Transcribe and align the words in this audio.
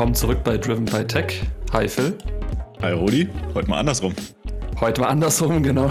Willkommen 0.00 0.14
zurück 0.14 0.44
bei 0.44 0.56
Driven 0.56 0.86
by 0.86 1.06
Tech. 1.06 1.42
Hi 1.74 1.86
Phil. 1.86 2.16
Hi 2.80 2.92
Rudi, 2.92 3.28
heute 3.52 3.68
mal 3.68 3.80
andersrum. 3.80 4.14
Heute 4.80 5.02
mal 5.02 5.08
andersrum, 5.08 5.62
genau. 5.62 5.90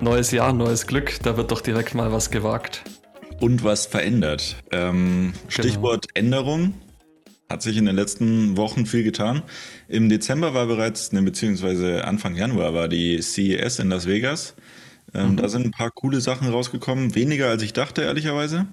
neues 0.00 0.30
Jahr, 0.30 0.52
neues 0.52 0.86
Glück, 0.86 1.18
da 1.24 1.36
wird 1.36 1.50
doch 1.50 1.60
direkt 1.60 1.96
mal 1.96 2.12
was 2.12 2.30
gewagt. 2.30 2.84
Und 3.40 3.64
was 3.64 3.86
verändert. 3.86 4.54
Ähm, 4.70 5.32
genau. 5.32 5.50
Stichwort 5.50 6.14
genau. 6.14 6.26
Änderung. 6.26 6.74
Hat 7.50 7.62
sich 7.62 7.76
in 7.76 7.86
den 7.86 7.96
letzten 7.96 8.56
Wochen 8.56 8.86
viel 8.86 9.02
getan. 9.02 9.42
Im 9.88 10.08
Dezember 10.08 10.54
war 10.54 10.66
bereits, 10.66 11.10
ne, 11.10 11.20
beziehungsweise 11.20 12.04
Anfang 12.04 12.36
Januar 12.36 12.72
war 12.72 12.86
die 12.86 13.20
CES 13.20 13.80
in 13.80 13.88
Las 13.88 14.06
Vegas. 14.06 14.54
Ähm, 15.12 15.32
mhm. 15.32 15.36
Da 15.38 15.48
sind 15.48 15.66
ein 15.66 15.72
paar 15.72 15.90
coole 15.90 16.20
Sachen 16.20 16.48
rausgekommen. 16.48 17.16
Weniger 17.16 17.48
als 17.48 17.64
ich 17.64 17.72
dachte, 17.72 18.02
ehrlicherweise. 18.02 18.68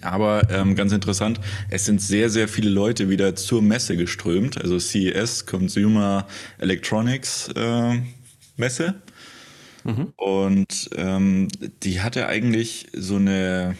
Aber 0.00 0.50
ähm, 0.50 0.74
ganz 0.74 0.92
interessant, 0.92 1.40
es 1.70 1.84
sind 1.84 2.00
sehr, 2.00 2.30
sehr 2.30 2.48
viele 2.48 2.70
Leute 2.70 3.08
wieder 3.08 3.36
zur 3.36 3.62
Messe 3.62 3.96
geströmt. 3.96 4.60
Also 4.60 4.78
CES, 4.78 5.46
Consumer 5.46 6.26
Electronics 6.58 7.48
äh, 7.54 8.00
Messe. 8.56 8.94
Mhm. 9.84 10.12
Und 10.16 10.90
ähm, 10.96 11.48
die 11.82 12.00
hatte 12.00 12.26
eigentlich 12.26 12.88
so 12.92 13.16
eine, 13.16 13.76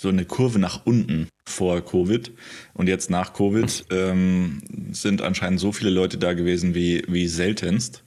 so 0.00 0.08
eine 0.08 0.24
Kurve 0.24 0.58
nach 0.58 0.86
unten 0.86 1.28
vor 1.46 1.84
Covid. 1.84 2.32
Und 2.74 2.88
jetzt 2.88 3.10
nach 3.10 3.32
Covid 3.32 3.86
ähm, 3.90 4.62
sind 4.92 5.22
anscheinend 5.22 5.60
so 5.60 5.72
viele 5.72 5.90
Leute 5.90 6.18
da 6.18 6.34
gewesen 6.34 6.74
wie, 6.74 7.02
wie 7.08 7.28
seltenst. 7.28 8.04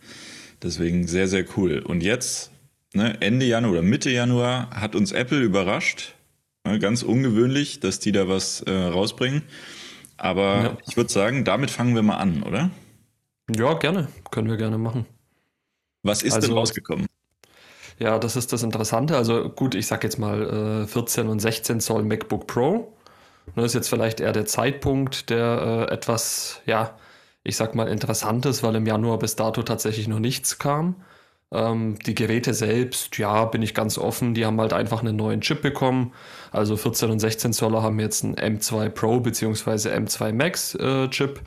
Deswegen 0.61 1.07
sehr, 1.07 1.27
sehr 1.27 1.45
cool. 1.57 1.79
Und 1.79 2.01
jetzt, 2.01 2.51
ne, 2.93 3.21
Ende 3.21 3.45
Januar 3.45 3.73
oder 3.73 3.81
Mitte 3.81 4.09
Januar, 4.09 4.69
hat 4.71 4.95
uns 4.95 5.11
Apple 5.11 5.41
überrascht 5.41 6.15
Ganz 6.79 7.03
ungewöhnlich, 7.03 7.79
dass 7.79 7.99
die 7.99 8.11
da 8.11 8.27
was 8.27 8.61
äh, 8.61 8.71
rausbringen. 8.71 9.43
Aber 10.17 10.63
ja. 10.63 10.77
ich 10.87 10.97
würde 10.97 11.11
sagen, 11.11 11.45
damit 11.45 11.69
fangen 11.69 11.95
wir 11.95 12.01
mal 12.01 12.17
an, 12.17 12.43
oder? 12.43 12.71
Ja, 13.55 13.73
gerne. 13.73 14.07
Können 14.31 14.49
wir 14.49 14.57
gerne 14.57 14.77
machen. 14.77 15.05
Was 16.03 16.23
ist 16.23 16.33
also, 16.33 16.47
denn 16.47 16.57
rausgekommen? 16.57 17.07
Ja, 17.99 18.19
das 18.19 18.35
ist 18.35 18.51
das 18.51 18.63
Interessante. 18.63 19.15
Also 19.15 19.49
gut, 19.49 19.75
ich 19.75 19.87
sag 19.87 20.03
jetzt 20.03 20.17
mal 20.19 20.83
äh, 20.83 20.87
14 20.87 21.27
und 21.27 21.39
16 21.39 21.79
Zoll 21.79 22.03
MacBook 22.03 22.47
Pro. 22.47 22.93
Das 23.55 23.65
ist 23.65 23.73
jetzt 23.73 23.89
vielleicht 23.89 24.19
eher 24.19 24.33
der 24.33 24.45
Zeitpunkt, 24.45 25.29
der 25.29 25.87
äh, 25.89 25.93
etwas, 25.93 26.61
ja, 26.65 26.97
ich 27.43 27.55
sag 27.55 27.75
mal 27.75 27.87
interessant 27.87 28.45
ist, 28.45 28.63
weil 28.63 28.75
im 28.75 28.87
Januar 28.87 29.19
bis 29.19 29.35
dato 29.35 29.61
tatsächlich 29.61 30.07
noch 30.07 30.19
nichts 30.19 30.57
kam. 30.57 30.95
Ähm, 31.51 31.97
die 32.05 32.15
Geräte 32.15 32.53
selbst, 32.53 33.17
ja, 33.17 33.45
bin 33.45 33.61
ich 33.61 33.73
ganz 33.73 33.97
offen, 33.97 34.33
die 34.33 34.45
haben 34.45 34.59
halt 34.59 34.73
einfach 34.73 35.01
einen 35.01 35.15
neuen 35.15 35.41
Chip 35.41 35.61
bekommen. 35.61 36.13
Also 36.51 36.77
14 36.77 37.09
und 37.09 37.19
16 37.19 37.53
Zoller 37.53 37.83
haben 37.83 37.99
jetzt 37.99 38.23
einen 38.23 38.35
M2 38.35 38.89
Pro 38.89 39.19
bzw. 39.19 39.89
M2 39.89 40.33
Max 40.33 40.75
äh, 40.75 41.07
Chip. 41.09 41.41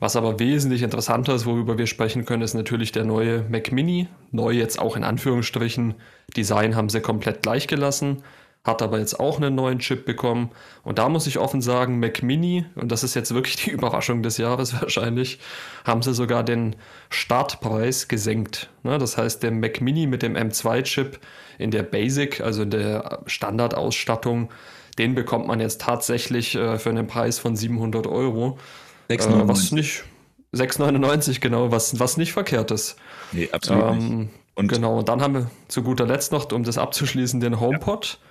Was 0.00 0.14
aber 0.14 0.38
wesentlich 0.38 0.82
interessanter 0.82 1.34
ist, 1.34 1.44
worüber 1.44 1.76
wir 1.76 1.88
sprechen 1.88 2.24
können, 2.24 2.42
ist 2.42 2.54
natürlich 2.54 2.92
der 2.92 3.04
neue 3.04 3.44
Mac 3.48 3.72
Mini. 3.72 4.06
Neu 4.30 4.52
jetzt 4.52 4.78
auch 4.78 4.96
in 4.96 5.02
Anführungsstrichen. 5.02 5.94
Design 6.36 6.76
haben 6.76 6.88
sie 6.88 7.00
komplett 7.00 7.42
gleich 7.42 7.66
gelassen 7.66 8.22
hat 8.64 8.82
aber 8.82 8.98
jetzt 8.98 9.18
auch 9.18 9.38
einen 9.38 9.54
neuen 9.54 9.78
Chip 9.78 10.04
bekommen. 10.04 10.50
Und 10.82 10.98
da 10.98 11.08
muss 11.08 11.26
ich 11.26 11.38
offen 11.38 11.60
sagen, 11.60 12.00
Mac 12.00 12.22
Mini, 12.22 12.66
und 12.74 12.92
das 12.92 13.02
ist 13.02 13.14
jetzt 13.14 13.32
wirklich 13.32 13.56
die 13.56 13.70
Überraschung 13.70 14.22
des 14.22 14.36
Jahres 14.38 14.80
wahrscheinlich, 14.80 15.38
haben 15.84 16.02
sie 16.02 16.14
sogar 16.14 16.44
den 16.44 16.76
Startpreis 17.10 18.08
gesenkt. 18.08 18.70
Ne, 18.82 18.98
das 18.98 19.16
heißt, 19.16 19.42
der 19.42 19.52
Mac 19.52 19.80
Mini 19.80 20.06
mit 20.06 20.22
dem 20.22 20.36
M2-Chip 20.36 21.18
in 21.58 21.70
der 21.70 21.82
Basic, 21.82 22.40
also 22.40 22.62
in 22.62 22.70
der 22.70 23.20
Standardausstattung, 23.26 24.50
den 24.98 25.14
bekommt 25.14 25.46
man 25.46 25.60
jetzt 25.60 25.80
tatsächlich 25.80 26.54
äh, 26.54 26.78
für 26.78 26.90
einen 26.90 27.06
Preis 27.06 27.38
von 27.38 27.56
700 27.56 28.06
Euro. 28.06 28.58
6,99. 29.08 29.42
Äh, 29.44 29.48
was 29.48 29.72
nicht. 29.72 30.04
6,99 30.54 31.40
genau, 31.40 31.70
was, 31.70 32.00
was 32.00 32.16
nicht 32.16 32.32
verkehrt 32.32 32.70
ist. 32.70 32.96
Nee, 33.32 33.48
absolut 33.52 33.84
ähm, 33.84 34.18
nicht. 34.18 34.30
Und 34.54 34.68
genau, 34.68 34.98
und 34.98 35.08
dann 35.08 35.22
haben 35.22 35.34
wir 35.34 35.50
zu 35.68 35.82
guter 35.82 36.04
Letzt 36.04 36.32
noch, 36.32 36.50
um 36.50 36.64
das 36.64 36.78
abzuschließen, 36.78 37.38
den 37.38 37.60
HomePod. 37.60 38.18
Ja. 38.20 38.27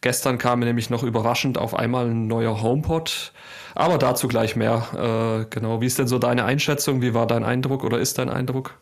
Gestern 0.00 0.38
kam 0.38 0.60
nämlich 0.60 0.90
noch 0.90 1.02
überraschend 1.02 1.58
auf 1.58 1.74
einmal 1.74 2.06
ein 2.06 2.26
neuer 2.26 2.62
HomePod. 2.62 3.32
Aber 3.74 3.98
dazu 3.98 4.28
gleich 4.28 4.56
mehr. 4.56 5.44
Äh, 5.44 5.46
genau. 5.50 5.80
Wie 5.80 5.86
ist 5.86 5.98
denn 5.98 6.08
so 6.08 6.18
deine 6.18 6.44
Einschätzung? 6.44 7.02
Wie 7.02 7.14
war 7.14 7.26
dein 7.26 7.44
Eindruck 7.44 7.84
oder 7.84 7.98
ist 7.98 8.18
dein 8.18 8.28
Eindruck? 8.28 8.80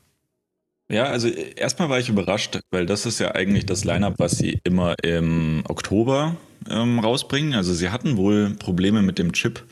Ja, 0.88 1.04
also 1.04 1.28
erstmal 1.28 1.88
war 1.88 1.98
ich 1.98 2.08
überrascht, 2.08 2.60
weil 2.70 2.86
das 2.86 3.06
ist 3.06 3.18
ja 3.18 3.34
eigentlich 3.34 3.66
das 3.66 3.84
Lineup, 3.84 4.14
was 4.18 4.38
sie 4.38 4.60
immer 4.62 4.94
im 5.02 5.64
Oktober 5.68 6.36
ähm, 6.70 7.00
rausbringen. 7.00 7.54
Also 7.54 7.74
sie 7.74 7.90
hatten 7.90 8.16
wohl 8.16 8.54
Probleme 8.58 9.02
mit 9.02 9.18
dem 9.18 9.32
Chip, 9.32 9.64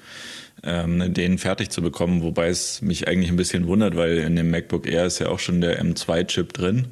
ähm, 0.65 1.15
den 1.15 1.38
fertig 1.38 1.71
zu 1.71 1.83
bekommen, 1.83 2.22
wobei 2.22 2.49
es 2.49 2.83
mich 2.83 3.06
eigentlich 3.06 3.31
ein 3.31 3.37
bisschen 3.37 3.69
wundert, 3.69 3.94
weil 3.97 4.19
in 4.19 4.34
dem 4.34 4.50
MacBook 4.50 4.88
Air 4.88 5.06
ist 5.06 5.21
ja 5.21 5.28
auch 5.28 5.38
schon 5.38 5.60
der 5.60 5.81
M2-Chip 5.81 6.53
drin. 6.53 6.88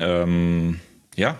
Ähm, 0.00 0.80
ja, 1.16 1.38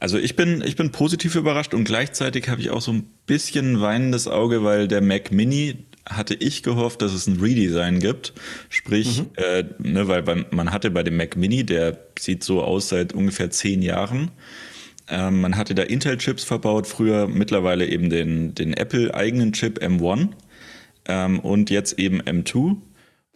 also 0.00 0.18
ich 0.18 0.36
bin, 0.36 0.62
ich 0.64 0.76
bin 0.76 0.90
positiv 0.90 1.34
überrascht 1.36 1.74
und 1.74 1.84
gleichzeitig 1.84 2.48
habe 2.48 2.60
ich 2.60 2.70
auch 2.70 2.80
so 2.80 2.92
ein 2.92 3.04
bisschen 3.26 3.80
weinendes 3.80 4.28
Auge, 4.28 4.64
weil 4.64 4.88
der 4.88 5.00
Mac 5.00 5.30
Mini 5.30 5.76
hatte 6.06 6.34
ich 6.34 6.62
gehofft, 6.62 7.02
dass 7.02 7.12
es 7.12 7.26
ein 7.26 7.38
Redesign 7.40 8.00
gibt. 8.00 8.32
Sprich, 8.68 9.20
mhm. 9.20 9.30
äh, 9.36 9.64
ne, 9.78 10.08
weil 10.08 10.46
man 10.50 10.72
hatte 10.72 10.90
bei 10.90 11.02
dem 11.02 11.16
Mac 11.16 11.36
Mini, 11.36 11.64
der 11.64 11.98
sieht 12.18 12.42
so 12.42 12.62
aus 12.62 12.88
seit 12.88 13.12
ungefähr 13.12 13.50
zehn 13.50 13.82
Jahren. 13.82 14.30
Ähm, 15.08 15.40
man 15.40 15.56
hatte 15.56 15.74
da 15.74 15.82
Intel-Chips 15.82 16.44
verbaut, 16.44 16.86
früher 16.86 17.28
mittlerweile 17.28 17.86
eben 17.86 18.10
den, 18.10 18.54
den 18.54 18.74
Apple-eigenen 18.74 19.52
Chip 19.52 19.78
M1 19.80 20.30
ähm, 21.06 21.38
und 21.40 21.70
jetzt 21.70 21.98
eben 21.98 22.20
M2. 22.22 22.76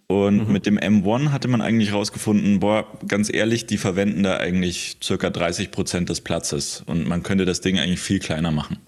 Und 0.08 0.46
mhm. 0.46 0.52
mit 0.52 0.66
dem 0.66 0.78
M1 0.78 1.30
hatte 1.30 1.48
man 1.48 1.60
eigentlich 1.60 1.92
rausgefunden, 1.92 2.60
boah, 2.60 2.86
ganz 3.08 3.32
ehrlich, 3.32 3.66
die 3.66 3.76
verwenden 3.76 4.22
da 4.22 4.36
eigentlich 4.36 4.98
circa 5.02 5.30
30 5.30 5.72
Prozent 5.72 6.08
des 6.08 6.20
Platzes 6.20 6.84
und 6.86 7.08
man 7.08 7.24
könnte 7.24 7.44
das 7.44 7.60
Ding 7.60 7.78
eigentlich 7.78 8.00
viel 8.00 8.20
kleiner 8.20 8.52
machen. 8.52 8.78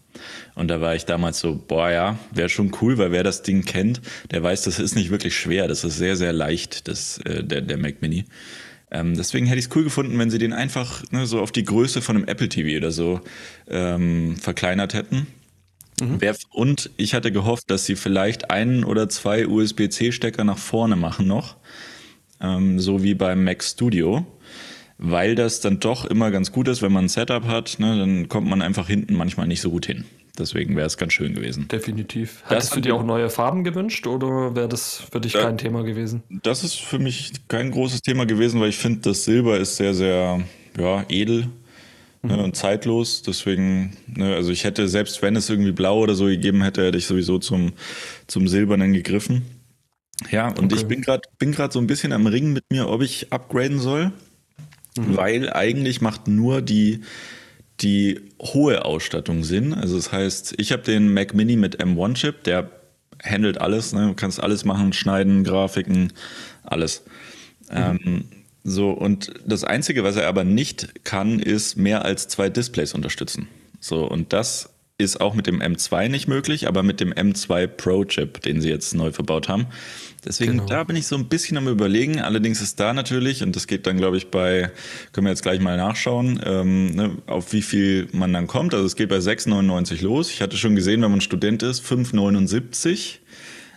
Und 0.54 0.68
da 0.68 0.80
war 0.80 0.94
ich 0.94 1.06
damals 1.06 1.40
so, 1.40 1.60
boah 1.66 1.90
ja, 1.90 2.18
wäre 2.32 2.48
schon 2.48 2.72
cool, 2.80 2.98
weil 2.98 3.10
wer 3.10 3.24
das 3.24 3.42
Ding 3.42 3.64
kennt, 3.64 4.00
der 4.30 4.42
weiß, 4.42 4.62
das 4.62 4.78
ist 4.78 4.94
nicht 4.94 5.10
wirklich 5.10 5.36
schwer, 5.36 5.66
das 5.66 5.84
ist 5.84 5.96
sehr, 5.96 6.16
sehr 6.16 6.32
leicht, 6.32 6.86
das, 6.86 7.18
äh, 7.18 7.42
der, 7.42 7.62
der 7.62 7.78
Mac 7.78 8.00
Mini. 8.00 8.24
Ähm, 8.90 9.16
deswegen 9.16 9.46
hätte 9.46 9.58
ich 9.58 9.66
es 9.66 9.76
cool 9.76 9.84
gefunden, 9.84 10.18
wenn 10.18 10.30
sie 10.30 10.38
den 10.38 10.52
einfach 10.52 11.02
ne, 11.10 11.26
so 11.26 11.40
auf 11.40 11.52
die 11.52 11.64
Größe 11.64 12.00
von 12.00 12.16
einem 12.16 12.26
Apple 12.26 12.48
TV 12.48 12.78
oder 12.78 12.90
so 12.90 13.20
ähm, 13.68 14.36
verkleinert 14.36 14.94
hätten. 14.94 15.26
Mhm. 16.00 16.20
Und 16.50 16.90
ich 16.96 17.14
hatte 17.14 17.32
gehofft, 17.32 17.70
dass 17.70 17.84
sie 17.84 17.96
vielleicht 17.96 18.50
einen 18.50 18.84
oder 18.84 19.08
zwei 19.08 19.46
USB-C-Stecker 19.46 20.44
nach 20.44 20.58
vorne 20.58 20.96
machen 20.96 21.26
noch, 21.26 21.56
ähm, 22.40 22.78
so 22.78 23.02
wie 23.02 23.14
beim 23.14 23.44
Mac 23.44 23.62
Studio, 23.62 24.26
weil 24.98 25.34
das 25.34 25.60
dann 25.60 25.80
doch 25.80 26.04
immer 26.04 26.30
ganz 26.30 26.52
gut 26.52 26.68
ist, 26.68 26.82
wenn 26.82 26.92
man 26.92 27.06
ein 27.06 27.08
Setup 27.08 27.44
hat, 27.46 27.76
ne, 27.78 27.98
dann 27.98 28.28
kommt 28.28 28.48
man 28.48 28.62
einfach 28.62 28.88
hinten 28.88 29.14
manchmal 29.14 29.46
nicht 29.46 29.60
so 29.60 29.70
gut 29.70 29.86
hin. 29.86 30.04
Deswegen 30.38 30.76
wäre 30.76 30.86
es 30.86 30.96
ganz 30.96 31.12
schön 31.12 31.34
gewesen. 31.34 31.66
Definitiv. 31.66 32.44
Hättest 32.46 32.76
du 32.76 32.80
dir 32.80 32.94
auch 32.94 33.02
neue 33.02 33.28
Farben 33.28 33.64
gewünscht 33.64 34.06
oder 34.06 34.54
wäre 34.54 34.68
das 34.68 35.02
für 35.10 35.20
dich 35.20 35.32
kein 35.32 35.58
Thema 35.58 35.82
gewesen? 35.82 36.22
Das 36.28 36.62
ist 36.62 36.76
für 36.76 37.00
mich 37.00 37.32
kein 37.48 37.72
großes 37.72 38.02
Thema 38.02 38.24
gewesen, 38.24 38.60
weil 38.60 38.68
ich 38.68 38.78
finde, 38.78 39.00
das 39.00 39.24
Silber 39.24 39.58
ist 39.58 39.76
sehr, 39.76 39.94
sehr 39.94 40.40
ja, 40.78 41.04
edel 41.08 41.48
ne, 42.22 42.36
mhm. 42.36 42.44
und 42.44 42.56
zeitlos. 42.56 43.22
Deswegen, 43.22 43.96
ne, 44.06 44.34
also 44.34 44.50
ich 44.50 44.64
hätte, 44.64 44.88
selbst 44.88 45.22
wenn 45.22 45.36
es 45.36 45.48
irgendwie 45.50 45.72
blau 45.72 46.00
oder 46.00 46.14
so 46.14 46.26
gegeben 46.26 46.62
hätte, 46.62 46.86
hätte 46.86 46.98
ich 46.98 47.06
sowieso 47.06 47.38
zum, 47.38 47.72
zum 48.26 48.48
Silbernen 48.48 48.92
gegriffen. 48.92 49.42
Ja, 50.30 50.48
und 50.48 50.72
okay. 50.72 50.76
ich 50.76 50.86
bin 50.86 51.00
gerade 51.00 51.22
bin 51.38 51.52
grad 51.52 51.72
so 51.72 51.78
ein 51.78 51.86
bisschen 51.86 52.12
am 52.12 52.26
Ringen 52.26 52.52
mit 52.52 52.64
mir, 52.70 52.88
ob 52.88 53.02
ich 53.02 53.32
upgraden 53.32 53.78
soll, 53.78 54.12
mhm. 54.96 55.16
weil 55.16 55.52
eigentlich 55.52 56.00
macht 56.00 56.26
nur 56.26 56.60
die, 56.60 57.02
die 57.80 58.20
hohe 58.42 58.84
Ausstattung 58.84 59.44
Sinn. 59.44 59.72
Also 59.72 59.96
das 59.96 60.10
heißt, 60.10 60.54
ich 60.58 60.72
habe 60.72 60.82
den 60.82 61.12
Mac 61.12 61.34
Mini 61.34 61.56
mit 61.56 61.80
M1-Chip, 61.80 62.42
der 62.42 62.70
handelt 63.22 63.60
alles, 63.60 63.92
ne? 63.92 64.08
du 64.08 64.14
kannst 64.14 64.42
alles 64.42 64.64
machen, 64.64 64.92
schneiden, 64.92 65.44
Grafiken, 65.44 66.12
alles. 66.64 67.04
Mhm. 67.70 67.76
Ähm, 68.04 68.24
so, 68.68 68.90
und 68.90 69.32
das 69.46 69.64
Einzige, 69.64 70.04
was 70.04 70.16
er 70.16 70.28
aber 70.28 70.44
nicht 70.44 71.04
kann, 71.04 71.38
ist 71.38 71.76
mehr 71.76 72.04
als 72.04 72.28
zwei 72.28 72.48
Displays 72.48 72.94
unterstützen. 72.94 73.48
So, 73.80 74.04
und 74.04 74.32
das 74.32 74.70
ist 74.98 75.20
auch 75.20 75.34
mit 75.34 75.46
dem 75.46 75.62
M2 75.62 76.08
nicht 76.08 76.26
möglich, 76.26 76.66
aber 76.66 76.82
mit 76.82 76.98
dem 76.98 77.12
M2 77.12 77.68
Pro 77.68 78.04
Chip, 78.04 78.42
den 78.42 78.60
sie 78.60 78.68
jetzt 78.68 78.94
neu 78.94 79.12
verbaut 79.12 79.48
haben. 79.48 79.66
Deswegen, 80.24 80.52
genau. 80.52 80.66
da 80.66 80.82
bin 80.82 80.96
ich 80.96 81.06
so 81.06 81.14
ein 81.14 81.26
bisschen 81.26 81.56
am 81.56 81.68
überlegen. 81.68 82.20
Allerdings 82.20 82.60
ist 82.60 82.80
da 82.80 82.92
natürlich, 82.92 83.44
und 83.44 83.54
das 83.54 83.68
geht 83.68 83.86
dann, 83.86 83.96
glaube 83.96 84.16
ich, 84.16 84.32
bei, 84.32 84.72
können 85.12 85.26
wir 85.26 85.30
jetzt 85.30 85.42
gleich 85.42 85.60
mal 85.60 85.76
nachschauen, 85.76 86.40
ähm, 86.44 86.90
ne, 86.96 87.16
auf 87.26 87.52
wie 87.52 87.62
viel 87.62 88.08
man 88.12 88.32
dann 88.32 88.48
kommt. 88.48 88.74
Also 88.74 88.86
es 88.86 88.96
geht 88.96 89.08
bei 89.08 89.18
6,99 89.18 90.02
los. 90.02 90.32
Ich 90.32 90.42
hatte 90.42 90.56
schon 90.56 90.74
gesehen, 90.74 91.00
wenn 91.02 91.12
man 91.12 91.20
Student 91.20 91.62
ist, 91.62 91.84
5,79. 91.84 93.18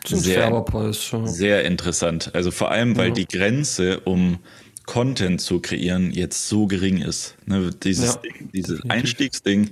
Sehr, 0.03 0.49
Preis, 0.61 1.11
ja. 1.11 1.27
sehr 1.27 1.63
interessant. 1.65 2.31
Also 2.33 2.49
vor 2.49 2.71
allem, 2.71 2.97
weil 2.97 3.09
ja. 3.09 3.13
die 3.13 3.27
Grenze 3.27 3.99
um 3.99 4.39
Content 4.85 5.41
zu 5.41 5.59
kreieren 5.59 6.11
jetzt 6.11 6.47
so 6.47 6.67
gering 6.67 7.01
ist. 7.01 7.35
Ne, 7.45 7.71
dieses, 7.83 8.15
ja, 8.15 8.21
Ding, 8.21 8.49
dieses 8.53 8.81
Einstiegsding, 8.89 9.71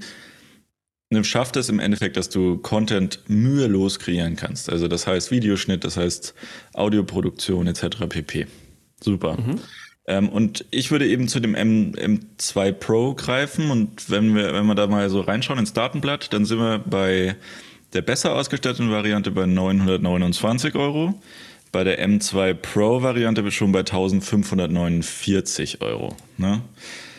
ne, 1.09 1.23
schafft 1.23 1.55
es 1.55 1.69
im 1.69 1.79
Endeffekt, 1.79 2.17
dass 2.17 2.29
du 2.29 2.57
Content 2.57 3.21
mühelos 3.27 3.99
kreieren 3.99 4.35
kannst. 4.35 4.69
Also 4.69 4.87
das 4.87 5.07
heißt 5.07 5.31
Videoschnitt, 5.31 5.83
das 5.83 5.97
heißt 5.97 6.33
Audioproduktion 6.73 7.67
etc. 7.67 8.07
pp. 8.07 8.47
Super. 9.01 9.37
Mhm. 9.37 9.59
Ähm, 10.07 10.29
und 10.29 10.65
ich 10.71 10.91
würde 10.91 11.07
eben 11.07 11.27
zu 11.27 11.39
dem 11.39 11.55
M, 11.55 11.93
M2 11.93 12.71
Pro 12.71 13.13
greifen 13.13 13.69
und 13.69 14.09
wenn 14.09 14.35
wir, 14.35 14.53
wenn 14.53 14.65
wir 14.65 14.75
da 14.75 14.87
mal 14.87 15.09
so 15.09 15.21
reinschauen 15.21 15.59
ins 15.59 15.73
Datenblatt, 15.73 16.33
dann 16.33 16.45
sind 16.45 16.59
wir 16.59 16.79
bei 16.79 17.35
der 17.93 18.01
besser 18.01 18.35
ausgestatteten 18.35 18.91
Variante 18.91 19.31
bei 19.31 19.45
929 19.45 20.75
Euro. 20.75 21.19
Bei 21.71 21.83
der 21.83 22.05
M2 22.05 22.53
Pro 22.53 23.01
Variante 23.01 23.49
schon 23.51 23.71
bei 23.71 23.79
1549 23.79 25.81
Euro. 25.81 26.15
Ne? 26.37 26.61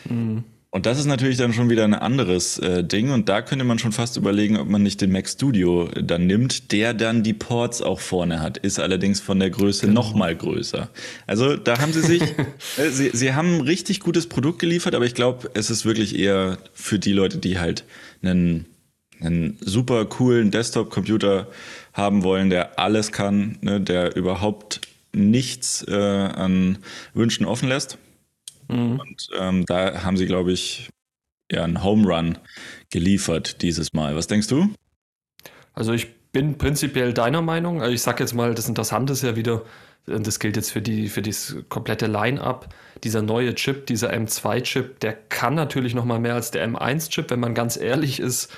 Mhm. 0.09 0.43
Und 0.73 0.85
das 0.85 0.97
ist 0.97 1.05
natürlich 1.05 1.37
dann 1.37 1.51
schon 1.51 1.69
wieder 1.69 1.83
ein 1.83 1.93
anderes 1.93 2.57
äh, 2.57 2.81
Ding. 2.81 3.11
Und 3.11 3.27
da 3.27 3.41
könnte 3.41 3.65
man 3.65 3.77
schon 3.77 3.91
fast 3.91 4.15
überlegen, 4.15 4.57
ob 4.57 4.69
man 4.69 4.81
nicht 4.81 5.01
den 5.01 5.11
Mac 5.11 5.27
Studio 5.27 5.89
dann 6.01 6.27
nimmt, 6.27 6.71
der 6.71 6.93
dann 6.93 7.23
die 7.23 7.33
Ports 7.33 7.81
auch 7.81 7.99
vorne 7.99 8.39
hat, 8.39 8.57
ist 8.57 8.79
allerdings 8.79 9.19
von 9.19 9.37
der 9.37 9.49
Größe 9.49 9.87
genau. 9.87 9.99
noch 9.99 10.15
mal 10.15 10.33
größer. 10.33 10.89
Also 11.27 11.57
da 11.57 11.79
haben 11.79 11.91
sie 11.91 11.99
sich, 11.99 12.21
äh, 12.77 12.89
sie, 12.89 13.09
sie 13.11 13.33
haben 13.33 13.55
ein 13.55 13.61
richtig 13.61 13.99
gutes 13.99 14.27
Produkt 14.27 14.59
geliefert, 14.59 14.95
aber 14.95 15.03
ich 15.03 15.13
glaube, 15.13 15.51
es 15.55 15.69
ist 15.69 15.83
wirklich 15.83 16.17
eher 16.17 16.57
für 16.73 16.99
die 16.99 17.11
Leute, 17.11 17.37
die 17.37 17.59
halt 17.59 17.83
einen, 18.23 18.65
einen 19.21 19.57
super 19.61 20.05
coolen 20.05 20.51
Desktop-Computer 20.51 21.47
haben 21.93 22.23
wollen, 22.23 22.49
der 22.49 22.79
alles 22.79 23.11
kann, 23.11 23.57
ne, 23.61 23.79
der 23.79 24.15
überhaupt 24.15 24.81
nichts 25.13 25.85
äh, 25.87 25.95
an 25.95 26.77
Wünschen 27.13 27.45
offen 27.45 27.69
lässt. 27.69 27.97
Mhm. 28.67 28.99
Und 28.99 29.29
ähm, 29.37 29.65
da 29.65 30.03
haben 30.03 30.17
sie, 30.17 30.25
glaube 30.25 30.51
ich, 30.51 30.89
ja, 31.51 31.63
einen 31.63 31.83
Home 31.83 32.07
Run 32.07 32.37
geliefert 32.89 33.61
dieses 33.61 33.93
Mal. 33.93 34.15
Was 34.15 34.27
denkst 34.27 34.47
du? 34.47 34.73
Also 35.73 35.93
ich 35.93 36.07
bin 36.31 36.57
prinzipiell 36.57 37.13
deiner 37.13 37.41
Meinung. 37.41 37.81
Also 37.81 37.93
ich 37.93 38.01
sage 38.01 38.23
jetzt 38.23 38.33
mal, 38.33 38.55
das 38.55 38.69
Interessante 38.69 39.13
ist 39.13 39.23
ja 39.23 39.35
wieder, 39.35 39.63
das 40.05 40.39
gilt 40.39 40.55
jetzt 40.55 40.71
für 40.71 40.81
die 40.81 41.09
für 41.09 41.21
das 41.21 41.57
komplette 41.69 42.07
Line-up. 42.07 42.73
Dieser 43.03 43.21
neue 43.21 43.55
Chip, 43.55 43.85
dieser 43.87 44.13
M2-Chip, 44.13 44.99
der 44.99 45.13
kann 45.13 45.55
natürlich 45.55 45.93
noch 45.93 46.05
mal 46.05 46.19
mehr 46.19 46.35
als 46.35 46.51
der 46.51 46.67
M1-Chip, 46.67 47.29
wenn 47.29 47.39
man 47.39 47.53
ganz 47.53 47.77
ehrlich 47.77 48.19
ist. 48.19 48.49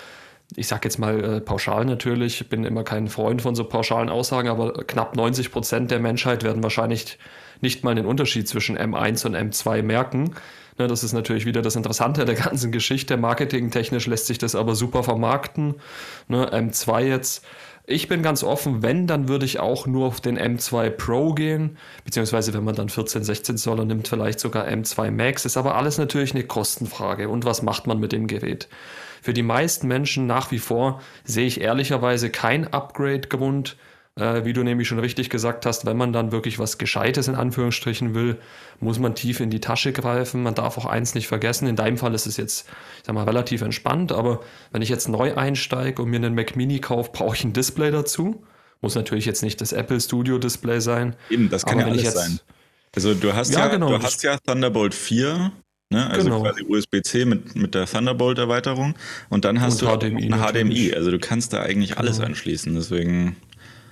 Ich 0.55 0.67
sage 0.67 0.81
jetzt 0.83 0.99
mal 0.99 1.23
äh, 1.23 1.41
pauschal 1.41 1.85
natürlich, 1.85 2.41
ich 2.41 2.49
bin 2.49 2.63
immer 2.63 2.83
kein 2.83 3.07
Freund 3.07 3.41
von 3.41 3.55
so 3.55 3.63
pauschalen 3.63 4.09
Aussagen, 4.09 4.49
aber 4.49 4.73
knapp 4.85 5.15
90 5.15 5.51
Prozent 5.51 5.91
der 5.91 5.99
Menschheit 5.99 6.43
werden 6.43 6.61
wahrscheinlich 6.61 7.17
nicht 7.61 7.83
mal 7.83 7.95
den 7.95 8.05
Unterschied 8.05 8.47
zwischen 8.47 8.77
M1 8.77 9.25
und 9.25 9.35
M2 9.35 9.81
merken. 9.81 10.35
Ne, 10.77 10.87
das 10.87 11.03
ist 11.03 11.13
natürlich 11.13 11.45
wieder 11.45 11.61
das 11.61 11.75
Interessante 11.75 12.25
der 12.25 12.35
ganzen 12.35 12.71
Geschichte. 12.71 13.17
Marketingtechnisch 13.17 14.07
lässt 14.07 14.27
sich 14.27 14.37
das 14.37 14.55
aber 14.55 14.75
super 14.75 15.03
vermarkten. 15.03 15.75
Ne, 16.27 16.49
M2 16.51 17.01
jetzt. 17.01 17.45
Ich 17.85 18.07
bin 18.07 18.23
ganz 18.23 18.43
offen, 18.43 18.81
wenn, 18.81 19.07
dann 19.07 19.27
würde 19.27 19.45
ich 19.45 19.59
auch 19.59 19.87
nur 19.87 20.07
auf 20.07 20.21
den 20.21 20.39
M2 20.39 20.89
Pro 20.89 21.33
gehen, 21.33 21.77
beziehungsweise 22.05 22.53
wenn 22.53 22.63
man 22.63 22.75
dann 22.75 22.87
14, 22.87 23.25
16 23.25 23.57
Zoller 23.57 23.83
nimmt, 23.83 24.07
vielleicht 24.07 24.39
sogar 24.39 24.65
M2 24.67 25.11
Max. 25.11 25.43
Ist 25.43 25.57
aber 25.57 25.75
alles 25.75 25.97
natürlich 25.97 26.33
eine 26.33 26.45
Kostenfrage. 26.45 27.27
Und 27.27 27.43
was 27.43 27.61
macht 27.61 27.85
man 27.85 27.99
mit 27.99 28.13
dem 28.13 28.27
Gerät? 28.27 28.69
Für 29.23 29.33
die 29.33 29.41
meisten 29.41 29.87
Menschen 29.87 30.27
nach 30.27 30.51
wie 30.51 30.59
vor 30.59 31.01
sehe 31.23 31.47
ich 31.47 31.61
ehrlicherweise 31.61 32.29
kein 32.29 32.67
Upgrade-Grund 32.67 33.77
äh, 34.15 34.43
wie 34.43 34.51
du 34.51 34.63
nämlich 34.63 34.87
schon 34.87 34.99
richtig 34.99 35.29
gesagt 35.29 35.65
hast, 35.65 35.85
wenn 35.85 35.95
man 35.95 36.11
dann 36.11 36.33
wirklich 36.33 36.59
was 36.59 36.77
Gescheites 36.77 37.29
in 37.29 37.35
Anführungsstrichen 37.35 38.13
will, 38.13 38.37
muss 38.81 38.99
man 38.99 39.15
tief 39.15 39.39
in 39.39 39.49
die 39.49 39.61
Tasche 39.61 39.93
greifen. 39.93 40.43
Man 40.43 40.55
darf 40.55 40.77
auch 40.77 40.85
eins 40.85 41.15
nicht 41.15 41.27
vergessen. 41.27 41.67
In 41.67 41.77
deinem 41.77 41.97
Fall 41.97 42.13
ist 42.13 42.25
es 42.25 42.35
jetzt, 42.35 42.67
ich 42.99 43.05
sag 43.05 43.15
mal, 43.15 43.23
relativ 43.23 43.61
entspannt, 43.61 44.11
aber 44.11 44.41
wenn 44.71 44.81
ich 44.81 44.89
jetzt 44.89 45.07
neu 45.07 45.35
einsteige 45.35 46.01
und 46.01 46.09
mir 46.09 46.17
einen 46.17 46.35
Mac 46.35 46.57
Mini 46.57 46.79
kaufe, 46.79 47.11
brauche 47.13 47.35
ich 47.35 47.45
ein 47.45 47.53
Display 47.53 47.91
dazu. 47.91 48.43
Muss 48.81 48.95
natürlich 48.95 49.25
jetzt 49.25 49.41
nicht 49.41 49.61
das 49.61 49.71
Apple 49.71 50.01
Studio 50.01 50.37
Display 50.37 50.81
sein. 50.81 51.15
Eben, 51.29 51.49
das 51.49 51.65
kann 51.65 51.79
ja 51.79 51.85
alles 51.85 52.03
jetzt, 52.03 52.17
sein. 52.17 52.39
Also 52.93 53.13
du 53.13 53.33
hast 53.33 53.53
ja, 53.53 53.61
ja 53.61 53.67
genau, 53.67 53.87
du 53.87 54.03
hast 54.03 54.21
ja 54.21 54.37
Thunderbolt 54.45 54.93
4 54.93 55.53
Ne? 55.93 56.09
Also 56.09 56.25
genau. 56.25 56.41
quasi 56.41 56.65
USB-C 56.67 57.25
mit, 57.25 57.55
mit 57.55 57.75
der 57.75 57.85
Thunderbolt-Erweiterung. 57.85 58.95
Und 59.29 59.45
dann 59.45 59.61
hast 59.61 59.81
und 59.81 60.01
du 60.01 60.09
HDMI 60.09 60.33
ein 60.33 60.39
HDMI. 60.39 60.93
Also 60.93 61.11
du 61.11 61.19
kannst 61.19 61.53
da 61.53 61.61
eigentlich 61.61 61.97
alles 61.97 62.17
genau. 62.17 62.29
anschließen. 62.29 62.73
Deswegen. 62.73 63.35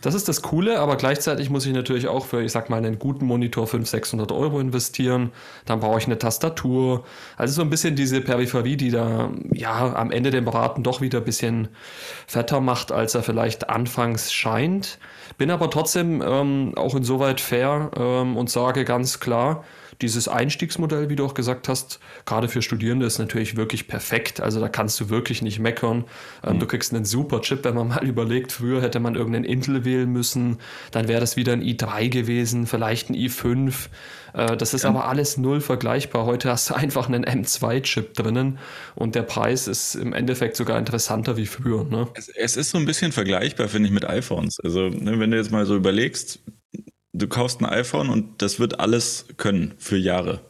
Das 0.02 0.16
ist 0.16 0.28
das 0.28 0.42
Coole, 0.42 0.80
aber 0.80 0.96
gleichzeitig 0.96 1.52
muss 1.52 1.64
ich 1.68 1.74
natürlich 1.74 2.08
auch 2.08 2.26
für, 2.26 2.42
ich 2.42 2.52
sag 2.52 2.72
mal, 2.72 2.78
einen 2.78 2.98
guten 2.98 3.26
Monitor 3.26 3.68
500, 3.68 3.88
600 3.88 4.32
Euro 4.32 4.60
investieren. 4.60 5.32
Dann 5.66 5.80
brauche 5.80 6.00
ich 6.00 6.08
eine 6.08 6.18
Tastatur. 6.18 7.06
Also 7.38 7.54
so 7.54 7.62
ein 7.62 7.70
bisschen 7.70 7.96
diese 7.96 8.20
Peripherie, 8.20 8.78
die 8.78 8.90
da, 8.90 9.30
ja, 9.54 9.94
am 9.94 10.12
Ende 10.12 10.32
den 10.32 10.44
Beraten 10.44 10.82
doch 10.82 11.02
wieder 11.02 11.20
ein 11.20 11.24
bisschen 11.24 11.68
fetter 12.26 12.62
macht, 12.62 12.92
als 12.92 13.14
er 13.14 13.22
vielleicht 13.22 13.70
anfangs 13.70 14.34
scheint. 14.34 14.98
Bin 15.38 15.52
aber 15.52 15.70
trotzdem 15.70 16.24
ähm, 16.26 16.74
auch 16.76 16.96
insoweit 16.96 17.40
fair 17.40 17.92
ähm, 17.96 18.38
und 18.38 18.50
sage 18.50 18.86
ganz 18.86 19.20
klar, 19.20 19.64
dieses 20.02 20.28
Einstiegsmodell, 20.28 21.10
wie 21.10 21.16
du 21.16 21.26
auch 21.26 21.34
gesagt 21.34 21.68
hast, 21.68 22.00
gerade 22.26 22.48
für 22.48 22.62
Studierende 22.62 23.06
ist 23.06 23.20
natürlich 23.20 23.56
wirklich 23.56 23.88
perfekt. 23.88 24.42
Also 24.42 24.60
da 24.60 24.70
kannst 24.70 25.00
du 25.00 25.10
wirklich 25.10 25.42
nicht 25.42 25.60
meckern. 25.60 26.06
Ähm, 26.44 26.56
mhm. 26.56 26.60
Du 26.60 26.68
kriegst 26.68 26.94
einen 26.94 27.06
super 27.06 27.42
Chip, 27.42 27.64
wenn 27.64 27.76
man 27.76 27.90
mal 27.90 28.04
überlegt, 28.08 28.52
früher 28.52 28.82
hätte 28.82 29.00
man 29.00 29.16
irgendeinen 29.16 29.46
Intel 29.46 29.86
wählen 29.86 30.10
müssen, 30.10 30.58
dann 30.92 31.08
wäre 31.08 31.20
das 31.20 31.38
wieder 31.38 31.54
ein 31.54 31.62
i3 31.62 32.10
gewesen, 32.10 32.68
vielleicht 32.68 33.10
ein 33.10 33.16
i5. 33.16 33.90
Äh, 34.34 34.58
das 34.58 34.74
ist 34.74 34.84
ja. 34.84 34.90
aber 34.90 35.08
alles 35.08 35.38
null 35.38 35.62
vergleichbar. 35.62 36.26
Heute 36.26 36.50
hast 36.50 36.70
du 36.70 36.74
einfach 36.74 37.08
einen 37.08 37.26
M2-Chip 37.26 38.14
drinnen 38.14 38.60
und 38.96 39.16
der 39.16 39.24
Preis 39.24 39.68
ist 39.68 39.96
im 39.96 40.14
Endeffekt 40.14 40.56
sogar 40.56 40.78
interessanter 40.80 41.38
wie 41.38 41.46
früher. 41.46 41.84
Ne? 41.86 42.08
Es, 42.14 42.30
es, 42.30 42.58
ist 42.58 42.72
so 42.72 42.78
ein 42.78 42.86
bisschen 42.86 43.12
vergleichbar, 43.12 43.68
finde 43.68 43.88
ich, 43.88 43.94
mit 43.94 44.06
iPhones. 44.06 44.60
Also, 44.60 44.90
ne, 44.90 45.20
wenn 45.20 45.32
du 45.32 45.38
jetzt 45.38 45.52
mal 45.52 45.66
so 45.66 45.76
überlegst, 45.76 46.40
du 47.14 47.28
kaufst 47.28 47.62
ein 47.62 47.66
iPhone 47.66 48.10
und 48.10 48.42
das 48.42 48.60
wird 48.60 48.80
alles 48.80 49.26
können 49.38 49.74
für 49.78 49.98
Jahre. 49.98 50.42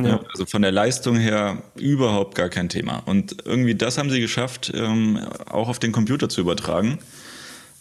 Ja. 0.00 0.20
Also 0.30 0.44
von 0.44 0.62
der 0.62 0.72
Leistung 0.72 1.16
her 1.16 1.62
überhaupt 1.76 2.34
gar 2.34 2.50
kein 2.50 2.68
Thema. 2.68 2.98
Und 3.06 3.36
irgendwie 3.46 3.74
das 3.74 3.96
haben 3.96 4.10
sie 4.10 4.20
geschafft, 4.20 4.72
ähm, 4.74 5.18
auch 5.46 5.68
auf 5.68 5.78
den 5.78 5.92
Computer 5.92 6.28
zu 6.28 6.42
übertragen, 6.42 6.98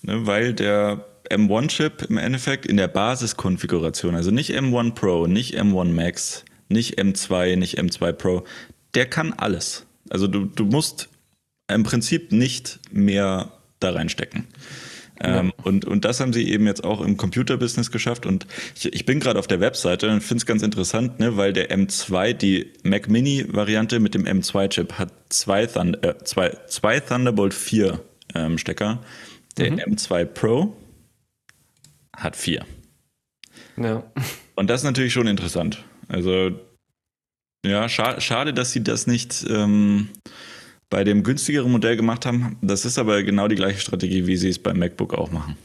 ne, 0.01 0.25
weil 0.25 0.53
der 0.53 1.05
M1-Chip 1.29 2.03
im 2.09 2.17
Endeffekt 2.17 2.65
in 2.65 2.77
der 2.77 2.87
Basiskonfiguration, 2.87 4.15
also 4.15 4.31
nicht 4.31 4.51
M1 4.51 4.93
Pro, 4.93 5.27
nicht 5.27 5.59
M1 5.59 5.91
Max, 5.91 6.45
nicht 6.69 6.99
M2, 6.99 7.57
nicht 7.57 7.79
M2 7.79 8.13
Pro, 8.13 8.43
der 8.93 9.07
kann 9.07 9.33
alles. 9.33 9.85
Also 10.09 10.27
du, 10.27 10.45
du 10.45 10.65
musst 10.65 11.09
im 11.67 11.83
Prinzip 11.83 12.31
nicht 12.31 12.79
mehr 12.91 13.51
da 13.79 13.91
reinstecken. 13.91 14.45
Ähm, 15.21 15.53
und, 15.63 15.85
und 15.85 16.03
das 16.03 16.19
haben 16.19 16.33
sie 16.33 16.49
eben 16.49 16.67
jetzt 16.67 16.83
auch 16.83 17.01
im 17.01 17.17
Computerbusiness 17.17 17.91
geschafft. 17.91 18.25
Und 18.25 18.45
ich, 18.75 18.93
ich 18.93 19.05
bin 19.05 19.19
gerade 19.19 19.39
auf 19.39 19.47
der 19.47 19.59
Webseite 19.59 20.09
und 20.09 20.21
finde 20.21 20.39
es 20.39 20.45
ganz 20.45 20.61
interessant, 20.61 21.19
ne, 21.19 21.37
weil 21.37 21.53
der 21.53 21.71
M2, 21.71 22.33
die 22.33 22.71
Mac 22.83 23.09
Mini-Variante 23.09 23.99
mit 23.99 24.13
dem 24.13 24.25
M2-Chip, 24.25 24.93
hat 24.93 25.11
zwei, 25.29 25.65
Thund 25.67 26.03
äh, 26.03 26.17
zwei, 26.23 26.57
zwei 26.67 26.99
Thunderbolt 26.99 27.53
4 27.53 27.99
ähm, 28.33 28.57
Stecker. 28.57 28.99
Der 29.57 29.71
mhm. 29.71 29.79
M2 29.79 30.25
Pro 30.25 30.75
hat 32.15 32.35
vier. 32.35 32.65
Ja. 33.77 34.03
Und 34.55 34.69
das 34.69 34.81
ist 34.81 34.85
natürlich 34.85 35.13
schon 35.13 35.27
interessant. 35.27 35.83
Also, 36.07 36.51
ja, 37.65 37.89
scha 37.89 38.21
schade, 38.21 38.53
dass 38.53 38.71
sie 38.71 38.83
das 38.83 39.07
nicht. 39.07 39.45
Ähm, 39.49 40.09
bei 40.89 41.03
dem 41.03 41.23
günstigeren 41.23 41.71
Modell 41.71 41.97
gemacht 41.97 42.25
haben. 42.25 42.57
Das 42.61 42.85
ist 42.85 42.97
aber 42.97 43.23
genau 43.23 43.47
die 43.47 43.55
gleiche 43.55 43.79
Strategie, 43.79 44.27
wie 44.27 44.37
sie 44.37 44.49
es 44.49 44.59
beim 44.59 44.77
MacBook 44.77 45.13
auch 45.13 45.31
machen. 45.31 45.57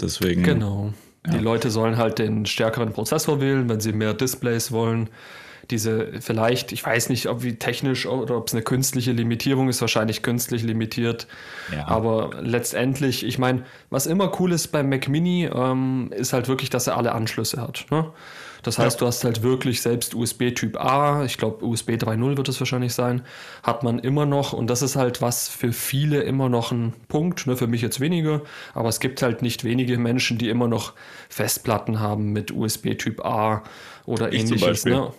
Deswegen. 0.00 0.42
Genau. 0.42 0.92
Ja. 1.26 1.32
Die 1.32 1.38
Leute 1.38 1.70
sollen 1.70 1.96
halt 1.96 2.18
den 2.18 2.46
stärkeren 2.46 2.92
Prozessor 2.92 3.40
wählen, 3.40 3.68
wenn 3.68 3.80
sie 3.80 3.92
mehr 3.92 4.14
Displays 4.14 4.70
wollen. 4.72 5.08
Diese 5.70 6.12
vielleicht, 6.20 6.72
ich 6.72 6.84
weiß 6.84 7.10
nicht, 7.10 7.26
ob 7.26 7.42
wie 7.42 7.56
technisch 7.56 8.06
oder 8.06 8.36
ob 8.36 8.48
es 8.48 8.54
eine 8.54 8.62
künstliche 8.62 9.12
Limitierung 9.12 9.68
ist, 9.68 9.80
wahrscheinlich 9.80 10.22
künstlich 10.22 10.62
limitiert. 10.62 11.26
Ja. 11.72 11.86
Aber 11.88 12.30
letztendlich, 12.40 13.24
ich 13.24 13.38
meine, 13.38 13.64
was 13.90 14.06
immer 14.06 14.32
cool 14.40 14.52
ist 14.52 14.68
beim 14.68 14.88
Mac 14.88 15.08
Mini, 15.08 15.50
ähm, 15.52 16.10
ist 16.16 16.32
halt 16.32 16.48
wirklich, 16.48 16.70
dass 16.70 16.86
er 16.86 16.96
alle 16.96 17.12
Anschlüsse 17.12 17.60
hat. 17.60 17.86
Ne? 17.90 18.10
Das 18.62 18.78
heißt, 18.78 18.96
ja. 18.96 19.00
du 19.00 19.06
hast 19.06 19.24
halt 19.24 19.42
wirklich 19.42 19.82
selbst 19.82 20.14
USB 20.14 20.54
Typ 20.54 20.76
A, 20.80 21.24
ich 21.24 21.38
glaube 21.38 21.64
USB 21.64 21.90
3.0 21.90 22.36
wird 22.36 22.48
es 22.48 22.60
wahrscheinlich 22.60 22.92
sein, 22.92 23.22
hat 23.62 23.82
man 23.82 23.98
immer 23.98 24.26
noch 24.26 24.52
und 24.52 24.68
das 24.68 24.82
ist 24.82 24.96
halt 24.96 25.22
was 25.22 25.48
für 25.48 25.72
viele 25.72 26.22
immer 26.22 26.48
noch 26.48 26.72
ein 26.72 26.92
Punkt, 27.08 27.46
ne, 27.46 27.56
für 27.56 27.66
mich 27.66 27.82
jetzt 27.82 28.00
weniger, 28.00 28.42
aber 28.74 28.88
es 28.88 29.00
gibt 29.00 29.22
halt 29.22 29.42
nicht 29.42 29.64
wenige 29.64 29.96
Menschen, 29.98 30.38
die 30.38 30.48
immer 30.48 30.68
noch 30.68 30.94
Festplatten 31.28 32.00
haben 32.00 32.32
mit 32.32 32.50
USB 32.50 32.94
Typ 32.98 33.24
A 33.24 33.62
oder 34.06 34.32
ich 34.32 34.40
ähnliches. 34.40 34.84
Ne? 34.84 35.12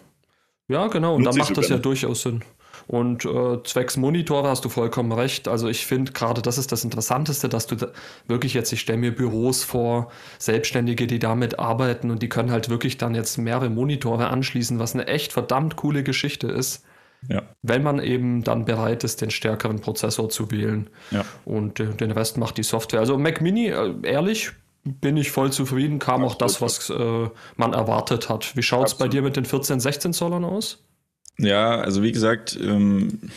Ja, 0.70 0.88
genau, 0.88 1.16
und 1.16 1.24
da 1.26 1.34
macht 1.34 1.58
das 1.58 1.68
ja 1.68 1.78
durchaus 1.78 2.22
Sinn. 2.22 2.44
Und 2.88 3.26
äh, 3.26 3.62
zwecks 3.64 3.98
Monitor 3.98 4.48
hast 4.48 4.66
du 4.66 4.70
vollkommen 4.70 5.12
recht. 5.12 5.48
Also 5.48 5.68
ich 5.68 5.86
finde 5.86 6.12
gerade, 6.12 6.42
das 6.42 6.58
ist 6.58 6.72
das 6.72 6.84
Interessanteste, 6.84 7.50
dass 7.50 7.68
du 7.68 7.76
da 7.76 7.88
wirklich 8.28 8.54
jetzt, 8.54 8.72
ich 8.72 8.80
stelle 8.80 8.98
mir 8.98 9.14
Büros 9.14 9.64
vor, 9.64 10.12
Selbstständige, 10.38 11.06
die 11.06 11.20
damit 11.20 11.60
arbeiten 11.60 12.10
und 12.10 12.22
die 12.22 12.30
können 12.30 12.52
halt 12.52 12.70
wirklich 12.70 12.98
dann 12.98 13.16
jetzt 13.16 13.38
mehrere 13.38 13.70
Monitore 13.70 14.28
anschließen, 14.28 14.80
was 14.80 14.94
eine 14.94 15.08
echt 15.08 15.34
verdammt 15.34 15.76
coole 15.76 16.04
Geschichte 16.04 16.48
ist. 16.48 16.86
Ja. 17.28 17.44
Wenn 17.62 17.84
man 17.84 18.00
eben 18.00 18.44
dann 18.44 18.66
bereit 18.66 19.04
ist, 19.04 19.22
den 19.22 19.30
stärkeren 19.30 19.82
Prozessor 19.82 20.30
zu 20.30 20.50
wählen. 20.52 20.90
Ja. 21.12 21.26
Und 21.46 21.80
äh, 21.80 21.88
den 21.88 22.12
Rest 22.12 22.38
macht 22.38 22.58
die 22.58 22.64
Software. 22.64 23.02
Also 23.02 23.18
Mac 23.18 23.42
Mini, 23.42 23.68
äh, 23.68 23.94
ehrlich, 24.04 24.52
bin 24.84 25.18
ich 25.18 25.32
voll 25.32 25.52
zufrieden. 25.52 26.00
Kam 26.00 26.24
auch 26.24 26.36
das, 26.36 26.62
was 26.62 26.90
äh, 26.90 27.30
man 27.56 27.74
erwartet 27.74 28.30
hat. 28.30 28.56
Wie 28.56 28.64
schaut 28.64 28.88
es 28.88 28.96
bei 28.96 29.08
dir 29.08 29.22
mit 29.22 29.36
den 29.36 29.46
14, 29.46 29.80
16 29.80 30.14
Zollern 30.14 30.46
aus? 30.46 30.84
Ja, 31.38 31.80
also 31.80 32.04
wie 32.04 32.12
gesagt, 32.12 32.58
ähm, 32.62 33.32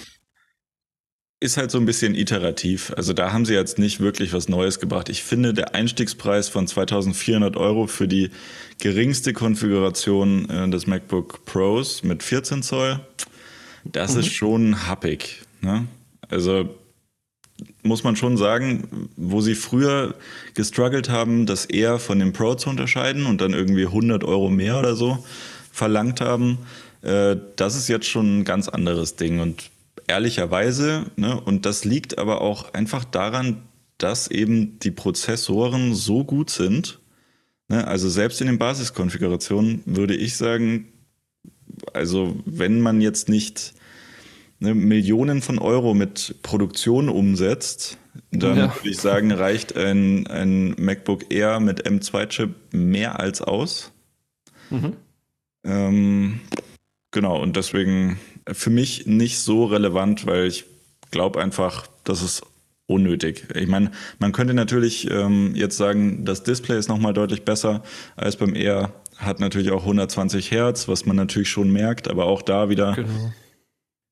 ist 1.43 1.57
halt 1.57 1.71
so 1.73 1.79
ein 1.79 1.87
bisschen 1.87 2.15
iterativ. 2.15 2.93
Also 2.97 3.13
da 3.13 3.33
haben 3.33 3.45
sie 3.45 3.55
jetzt 3.55 3.79
nicht 3.79 3.99
wirklich 4.01 4.33
was 4.33 4.49
Neues 4.49 4.79
gebracht. 4.79 5.09
Ich 5.09 5.25
finde, 5.25 5.53
der 5.53 5.75
Einstiegspreis 5.75 6.49
von 6.49 6.67
2400 6.69 7.57
Euro 7.57 7.89
für 7.89 8.07
die 8.07 8.31
geringste 8.81 9.33
Konfiguration 9.33 10.49
äh, 10.49 10.69
des 10.71 10.87
MacBook 10.87 11.45
Pros 11.45 12.05
mit 12.05 12.23
14 12.23 12.63
Zoll, 12.63 13.01
das 13.85 14.15
mhm. 14.15 14.21
ist 14.21 14.33
schon 14.33 14.87
happig. 14.87 15.43
Ne? 15.61 15.87
Also 16.29 16.69
muss 17.83 18.05
man 18.05 18.17
schon 18.17 18.37
sagen, 18.37 19.09
wo 19.17 19.41
sie 19.41 19.55
früher 19.55 20.15
gestruggelt 20.55 21.09
haben, 21.09 21.47
das 21.47 21.67
eher 21.67 21.99
von 21.99 22.19
dem 22.19 22.33
Pro 22.33 22.55
zu 22.55 22.71
unterscheiden 22.71 23.27
und 23.27 23.41
dann 23.41 23.53
irgendwie 23.53 23.87
100 23.87 24.25
Euro 24.25 24.51
mehr 24.51 24.79
oder 24.79 24.97
so 24.97 25.25
verlangt 25.71 26.21
haben, 26.21 26.59
äh, 27.03 27.37
das 27.57 27.77
ist 27.77 27.89
jetzt 27.89 28.09
schon 28.09 28.41
ein 28.41 28.45
ganz 28.45 28.69
anderes 28.69 29.17
Ding. 29.17 29.41
Und 29.41 29.71
ehrlicherweise, 30.07 31.07
ne, 31.17 31.41
und 31.41 31.67
das 31.67 31.85
liegt 31.85 32.19
aber 32.19 32.41
auch 32.41 32.75
einfach 32.75 33.05
daran, 33.05 33.63
dass 33.99 34.29
eben 34.29 34.79
die 34.81 34.91
Prozessoren 34.91 35.95
so 35.95 36.25
gut 36.25 36.51
sind. 36.51 37.01
Ne, 37.69 37.87
also 37.87 38.09
selbst 38.09 38.41
in 38.41 38.47
den 38.49 38.59
Basiskonfigurationen 38.59 39.83
würde 39.87 40.15
ich 40.15 40.37
sagen, 40.37 40.89
also 41.93 42.37
wenn 42.45 42.81
man 42.81 43.01
jetzt 43.01 43.29
nicht 43.29 43.75
ne, 44.63 44.75
Millionen 44.75 45.43
von 45.43 45.59
Euro 45.59 45.93
mit 45.93 46.37
Produktion 46.43 47.09
umsetzt, 47.09 47.99
dann 48.31 48.57
ja. 48.57 48.75
würde 48.75 48.89
ich 48.89 48.99
sagen, 48.99 49.33
reicht 49.33 49.77
ein, 49.77 50.27
ein 50.27 50.75
MacBook 50.79 51.33
Air 51.33 51.61
mit 51.61 51.87
M2-Chip 51.87 52.55
mehr 52.73 53.21
als 53.21 53.43
aus. 53.43 53.93
Mhm. 54.71 54.95
Ähm, 55.65 56.41
genau, 57.11 57.41
und 57.41 57.57
deswegen 57.57 58.19
für 58.51 58.71
mich 58.71 59.07
nicht 59.07 59.39
so 59.39 59.65
relevant, 59.65 60.27
weil 60.27 60.47
ich 60.47 60.65
glaube 61.11 61.41
einfach, 61.41 61.87
das 62.05 62.23
ist 62.23 62.43
unnötig. 62.87 63.47
Ich 63.55 63.69
meine, 63.69 63.91
man 64.19 64.33
könnte 64.33 64.55
natürlich 64.55 65.11
ähm, 65.11 65.55
jetzt 65.55 65.77
sagen, 65.77 66.25
das 66.25 66.43
Display 66.43 66.79
ist 66.79 66.89
nochmal 66.89 67.15
deutlich 67.15 67.45
besser 67.45 67.83
als 68.17 68.37
beim 68.37 68.55
Air. 68.55 68.93
Hat 69.17 69.41
natürlich 69.41 69.71
auch 69.71 69.83
120 69.83 70.51
Hertz, 70.51 70.89
was 70.89 71.07
man 71.07 71.17
natürlich 71.17 71.49
schon 71.49 71.71
merkt, 71.73 72.09
aber 72.09 72.27
auch 72.27 72.43
da 72.43 72.69
wieder 72.69 72.95
genau. 72.95 73.33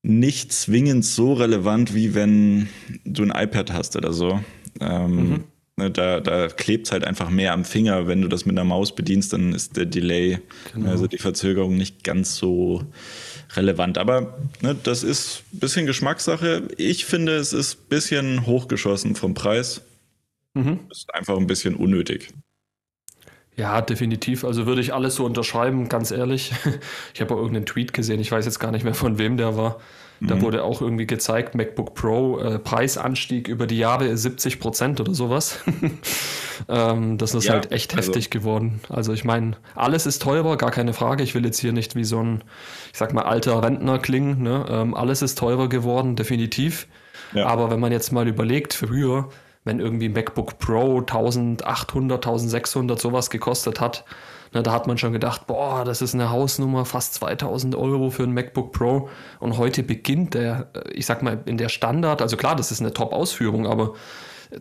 Nicht 0.03 0.53
zwingend 0.53 1.05
so 1.05 1.35
relevant, 1.35 1.95
wie 1.95 2.15
wenn 2.15 2.69
du 3.05 3.23
ein 3.23 3.31
iPad 3.31 3.73
hast 3.73 3.97
oder 3.97 4.13
so. 4.13 4.41
Ähm, 4.81 5.31
mhm. 5.31 5.45
ne, 5.77 5.91
da, 5.91 6.21
da 6.21 6.49
klebt 6.49 6.87
es 6.87 6.93
halt 6.93 7.05
einfach 7.05 7.29
mehr 7.29 7.53
am 7.53 7.65
Finger. 7.65 8.07
Wenn 8.07 8.23
du 8.23 8.29
das 8.29 8.47
mit 8.47 8.57
einer 8.57 8.65
Maus 8.65 8.95
bedienst, 8.95 9.33
dann 9.33 9.53
ist 9.53 9.77
der 9.77 9.87
Delay, 9.87 10.39
genau. 10.73 10.91
also 10.91 11.07
die 11.07 11.19
Verzögerung 11.19 11.77
nicht 11.77 12.03
ganz 12.03 12.37
so 12.37 12.85
relevant. 13.55 13.99
Aber 13.99 14.39
ne, 14.63 14.75
das 14.83 15.03
ist 15.03 15.43
ein 15.53 15.61
bisschen 15.61 15.87
Geschmackssache. 15.87 16.69
Ich 16.77 17.05
finde, 17.05 17.37
es 17.37 17.53
ist 17.53 17.75
ein 17.75 17.89
bisschen 17.89 18.47
hochgeschossen 18.47 19.17
vom 19.17 19.35
Preis. 19.35 19.83
Mhm. 20.55 20.81
Ist 20.91 21.13
einfach 21.15 21.37
ein 21.37 21.47
bisschen 21.47 21.77
unnötig. 21.77 22.33
Ja, 23.61 23.83
definitiv. 23.83 24.45
Also 24.45 24.65
würde 24.65 24.81
ich 24.81 24.95
alles 24.95 25.17
so 25.17 25.27
unterschreiben, 25.27 25.91
ganz 25.91 26.11
ehrlich. 26.11 26.53
Ich 27.15 27.21
habe 27.21 27.35
auch 27.35 27.39
irgendeinen 27.39 27.67
Tweet 27.67 27.93
gesehen, 27.93 28.21
ich 28.21 28.33
weiß 28.33 28.47
jetzt 28.47 28.59
gar 28.59 28.71
nicht 28.71 28.85
mehr 28.85 28.95
von 28.95 29.19
wem 29.19 29.37
der 29.37 29.57
war. 29.57 29.81
Da 30.21 30.37
mhm. 30.37 30.43
wurde 30.43 30.65
auch 30.65 30.81
irgendwie 30.81 31.07
gezeigt, 31.07 31.55
MacBook 31.55 31.95
Pro, 31.95 32.39
äh, 32.39 32.59
Preisanstieg 32.59 33.49
über 33.49 33.67
die 33.67 33.79
Jahre 33.79 34.17
70 34.17 34.61
Prozent 34.61 35.01
oder 35.01 35.15
sowas. 35.15 35.59
ähm, 36.69 37.19
das 37.19 37.35
ist 37.35 37.45
ja, 37.45 37.55
halt 37.55 37.73
echt 37.73 37.95
also. 37.95 38.09
heftig 38.09 38.31
geworden. 38.31 38.81
Also 38.89 39.13
ich 39.13 39.25
meine, 39.25 39.57
alles 39.75 40.07
ist 40.07 40.23
teurer, 40.23 40.57
gar 40.57 40.71
keine 40.71 40.93
Frage. 40.95 41.23
Ich 41.23 41.35
will 41.35 41.45
jetzt 41.45 41.59
hier 41.59 41.73
nicht 41.73 41.97
wie 41.97 42.05
so 42.05 42.21
ein, 42.23 42.45
ich 42.93 42.99
sag 42.99 43.13
mal, 43.13 43.23
alter 43.23 43.63
Rentner 43.63 43.99
klingen. 43.99 44.43
Ne? 44.43 44.65
Ähm, 44.71 44.95
alles 44.95 45.21
ist 45.21 45.37
teurer 45.39 45.69
geworden, 45.69 46.17
definitiv. 46.17 46.87
Ja. 47.35 47.47
Aber 47.47 47.71
wenn 47.71 47.81
man 47.81 47.93
jetzt 47.93 48.13
mal 48.13 48.27
überlegt, 48.27 48.73
früher, 48.73 49.29
wenn 49.65 49.81
irgendwie 49.81 50.09
MacBook 50.09 50.59
Pro 50.59 50.99
1800, 50.99 52.27
1600 52.27 53.01
sowas 53.01 53.31
gekostet 53.31 53.81
hat, 53.81 54.05
na, 54.53 54.63
da 54.63 54.73
hat 54.73 54.87
man 54.87 54.99
schon 54.99 55.13
gedacht, 55.13 55.47
boah, 55.47 55.85
das 55.85 56.03
ist 56.03 56.15
eine 56.15 56.31
Hausnummer, 56.31 56.85
fast 56.85 57.15
2000 57.15 57.77
Euro 57.77 58.11
für 58.11 58.25
ein 58.25 58.33
MacBook 58.33 58.73
Pro. 58.73 59.09
Und 59.39 59.59
heute 59.59 59.83
beginnt 59.85 60.35
der, 60.35 60.71
äh, 60.75 60.91
ich 60.93 61.07
sag 61.07 61.23
mal, 61.23 61.41
in 61.47 61.57
der 61.57 61.69
Standard, 61.69 62.21
also 62.21 62.37
klar, 62.37 62.57
das 62.57 62.73
ist 62.73 62.81
eine 62.81 62.93
Top-Ausführung, 62.93 63.67
aber 63.67 63.95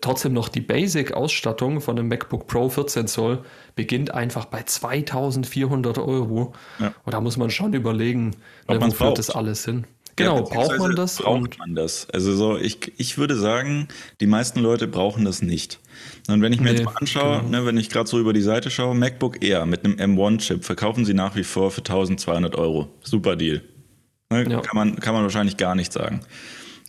trotzdem 0.01 0.34
noch 0.34 0.50
die 0.50 0.62
Basic-Ausstattung 0.62 1.82
von 1.82 1.98
einem 1.98 2.08
MacBook 2.08 2.46
Pro 2.46 2.70
14 2.70 3.08
Zoll 3.08 3.44
beginnt 3.75 4.13
einfach 4.13 4.46
bei 4.46 4.62
2400 4.62 5.98
Euro. 5.98 6.53
Ja. 6.79 6.94
Und 7.03 7.13
da 7.13 7.22
muss 7.22 7.38
man 7.38 7.50
schon 7.50 7.74
überlegen, 7.74 8.36
ne, 8.68 8.79
wo 8.79 8.91
führt 8.91 9.18
das 9.18 9.32
alles 9.32 9.65
hin. 9.65 9.86
Genau, 10.20 10.36
ja, 10.38 10.42
braucht 10.42 10.78
man 10.78 10.96
das? 10.96 11.18
Braucht 11.18 11.58
man 11.60 11.76
das? 11.76 12.10
Also 12.12 12.36
so, 12.36 12.58
ich, 12.58 12.94
ich 12.98 13.18
würde 13.18 13.36
sagen, 13.36 13.88
die 14.20 14.28
meisten 14.28 14.60
Leute 14.60 14.88
brauchen 14.88 15.24
das 15.24 15.42
nicht. 15.42 15.80
Und 16.28 16.42
wenn 16.42 16.52
ich 16.52 16.60
mir 16.60 16.72
nee, 16.72 16.80
jetzt 16.80 16.86
mal 16.86 16.96
anschaue, 16.96 17.40
genau. 17.40 17.62
ne, 17.62 17.66
wenn 17.66 17.78
ich 17.78 17.90
gerade 17.90 18.10
so 18.10 18.20
über 18.20 18.34
die 18.34 18.42
Seite 18.42 18.70
schaue, 18.70 18.96
MacBook 18.96 19.44
Air 19.44 19.66
mit 19.66 19.86
einem 19.86 19.96
M1-Chip 19.96 20.66
verkaufen 20.66 21.06
sie 21.06 21.14
nach 21.14 21.36
wie 21.36 21.44
vor 21.44 21.72
für 21.72 21.80
1200 21.80 22.56
Euro. 22.56 22.90
Super 23.02 23.38
Deal. 23.38 23.62
Ne, 24.30 24.46
ja. 24.50 24.60
kann, 24.60 24.76
man, 24.76 25.00
kann 25.00 25.14
man 25.14 25.24
wahrscheinlich 25.24 25.56
gar 25.56 25.76
nicht 25.76 25.94
sagen. 25.94 26.22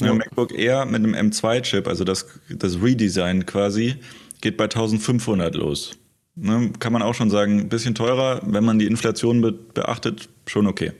Ja. 0.02 0.12
MacBook 0.12 0.52
Air 0.52 0.86
mit 0.86 0.96
einem 0.96 1.14
M2-Chip, 1.14 1.86
also 1.86 2.04
das, 2.04 2.26
das 2.48 2.82
Redesign 2.82 3.46
quasi, 3.46 3.96
geht 4.40 4.56
bei 4.56 4.64
1500 4.64 5.54
los. 5.54 5.92
Ne, 6.34 6.72
kann 6.78 6.92
man 6.92 7.02
auch 7.02 7.14
schon 7.14 7.30
sagen, 7.30 7.60
ein 7.60 7.68
bisschen 7.68 7.94
teurer, 7.94 8.40
wenn 8.44 8.64
man 8.64 8.78
die 8.78 8.86
Inflation 8.86 9.40
be 9.40 9.52
beachtet, 9.52 10.28
schon 10.46 10.66
okay. 10.66 10.92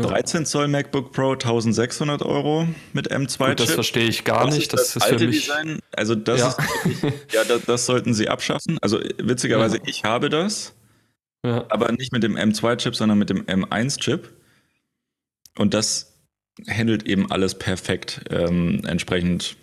13 0.00 0.46
Zoll 0.46 0.68
MacBook 0.68 1.12
Pro 1.12 1.32
1600 1.32 2.22
Euro 2.22 2.66
mit 2.92 3.12
M2 3.12 3.48
Chip. 3.48 3.56
Das 3.56 3.70
verstehe 3.72 4.08
ich 4.08 4.24
gar 4.24 4.46
das 4.46 4.56
nicht. 4.56 4.72
das, 4.72 4.92
das, 4.92 4.96
ist 4.96 5.02
alte 5.02 5.18
für 5.18 5.26
mich 5.26 5.40
Design. 5.46 5.80
Also 5.92 6.14
das 6.14 6.40
ja. 6.40 6.48
ist 6.48 6.58
wirklich, 6.58 7.12
ja, 7.32 7.44
das, 7.44 7.64
das, 7.64 7.86
sollten 7.86 8.14
sie 8.14 8.28
abschaffen. 8.28 8.78
Also 8.80 9.00
witzigerweise, 9.18 9.78
ja. 9.78 9.82
ich 9.86 10.04
habe 10.04 10.28
das, 10.28 10.74
aber 11.42 11.92
nicht 11.92 12.12
mit 12.12 12.22
dem 12.22 12.36
M2 12.36 12.76
Chip, 12.76 12.96
sondern 12.96 13.18
mit 13.18 13.30
dem 13.30 13.44
M1 13.44 13.98
Chip. 14.00 14.32
Und 15.56 15.74
das 15.74 16.14
handelt 16.68 17.04
eben 17.04 17.30
alles 17.30 17.56
perfekt. 17.56 18.22
Ähm, 18.30 18.82
entsprechend, 18.86 19.56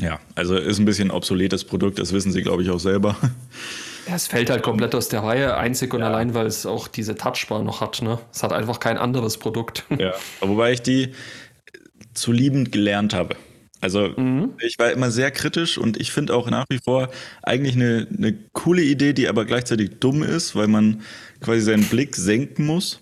ja, 0.00 0.20
also 0.34 0.56
ist 0.56 0.78
ein 0.78 0.84
bisschen 0.84 1.10
obsoletes 1.10 1.64
Produkt. 1.64 1.98
Das 1.98 2.12
wissen 2.12 2.32
sie, 2.32 2.42
glaube 2.42 2.62
ich, 2.62 2.70
auch 2.70 2.80
selber. 2.80 3.16
Ja, 4.06 4.14
es 4.14 4.26
fällt 4.26 4.50
halt 4.50 4.62
komplett 4.62 4.94
aus 4.94 5.08
der 5.08 5.22
Reihe, 5.22 5.56
einzig 5.56 5.92
und 5.94 6.00
ja. 6.00 6.06
allein, 6.06 6.34
weil 6.34 6.46
es 6.46 6.66
auch 6.66 6.88
diese 6.88 7.14
Touchbar 7.14 7.62
noch 7.62 7.80
hat. 7.80 8.02
Ne? 8.02 8.18
Es 8.32 8.42
hat 8.42 8.52
einfach 8.52 8.80
kein 8.80 8.98
anderes 8.98 9.38
Produkt. 9.38 9.84
Ja, 9.98 10.14
wobei 10.40 10.72
ich 10.72 10.82
die 10.82 11.12
zu 12.14 12.32
liebend 12.32 12.72
gelernt 12.72 13.14
habe. 13.14 13.36
Also 13.80 14.08
mhm. 14.16 14.54
ich 14.60 14.78
war 14.78 14.92
immer 14.92 15.10
sehr 15.10 15.30
kritisch 15.30 15.78
und 15.78 15.98
ich 15.98 16.12
finde 16.12 16.34
auch 16.34 16.50
nach 16.50 16.66
wie 16.68 16.78
vor 16.78 17.08
eigentlich 17.42 17.76
eine, 17.76 18.06
eine 18.16 18.34
coole 18.52 18.82
Idee, 18.82 19.14
die 19.14 19.28
aber 19.28 19.44
gleichzeitig 19.46 20.00
dumm 20.00 20.22
ist, 20.22 20.54
weil 20.54 20.68
man 20.68 21.02
quasi 21.40 21.60
seinen 21.62 21.84
Blick 21.84 22.16
senken 22.16 22.66
muss. 22.66 23.00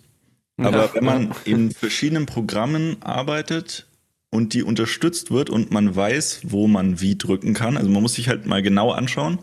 Aber 0.56 0.86
ja, 0.86 0.94
wenn 0.94 1.04
man 1.04 1.22
ja. 1.28 1.34
in 1.44 1.70
verschiedenen 1.72 2.26
Programmen 2.26 2.96
arbeitet 3.00 3.86
und 4.30 4.54
die 4.54 4.62
unterstützt 4.62 5.30
wird 5.30 5.50
und 5.50 5.72
man 5.72 5.94
weiß, 5.94 6.40
wo 6.44 6.68
man 6.68 7.00
wie 7.00 7.16
drücken 7.16 7.54
kann, 7.54 7.76
also 7.76 7.88
man 7.88 8.02
muss 8.02 8.14
sich 8.14 8.28
halt 8.28 8.46
mal 8.46 8.62
genau 8.62 8.92
anschauen, 8.92 9.38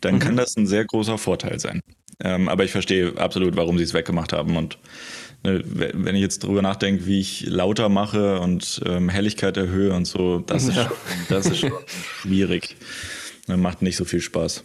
dann 0.00 0.16
mhm. 0.16 0.18
kann 0.20 0.36
das 0.36 0.56
ein 0.56 0.66
sehr 0.66 0.84
großer 0.84 1.18
Vorteil 1.18 1.58
sein. 1.58 1.80
Ähm, 2.20 2.48
aber 2.48 2.64
ich 2.64 2.72
verstehe 2.72 3.16
absolut, 3.18 3.56
warum 3.56 3.76
sie 3.78 3.84
es 3.84 3.94
weggemacht 3.94 4.32
haben. 4.32 4.56
Und 4.56 4.78
ne, 5.44 5.62
wenn 5.64 6.14
ich 6.14 6.22
jetzt 6.22 6.42
drüber 6.44 6.62
nachdenke, 6.62 7.06
wie 7.06 7.20
ich 7.20 7.46
lauter 7.46 7.88
mache 7.88 8.40
und 8.40 8.80
ähm, 8.86 9.08
Helligkeit 9.08 9.56
erhöhe 9.56 9.92
und 9.92 10.06
so, 10.06 10.38
das, 10.38 10.64
ja. 10.64 10.70
ist, 10.70 10.88
schon, 10.88 10.96
das 11.28 11.46
ist 11.46 11.66
schwierig. 12.22 12.76
Das 13.46 13.56
macht 13.58 13.82
nicht 13.82 13.96
so 13.96 14.04
viel 14.04 14.20
Spaß. 14.20 14.64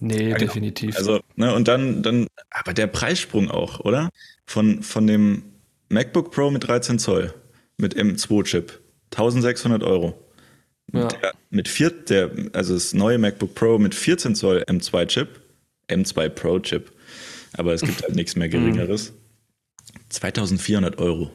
Nee, 0.00 0.28
ja, 0.30 0.36
genau. 0.36 0.38
definitiv. 0.38 0.96
Also, 0.96 1.20
ne, 1.34 1.52
und 1.52 1.66
dann, 1.66 2.02
dann, 2.02 2.28
aber 2.50 2.72
der 2.72 2.86
Preissprung 2.86 3.50
auch, 3.50 3.80
oder? 3.80 4.10
Von, 4.46 4.82
von 4.82 5.06
dem 5.06 5.42
MacBook 5.88 6.30
Pro 6.30 6.50
mit 6.50 6.66
13 6.66 6.98
Zoll, 6.98 7.34
mit 7.76 7.96
M2-Chip, 7.96 8.80
1600 9.10 9.82
Euro. 9.82 10.27
Ja. 10.92 11.08
Der, 11.08 11.32
mit 11.50 11.68
vier, 11.68 11.90
der, 11.90 12.30
also 12.52 12.74
das 12.74 12.94
neue 12.94 13.18
MacBook 13.18 13.54
Pro 13.54 13.78
mit 13.78 13.94
14 13.94 14.34
Zoll 14.34 14.64
M2-Chip, 14.66 15.28
M2 15.88 16.28
Pro-Chip, 16.28 16.92
aber 17.54 17.74
es 17.74 17.82
gibt 17.82 18.02
halt 18.02 18.14
nichts 18.14 18.36
mehr 18.36 18.48
Geringeres. 18.48 19.12
2400 20.08 20.98
Euro. 20.98 21.30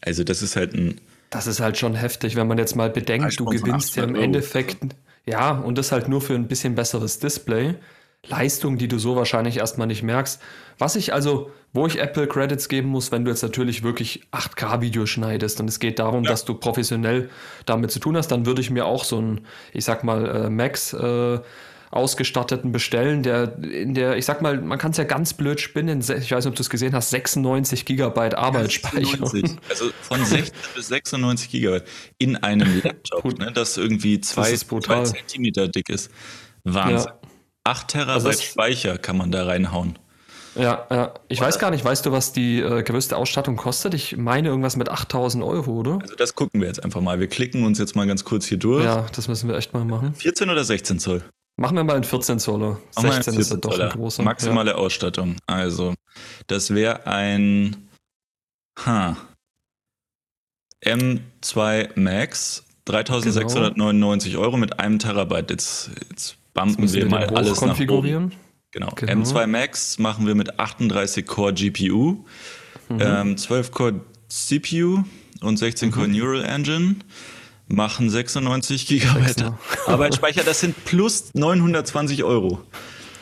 Also 0.00 0.24
das 0.24 0.42
ist 0.42 0.56
halt 0.56 0.74
ein. 0.74 1.00
Das 1.30 1.46
ist 1.46 1.60
halt 1.60 1.78
schon 1.78 1.94
heftig, 1.94 2.36
wenn 2.36 2.48
man 2.48 2.58
jetzt 2.58 2.74
mal 2.74 2.90
bedenkt, 2.90 3.38
du 3.38 3.44
gewinnst 3.44 3.96
ja 3.96 4.04
im 4.04 4.16
Endeffekt, 4.16 4.78
ja, 5.26 5.52
und 5.52 5.78
das 5.78 5.92
halt 5.92 6.08
nur 6.08 6.20
für 6.20 6.34
ein 6.34 6.48
bisschen 6.48 6.74
besseres 6.74 7.20
Display. 7.20 7.76
Leistung, 8.26 8.76
die 8.76 8.88
du 8.88 8.98
so 8.98 9.16
wahrscheinlich 9.16 9.56
erstmal 9.56 9.86
nicht 9.86 10.02
merkst. 10.02 10.40
Was 10.78 10.96
ich 10.96 11.12
also, 11.12 11.50
wo 11.72 11.86
ich 11.86 11.98
Apple 11.98 12.26
Credits 12.26 12.68
geben 12.68 12.88
muss, 12.88 13.12
wenn 13.12 13.24
du 13.24 13.30
jetzt 13.30 13.42
natürlich 13.42 13.82
wirklich 13.82 14.26
8K-Video 14.32 15.06
schneidest 15.06 15.60
und 15.60 15.68
es 15.68 15.80
geht 15.80 15.98
darum, 15.98 16.24
ja. 16.24 16.30
dass 16.30 16.44
du 16.44 16.54
professionell 16.54 17.30
damit 17.66 17.90
zu 17.90 17.98
tun 17.98 18.16
hast, 18.16 18.28
dann 18.28 18.46
würde 18.46 18.60
ich 18.60 18.70
mir 18.70 18.86
auch 18.86 19.04
so 19.04 19.20
ein, 19.20 19.46
ich 19.72 19.84
sag 19.84 20.04
mal, 20.04 20.26
äh, 20.26 20.50
Max 20.50 20.92
äh, 20.92 21.40
ausgestatteten 21.90 22.70
bestellen, 22.70 23.22
der 23.24 23.58
in 23.64 23.94
der, 23.94 24.16
ich 24.16 24.24
sag 24.24 24.42
mal, 24.42 24.60
man 24.60 24.78
kann 24.78 24.92
es 24.92 24.96
ja 24.96 25.04
ganz 25.04 25.34
blöd 25.34 25.60
spinnen, 25.60 26.00
ich 26.00 26.08
weiß 26.08 26.44
nicht, 26.44 26.46
ob 26.46 26.54
du 26.54 26.62
es 26.62 26.70
gesehen 26.70 26.94
hast, 26.94 27.10
96 27.10 27.84
Gigabyte 27.84 28.36
Arbeitsspeicher. 28.36 29.22
also 29.68 29.90
von 30.02 30.24
16 30.24 30.54
bis 30.76 30.88
96 30.88 31.50
Gigabyte 31.50 31.88
in 32.18 32.36
einem 32.36 32.80
Laptop, 32.82 33.38
ne, 33.38 33.50
das 33.52 33.76
irgendwie 33.76 34.20
zwei, 34.20 34.52
das 34.52 34.66
zwei 34.66 35.02
Zentimeter 35.02 35.66
dick 35.66 35.88
ist. 35.88 36.12
Wahnsinn. 36.62 37.08
Ja. 37.08 37.19
8 37.64 37.88
Terabyte 37.88 38.26
also 38.26 38.42
Speicher 38.42 38.98
kann 38.98 39.16
man 39.16 39.30
da 39.30 39.44
reinhauen. 39.44 39.98
Ja, 40.56 40.86
ja. 40.90 41.14
Ich 41.28 41.38
oder? 41.38 41.46
weiß 41.46 41.58
gar 41.58 41.70
nicht, 41.70 41.84
weißt 41.84 42.06
du, 42.06 42.12
was 42.12 42.32
die 42.32 42.60
äh, 42.60 42.82
größte 42.82 43.16
Ausstattung 43.16 43.56
kostet? 43.56 43.94
Ich 43.94 44.16
meine 44.16 44.48
irgendwas 44.48 44.76
mit 44.76 44.88
8000 44.88 45.44
Euro, 45.44 45.72
oder? 45.72 45.98
Also 46.02 46.16
das 46.16 46.34
gucken 46.34 46.60
wir 46.60 46.66
jetzt 46.68 46.82
einfach 46.82 47.00
mal. 47.00 47.20
Wir 47.20 47.28
klicken 47.28 47.64
uns 47.64 47.78
jetzt 47.78 47.94
mal 47.94 48.06
ganz 48.06 48.24
kurz 48.24 48.46
hier 48.46 48.58
durch. 48.58 48.84
Ja, 48.84 49.06
das 49.14 49.28
müssen 49.28 49.48
wir 49.48 49.56
echt 49.56 49.72
mal 49.72 49.84
machen. 49.84 50.14
14 50.14 50.50
oder 50.50 50.64
16 50.64 50.98
Zoll? 50.98 51.22
Machen 51.56 51.76
wir 51.76 51.84
mal 51.84 51.94
einen 51.94 52.04
14 52.04 52.38
Zoller. 52.38 52.78
16 52.98 53.34
ist 53.34 53.50
ja 53.50 53.56
doch 53.58 53.78
ein 53.78 53.90
großer. 53.90 54.22
Maximale 54.22 54.70
ja. 54.70 54.76
Ausstattung. 54.76 55.36
Also, 55.46 55.94
das 56.46 56.74
wäre 56.74 57.06
ein 57.06 57.88
ha, 58.86 59.16
M2 60.82 62.00
Max, 62.00 62.64
3699 62.86 64.32
genau. 64.32 64.44
Euro 64.44 64.56
mit 64.56 64.80
einem 64.80 64.98
Terabyte. 64.98 65.50
Jetzt, 65.50 65.90
jetzt 66.10 66.36
bumpen 66.54 66.92
wir, 66.92 67.06
mal 67.06 67.26
alles 67.26 67.58
konfigurieren. 67.58 68.24
nach 68.24 68.32
oben. 68.32 68.50
Genau. 68.72 68.92
genau. 68.94 69.12
M2 69.12 69.46
Max 69.46 69.98
machen 69.98 70.26
wir 70.26 70.34
mit 70.34 70.58
38 70.60 71.26
Core 71.26 71.52
GPU, 71.54 72.24
mhm. 72.88 72.98
ähm, 73.00 73.36
12 73.36 73.70
Core 73.72 74.00
CPU 74.28 75.02
und 75.40 75.56
16 75.58 75.90
Core 75.90 76.06
mhm. 76.06 76.16
Neural 76.16 76.44
Engine 76.44 76.96
machen 77.66 78.10
96 78.10 78.86
Gigabyte 78.86 79.52
Arbeitsspeicher. 79.86 80.42
Das 80.44 80.60
sind 80.60 80.84
plus 80.84 81.34
920 81.34 82.24
Euro. 82.24 82.60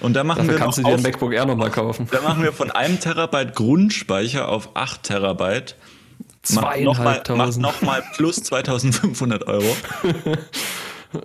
Und 0.00 0.14
da 0.14 0.24
machen 0.24 0.38
Dafür 0.38 0.52
wir 0.52 0.58
kannst 0.58 0.78
du 0.78 0.82
dir 0.82 0.94
ein 0.94 1.02
MacBook 1.02 1.32
Air 1.32 1.46
nochmal 1.46 1.70
kaufen. 1.70 2.08
Da 2.10 2.20
machen 2.20 2.42
wir 2.42 2.52
von 2.52 2.70
einem 2.70 3.00
Terabyte 3.00 3.54
Grundspeicher 3.54 4.48
auf 4.48 4.70
8 4.74 5.02
Terabyte. 5.02 5.76
Macht 6.52 6.80
nochmal 6.80 7.22
noch 7.58 7.80
plus 8.14 8.36
2500 8.36 9.46
Euro. 9.48 9.76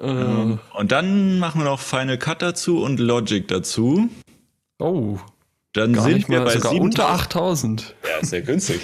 ähm, 0.01 0.59
und 0.73 0.91
dann 0.91 1.39
machen 1.39 1.61
wir 1.61 1.65
noch 1.65 1.79
Final 1.79 2.17
Cut 2.17 2.41
dazu 2.41 2.81
und 2.81 2.99
Logic 2.99 3.47
dazu. 3.47 4.09
Oh. 4.79 5.17
Dann 5.73 5.95
sind 5.95 6.29
wir 6.29 6.41
bei 6.41 6.53
sogar 6.53 6.73
unter 6.73 7.09
8000. 7.09 7.95
Ja, 8.03 8.17
ist 8.21 8.29
sehr 8.29 8.41
günstig. 8.41 8.81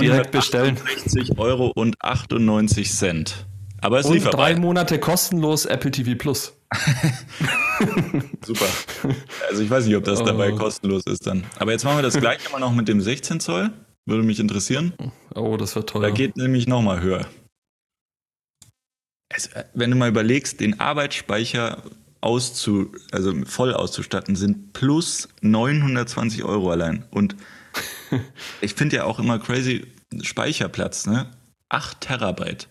Direkt 0.00 0.30
bestellen. 0.30 0.78
60 1.06 1.38
Euro 1.38 1.72
und 1.74 1.96
98 2.00 2.90
Cent. 2.90 3.46
Aber 3.80 3.98
es 3.98 4.08
lief 4.08 4.24
drei 4.30 4.54
Monate 4.54 5.00
kostenlos 5.00 5.66
Apple 5.66 5.90
TV 5.90 6.14
Plus. 6.16 6.56
Super. 8.44 8.66
Also 9.50 9.62
ich 9.62 9.68
weiß 9.68 9.86
nicht, 9.86 9.96
ob 9.96 10.04
das 10.04 10.22
dabei 10.22 10.52
oh. 10.52 10.56
kostenlos 10.56 11.02
ist 11.06 11.26
dann. 11.26 11.44
Aber 11.58 11.72
jetzt 11.72 11.84
machen 11.84 11.98
wir 11.98 12.02
das 12.02 12.18
gleiche 12.18 12.50
mal 12.50 12.60
noch 12.60 12.72
mit 12.72 12.86
dem 12.86 13.00
16 13.00 13.40
Zoll. 13.40 13.70
Würde 14.06 14.22
mich 14.22 14.40
interessieren. 14.40 14.94
Oh, 15.34 15.56
das 15.56 15.74
wird 15.76 15.88
teuer. 15.90 16.02
Da 16.02 16.10
geht 16.10 16.36
nämlich 16.36 16.66
nochmal 16.66 17.02
höher. 17.02 17.26
Also, 19.32 19.50
wenn 19.74 19.90
du 19.90 19.96
mal 19.96 20.08
überlegst, 20.08 20.60
den 20.60 20.80
Arbeitsspeicher 20.80 21.82
auszu, 22.20 22.92
also 23.10 23.34
voll 23.44 23.74
auszustatten, 23.74 24.36
sind 24.36 24.72
plus 24.72 25.28
920 25.40 26.44
Euro 26.44 26.70
allein. 26.70 27.04
Und 27.10 27.36
ich 28.60 28.74
finde 28.74 28.96
ja 28.96 29.04
auch 29.04 29.18
immer 29.18 29.38
crazy 29.38 29.86
Speicherplatz, 30.22 31.06
ne? 31.06 31.30
8 31.68 32.00
Terabyte. 32.00 32.68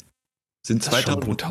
Sind 0.66 0.84
2000, 0.84 1.42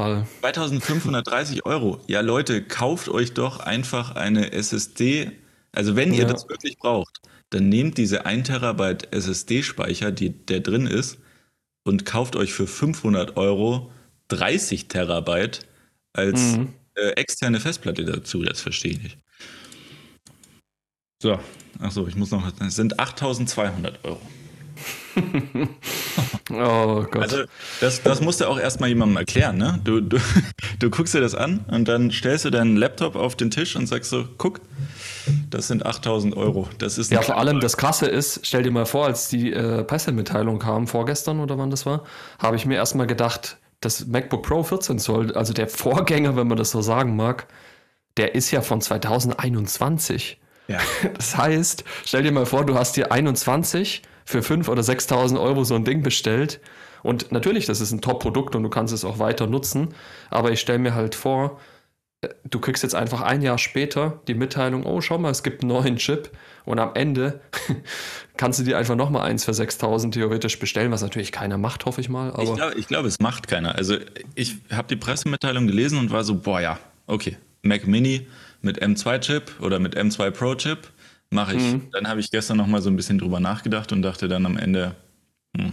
2530 0.40 1.66
Euro. 1.66 2.00
Ja, 2.06 2.20
Leute, 2.20 2.62
kauft 2.62 3.08
euch 3.08 3.34
doch 3.34 3.58
einfach 3.58 4.14
eine 4.14 4.52
SSD. 4.52 5.32
Also, 5.72 5.96
wenn 5.96 6.14
ihr 6.14 6.26
das 6.26 6.48
wirklich 6.48 6.78
braucht, 6.78 7.20
dann 7.50 7.68
nehmt 7.68 7.98
diese 7.98 8.24
1 8.24 8.46
Terabyte 8.46 9.12
SSD-Speicher, 9.12 10.12
die 10.12 10.30
der 10.30 10.60
drin 10.60 10.86
ist, 10.86 11.18
und 11.84 12.06
kauft 12.06 12.36
euch 12.36 12.52
für 12.52 12.68
500 12.68 13.36
Euro 13.36 13.90
30 14.30 14.88
Terabyte 14.88 15.60
als 16.12 16.56
mhm. 16.56 16.74
äh, 16.94 17.10
externe 17.10 17.60
Festplatte 17.60 18.04
dazu. 18.04 18.42
Das 18.42 18.60
verstehe 18.60 18.92
ich 18.92 19.02
nicht. 19.02 19.18
So, 21.22 21.38
achso, 21.78 22.06
ich 22.06 22.16
muss 22.16 22.30
noch, 22.30 22.50
das 22.52 22.74
sind 22.76 22.98
8200 22.98 24.04
Euro. 24.04 24.20
oh 26.50 27.04
Gott. 27.10 27.16
Also, 27.16 27.42
das, 27.80 28.02
das 28.02 28.20
musst 28.20 28.40
du 28.40 28.46
auch 28.46 28.58
erstmal 28.58 28.88
jemandem 28.88 29.18
erklären, 29.18 29.58
ne? 29.58 29.78
Du, 29.84 30.00
du, 30.00 30.18
du 30.78 30.90
guckst 30.90 31.14
dir 31.14 31.20
das 31.20 31.34
an 31.34 31.64
und 31.68 31.88
dann 31.88 32.10
stellst 32.10 32.44
du 32.44 32.50
deinen 32.50 32.76
Laptop 32.76 33.16
auf 33.16 33.36
den 33.36 33.50
Tisch 33.50 33.76
und 33.76 33.86
sagst 33.86 34.10
so, 34.10 34.26
guck, 34.38 34.60
das 35.50 35.68
sind 35.68 35.84
8000 35.84 36.36
Euro. 36.36 36.68
Das 36.78 36.98
ist 36.98 37.10
ja, 37.10 37.22
vor 37.22 37.36
allem 37.36 37.60
das 37.60 37.76
Krasse 37.76 38.06
ist, 38.06 38.40
stell 38.44 38.62
dir 38.62 38.70
mal 38.70 38.86
vor, 38.86 39.06
als 39.06 39.28
die 39.28 39.52
äh, 39.52 39.84
Pressemitteilung 39.84 40.58
kam, 40.58 40.86
vorgestern 40.86 41.40
oder 41.40 41.58
wann 41.58 41.70
das 41.70 41.86
war, 41.86 42.04
habe 42.38 42.56
ich 42.56 42.66
mir 42.66 42.76
erstmal 42.76 43.06
gedacht, 43.06 43.58
das 43.80 44.06
MacBook 44.06 44.42
Pro 44.42 44.62
14 44.62 44.98
Zoll, 44.98 45.34
also 45.34 45.52
der 45.52 45.68
Vorgänger, 45.68 46.36
wenn 46.36 46.48
man 46.48 46.58
das 46.58 46.70
so 46.70 46.82
sagen 46.82 47.16
mag, 47.16 47.46
der 48.16 48.34
ist 48.34 48.50
ja 48.50 48.60
von 48.60 48.80
2021. 48.80 50.38
Ja. 50.68 50.78
Das 51.16 51.36
heißt, 51.36 51.84
stell 52.04 52.22
dir 52.22 52.32
mal 52.32 52.46
vor, 52.46 52.64
du 52.64 52.74
hast 52.74 52.96
dir 52.96 53.10
21 53.10 54.02
für 54.24 54.40
5.000 54.40 54.68
oder 54.68 54.82
6.000 54.82 55.40
Euro 55.40 55.64
so 55.64 55.74
ein 55.74 55.84
Ding 55.84 56.02
bestellt. 56.02 56.60
Und 57.02 57.32
natürlich, 57.32 57.66
das 57.66 57.80
ist 57.80 57.92
ein 57.92 58.02
Top-Produkt 58.02 58.54
und 58.54 58.62
du 58.62 58.68
kannst 58.68 58.92
es 58.92 59.04
auch 59.04 59.18
weiter 59.18 59.46
nutzen. 59.46 59.94
Aber 60.28 60.52
ich 60.52 60.60
stelle 60.60 60.78
mir 60.78 60.94
halt 60.94 61.14
vor, 61.14 61.58
du 62.48 62.60
kriegst 62.60 62.82
jetzt 62.82 62.94
einfach 62.94 63.22
ein 63.22 63.42
Jahr 63.42 63.58
später 63.58 64.20
die 64.28 64.34
Mitteilung, 64.34 64.84
oh, 64.84 65.00
schau 65.00 65.18
mal, 65.18 65.30
es 65.30 65.42
gibt 65.42 65.62
einen 65.62 65.72
neuen 65.72 65.96
Chip. 65.96 66.30
Und 66.66 66.78
am 66.78 66.94
Ende 66.94 67.40
kannst 68.36 68.60
du 68.60 68.64
dir 68.64 68.76
einfach 68.76 68.94
nochmal 68.94 69.28
eins 69.28 69.44
für 69.44 69.54
6000 69.54 70.14
theoretisch 70.14 70.58
bestellen, 70.58 70.90
was 70.90 71.02
natürlich 71.02 71.32
keiner 71.32 71.56
macht, 71.56 71.86
hoffe 71.86 72.00
ich 72.00 72.08
mal. 72.08 72.34
Ich 72.38 72.54
glaube, 72.54 72.82
glaub, 72.82 73.04
es 73.06 73.18
macht 73.18 73.48
keiner. 73.48 73.74
Also 73.74 73.96
ich 74.34 74.56
habe 74.70 74.88
die 74.88 74.96
Pressemitteilung 74.96 75.66
gelesen 75.66 75.98
und 75.98 76.10
war 76.10 76.22
so, 76.22 76.34
boah 76.36 76.60
ja, 76.60 76.78
okay, 77.06 77.36
Mac 77.62 77.86
Mini 77.86 78.26
mit 78.60 78.82
M2-Chip 78.82 79.60
oder 79.60 79.78
mit 79.78 79.96
M2 79.96 80.30
Pro-Chip 80.30 80.90
mache 81.30 81.56
ich. 81.56 81.62
Mhm. 81.62 81.88
Dann 81.92 82.08
habe 82.08 82.20
ich 82.20 82.30
gestern 82.30 82.58
nochmal 82.58 82.82
so 82.82 82.90
ein 82.90 82.96
bisschen 82.96 83.18
drüber 83.18 83.40
nachgedacht 83.40 83.92
und 83.92 84.02
dachte 84.02 84.28
dann 84.28 84.44
am 84.44 84.58
Ende, 84.58 84.94
hm. 85.56 85.72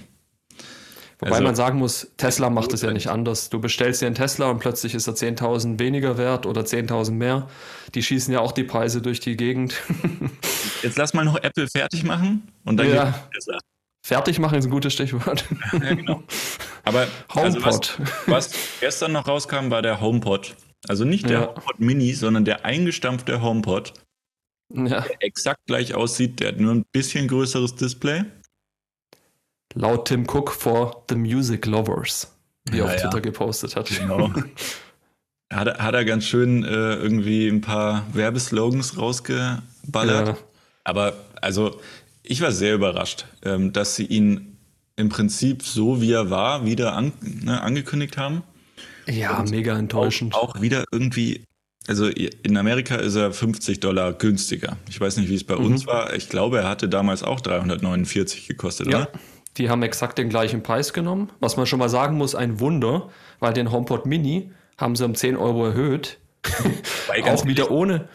Wobei 1.19 1.31
also, 1.31 1.43
man 1.43 1.55
sagen 1.55 1.79
muss, 1.79 2.11
Tesla 2.17 2.49
macht 2.51 2.73
es 2.73 2.83
ja 2.83 2.91
nicht 2.91 3.07
anders. 3.07 3.49
Du 3.49 3.59
bestellst 3.59 4.01
dir 4.01 4.05
einen 4.05 4.15
Tesla 4.15 4.51
und 4.51 4.59
plötzlich 4.59 4.93
ist 4.93 5.07
er 5.07 5.15
10.000 5.15 5.79
weniger 5.79 6.17
wert 6.17 6.45
oder 6.45 6.61
10.000 6.61 7.11
mehr. 7.11 7.49
Die 7.95 8.03
schießen 8.03 8.31
ja 8.31 8.39
auch 8.39 8.51
die 8.51 8.63
Preise 8.63 9.01
durch 9.01 9.19
die 9.19 9.35
Gegend. 9.35 9.81
Jetzt 10.83 10.97
lass 10.97 11.15
mal 11.15 11.25
noch 11.25 11.41
Apple 11.41 11.67
fertig 11.67 12.03
machen 12.03 12.51
und 12.65 12.77
dann 12.77 12.93
ja. 12.93 13.13
Tesla. 13.33 13.57
Fertig 14.05 14.39
machen 14.39 14.59
ist 14.59 14.65
ein 14.65 14.71
gutes 14.71 14.93
Stichwort. 14.93 15.43
ja, 15.73 15.93
genau. 15.95 16.23
Aber 16.83 17.07
HomePod. 17.33 17.65
Also 17.65 17.65
was, 17.65 17.99
was, 18.27 18.51
gestern 18.79 19.11
noch 19.11 19.27
rauskam, 19.27 19.71
war 19.71 19.81
der 19.81 19.99
HomePod. 19.99 20.55
Also 20.87 21.03
nicht 21.03 21.29
der 21.29 21.39
ja. 21.39 21.47
HomePod 21.47 21.79
Mini, 21.79 22.13
sondern 22.13 22.45
der 22.45 22.63
eingestampfte 22.63 23.41
HomePod. 23.41 23.93
Ja. 24.73 25.01
Der 25.01 25.15
exakt 25.19 25.59
gleich 25.65 25.95
aussieht, 25.95 26.39
der 26.39 26.49
hat 26.49 26.59
nur 26.59 26.73
ein 26.73 26.85
bisschen 26.91 27.27
größeres 27.27 27.75
Display. 27.75 28.23
Laut 29.77 30.07
Tim 30.07 30.25
Cook 30.27 30.51
for 30.51 31.03
The 31.07 31.15
Music 31.15 31.67
Lovers, 31.67 32.33
wie 32.69 32.79
er 32.79 32.85
ja, 32.85 32.91
auf 32.91 32.95
Twitter 32.95 33.21
gepostet 33.21 33.75
hat. 33.75 33.89
Genau. 33.89 34.33
hat, 35.53 35.79
hat 35.79 35.93
er 35.93 36.03
ganz 36.03 36.25
schön 36.25 36.63
äh, 36.63 36.95
irgendwie 36.95 37.47
ein 37.47 37.61
paar 37.61 38.03
Werbeslogans 38.11 38.97
rausgeballert. 38.97 40.43
Aber 40.83 41.13
also, 41.41 41.79
ich 42.23 42.41
war 42.41 42.51
sehr 42.51 42.73
überrascht, 42.73 43.25
ähm, 43.43 43.71
dass 43.71 43.95
sie 43.95 44.05
ihn 44.05 44.57
im 44.95 45.09
Prinzip 45.09 45.61
so, 45.61 46.01
wie 46.01 46.11
er 46.11 46.31
war, 46.31 46.65
wieder 46.65 46.93
an, 46.93 47.13
ne, 47.21 47.61
angekündigt 47.61 48.17
haben. 48.17 48.41
Ja, 49.05 49.39
Und 49.39 49.51
mega 49.51 49.77
enttäuschend. 49.77 50.33
Auch, 50.33 50.55
auch, 50.55 50.61
wieder 50.61 50.85
irgendwie, 50.91 51.43
also 51.87 52.07
in 52.07 52.57
Amerika 52.57 52.95
ist 52.95 53.15
er 53.15 53.31
50 53.31 53.79
Dollar 53.79 54.13
günstiger. 54.13 54.77
Ich 54.89 54.99
weiß 54.99 55.17
nicht, 55.17 55.29
wie 55.29 55.35
es 55.35 55.43
bei 55.43 55.55
mhm. 55.55 55.65
uns 55.65 55.85
war. 55.85 56.15
Ich 56.15 56.29
glaube, 56.29 56.59
er 56.59 56.69
hatte 56.69 56.89
damals 56.89 57.21
auch 57.21 57.41
349 57.41 58.47
gekostet, 58.47 58.87
ja. 58.87 59.01
oder? 59.03 59.11
Die 59.57 59.69
haben 59.69 59.81
exakt 59.83 60.17
den 60.17 60.29
gleichen 60.29 60.63
Preis 60.63 60.93
genommen. 60.93 61.31
Was 61.39 61.57
man 61.57 61.65
schon 61.65 61.79
mal 61.79 61.89
sagen 61.89 62.17
muss, 62.17 62.35
ein 62.35 62.59
Wunder, 62.59 63.09
weil 63.39 63.53
den 63.53 63.71
HomePod 63.71 64.05
Mini 64.05 64.51
haben 64.77 64.95
sie 64.95 65.05
um 65.05 65.15
10 65.15 65.35
Euro 65.35 65.65
erhöht. 65.65 66.19
auch 67.25 67.45
wieder 67.45 67.71
ohne. 67.71 68.07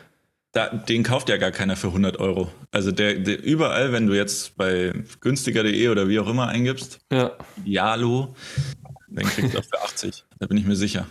Da, 0.52 0.68
den 0.68 1.02
kauft 1.02 1.30
ja 1.30 1.38
gar 1.38 1.50
keiner 1.50 1.76
für 1.76 1.88
100 1.88 2.18
Euro. 2.18 2.50
Also 2.70 2.92
der, 2.92 3.14
der 3.14 3.42
überall, 3.42 3.92
wenn 3.92 4.06
du 4.06 4.14
jetzt 4.14 4.56
bei 4.56 4.92
günstiger.de 5.20 5.88
oder 5.88 6.08
wie 6.08 6.20
auch 6.20 6.28
immer 6.28 6.48
eingibst, 6.48 6.98
ja. 7.10 7.32
Yalo, 7.64 8.34
dann 9.08 9.24
kriegst 9.24 9.54
du 9.54 9.58
auch 9.58 9.64
für 9.64 9.82
80. 9.82 10.24
Da 10.38 10.46
bin 10.46 10.58
ich 10.58 10.66
mir 10.66 10.76
sicher. 10.76 11.06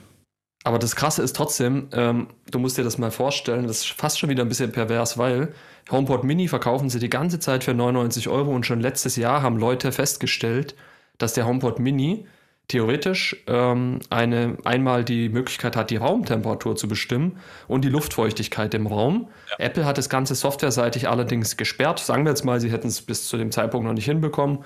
Aber 0.63 0.77
das 0.77 0.95
Krasse 0.95 1.23
ist 1.23 1.35
trotzdem, 1.35 1.89
ähm, 1.91 2.27
du 2.51 2.59
musst 2.59 2.77
dir 2.77 2.83
das 2.83 2.97
mal 2.97 3.11
vorstellen, 3.11 3.67
das 3.67 3.79
ist 3.79 3.91
fast 3.91 4.19
schon 4.19 4.29
wieder 4.29 4.43
ein 4.43 4.49
bisschen 4.49 4.71
pervers, 4.71 5.17
weil 5.17 5.53
HomePod 5.89 6.23
Mini 6.23 6.47
verkaufen 6.47 6.89
sie 6.89 6.99
die 6.99 7.09
ganze 7.09 7.39
Zeit 7.39 7.63
für 7.63 7.73
99 7.73 8.29
Euro 8.29 8.51
und 8.51 8.65
schon 8.65 8.79
letztes 8.79 9.15
Jahr 9.15 9.41
haben 9.41 9.57
Leute 9.57 9.91
festgestellt, 9.91 10.75
dass 11.17 11.33
der 11.33 11.47
HomePod 11.47 11.79
Mini 11.79 12.27
theoretisch 12.67 13.43
ähm, 13.47 13.99
eine, 14.09 14.57
einmal 14.63 15.03
die 15.03 15.29
Möglichkeit 15.29 15.75
hat, 15.75 15.89
die 15.89 15.97
Raumtemperatur 15.97 16.75
zu 16.75 16.87
bestimmen 16.87 17.39
und 17.67 17.83
die 17.83 17.89
Luftfeuchtigkeit 17.89 18.73
im 18.73 18.87
Raum. 18.87 19.27
Ja. 19.49 19.65
Apple 19.65 19.85
hat 19.85 19.97
das 19.97 20.09
Ganze 20.09 20.35
softwareseitig 20.35 21.09
allerdings 21.09 21.57
gesperrt. 21.57 21.99
Sagen 21.99 22.23
wir 22.23 22.29
jetzt 22.29 22.45
mal, 22.45 22.61
sie 22.61 22.71
hätten 22.71 22.87
es 22.87 23.01
bis 23.01 23.27
zu 23.27 23.37
dem 23.37 23.51
Zeitpunkt 23.51 23.85
noch 23.85 23.93
nicht 23.93 24.05
hinbekommen. 24.05 24.59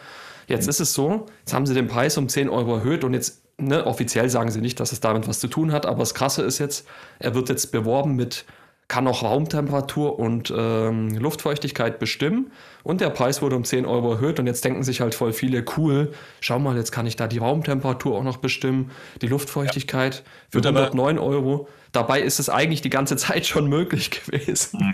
Jetzt 0.47 0.65
mhm. 0.65 0.69
ist 0.69 0.79
es 0.81 0.93
so, 0.93 1.25
jetzt 1.39 1.53
haben 1.53 1.65
sie 1.65 1.73
den 1.73 1.87
Preis 1.87 2.17
um 2.17 2.29
10 2.29 2.49
Euro 2.49 2.75
erhöht 2.75 3.03
und 3.03 3.13
jetzt, 3.13 3.41
ne, 3.57 3.85
offiziell 3.85 4.29
sagen 4.29 4.51
sie 4.51 4.61
nicht, 4.61 4.79
dass 4.79 4.91
es 4.91 4.99
damit 4.99 5.27
was 5.27 5.39
zu 5.39 5.47
tun 5.47 5.71
hat, 5.71 5.85
aber 5.85 5.99
das 5.99 6.13
Krasse 6.13 6.43
ist 6.43 6.59
jetzt, 6.59 6.87
er 7.19 7.35
wird 7.35 7.49
jetzt 7.49 7.71
beworben 7.71 8.15
mit 8.15 8.45
kann 8.87 9.07
auch 9.07 9.23
Raumtemperatur 9.23 10.19
und 10.19 10.53
ähm, 10.55 11.09
Luftfeuchtigkeit 11.17 11.97
bestimmen. 11.97 12.51
Und 12.83 13.01
der 13.01 13.09
Preis 13.09 13.41
wurde 13.41 13.55
um 13.55 13.63
10 13.63 13.85
Euro 13.85 14.13
erhöht. 14.13 14.39
Und 14.39 14.45
jetzt 14.45 14.63
denken 14.63 14.83
sich 14.83 15.01
halt 15.01 15.15
voll 15.15 15.33
viele, 15.33 15.65
cool, 15.75 16.11
schau 16.39 16.59
mal, 16.59 16.77
jetzt 16.77 16.91
kann 16.91 17.07
ich 17.07 17.15
da 17.15 17.27
die 17.27 17.39
Raumtemperatur 17.39 18.15
auch 18.15 18.23
noch 18.23 18.37
bestimmen, 18.37 18.91
die 19.21 19.27
Luftfeuchtigkeit 19.27 20.17
ja. 20.17 20.21
für 20.49 20.67
109 20.67 21.17
Euro. 21.17 21.67
Dabei 21.93 22.21
ist 22.21 22.39
es 22.39 22.49
eigentlich 22.49 22.81
die 22.81 22.91
ganze 22.91 23.15
Zeit 23.15 23.47
schon 23.47 23.67
möglich 23.67 24.11
gewesen. 24.25 24.93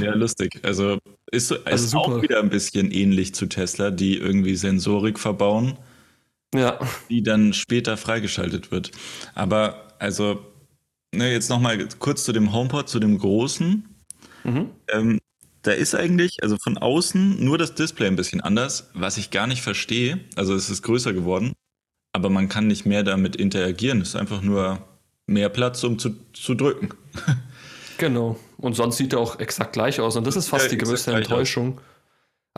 Ja, 0.00 0.12
lustig. 0.14 0.60
Also 0.62 0.98
ist, 1.30 1.48
so, 1.48 1.56
also 1.64 1.84
ist 1.84 1.94
auch 1.94 2.20
wieder 2.20 2.40
ein 2.40 2.50
bisschen 2.50 2.90
ähnlich 2.90 3.34
zu 3.34 3.46
Tesla, 3.46 3.90
die 3.90 4.18
irgendwie 4.18 4.56
Sensorik 4.56 5.18
verbauen, 5.18 5.78
ja. 6.54 6.78
die 7.08 7.22
dann 7.22 7.52
später 7.52 7.96
freigeschaltet 7.96 8.70
wird. 8.70 8.90
Aber 9.34 9.94
also 9.98 10.44
ne, 11.14 11.30
jetzt 11.32 11.50
nochmal 11.50 11.86
kurz 11.98 12.24
zu 12.24 12.32
dem 12.32 12.52
HomePod, 12.52 12.88
zu 12.88 13.00
dem 13.00 13.18
großen. 13.18 13.88
Mhm. 14.44 14.70
Ähm, 14.88 15.18
da 15.62 15.72
ist 15.72 15.94
eigentlich, 15.94 16.42
also 16.42 16.56
von 16.56 16.78
außen, 16.78 17.44
nur 17.44 17.58
das 17.58 17.74
Display 17.74 18.06
ein 18.06 18.16
bisschen 18.16 18.40
anders, 18.40 18.90
was 18.94 19.18
ich 19.18 19.30
gar 19.30 19.46
nicht 19.46 19.62
verstehe. 19.62 20.20
Also 20.34 20.54
es 20.54 20.70
ist 20.70 20.82
größer 20.82 21.12
geworden, 21.12 21.52
aber 22.12 22.30
man 22.30 22.48
kann 22.48 22.66
nicht 22.66 22.86
mehr 22.86 23.02
damit 23.02 23.36
interagieren. 23.36 24.00
Es 24.00 24.10
ist 24.10 24.16
einfach 24.16 24.40
nur 24.40 24.82
mehr 25.26 25.48
Platz, 25.50 25.84
um 25.84 25.98
zu, 25.98 26.16
zu 26.32 26.54
drücken. 26.54 26.90
Genau. 27.98 28.40
Und 28.56 28.76
sonst 28.76 28.96
sieht 28.96 29.12
er 29.12 29.18
auch 29.18 29.40
exakt 29.40 29.74
gleich 29.74 30.00
aus. 30.00 30.16
Und 30.16 30.26
das 30.26 30.34
ist 30.34 30.48
fast 30.48 30.64
ja, 30.64 30.70
die 30.70 30.78
größte 30.78 31.12
Enttäuschung. 31.12 31.76
Aus. 31.76 31.84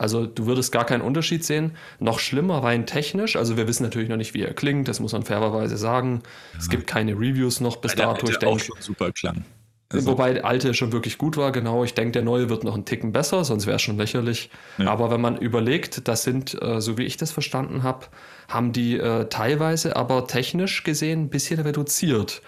Also 0.03 0.25
du 0.25 0.47
würdest 0.47 0.73
gar 0.73 0.85
keinen 0.85 0.99
Unterschied 0.99 1.45
sehen. 1.45 1.77
Noch 1.97 2.19
schlimmer 2.19 2.61
rein 2.61 2.85
technisch. 2.85 3.37
Also 3.37 3.55
wir 3.55 3.69
wissen 3.69 3.83
natürlich 3.83 4.09
noch 4.09 4.17
nicht, 4.17 4.33
wie 4.33 4.41
er 4.41 4.53
klingt. 4.53 4.89
Das 4.89 4.99
muss 4.99 5.13
man 5.13 5.23
fairerweise 5.23 5.77
sagen. 5.77 6.23
Ja. 6.51 6.59
Es 6.59 6.67
gibt 6.67 6.87
keine 6.87 7.13
Reviews 7.13 7.61
noch 7.61 7.77
bis 7.77 7.95
der 7.95 8.07
dato. 8.07 8.27
Ich 8.29 8.37
denke, 8.37 8.53
auch 8.53 8.59
schon 8.59 8.75
super 8.81 9.13
klang. 9.13 9.45
Also. 9.87 10.11
Wobei 10.11 10.33
der 10.33 10.45
alte 10.45 10.73
schon 10.73 10.91
wirklich 10.91 11.17
gut 11.17 11.37
war, 11.37 11.53
genau. 11.53 11.85
Ich 11.85 11.93
denke, 11.93 12.11
der 12.11 12.21
neue 12.21 12.49
wird 12.49 12.65
noch 12.65 12.73
einen 12.73 12.83
Ticken 12.83 13.13
besser, 13.13 13.45
sonst 13.45 13.65
wäre 13.65 13.77
es 13.77 13.81
schon 13.81 13.95
lächerlich. 13.95 14.49
Ja. 14.77 14.91
Aber 14.91 15.09
wenn 15.09 15.21
man 15.21 15.37
überlegt, 15.37 16.05
das 16.09 16.23
sind, 16.23 16.61
äh, 16.61 16.81
so 16.81 16.97
wie 16.97 17.03
ich 17.03 17.15
das 17.15 17.31
verstanden 17.31 17.83
habe, 17.83 18.07
haben 18.49 18.73
die 18.73 18.97
äh, 18.97 19.29
teilweise 19.29 19.95
aber 19.95 20.27
technisch 20.27 20.83
gesehen 20.83 21.21
ein 21.21 21.29
bisschen 21.29 21.61
reduziert. 21.61 22.41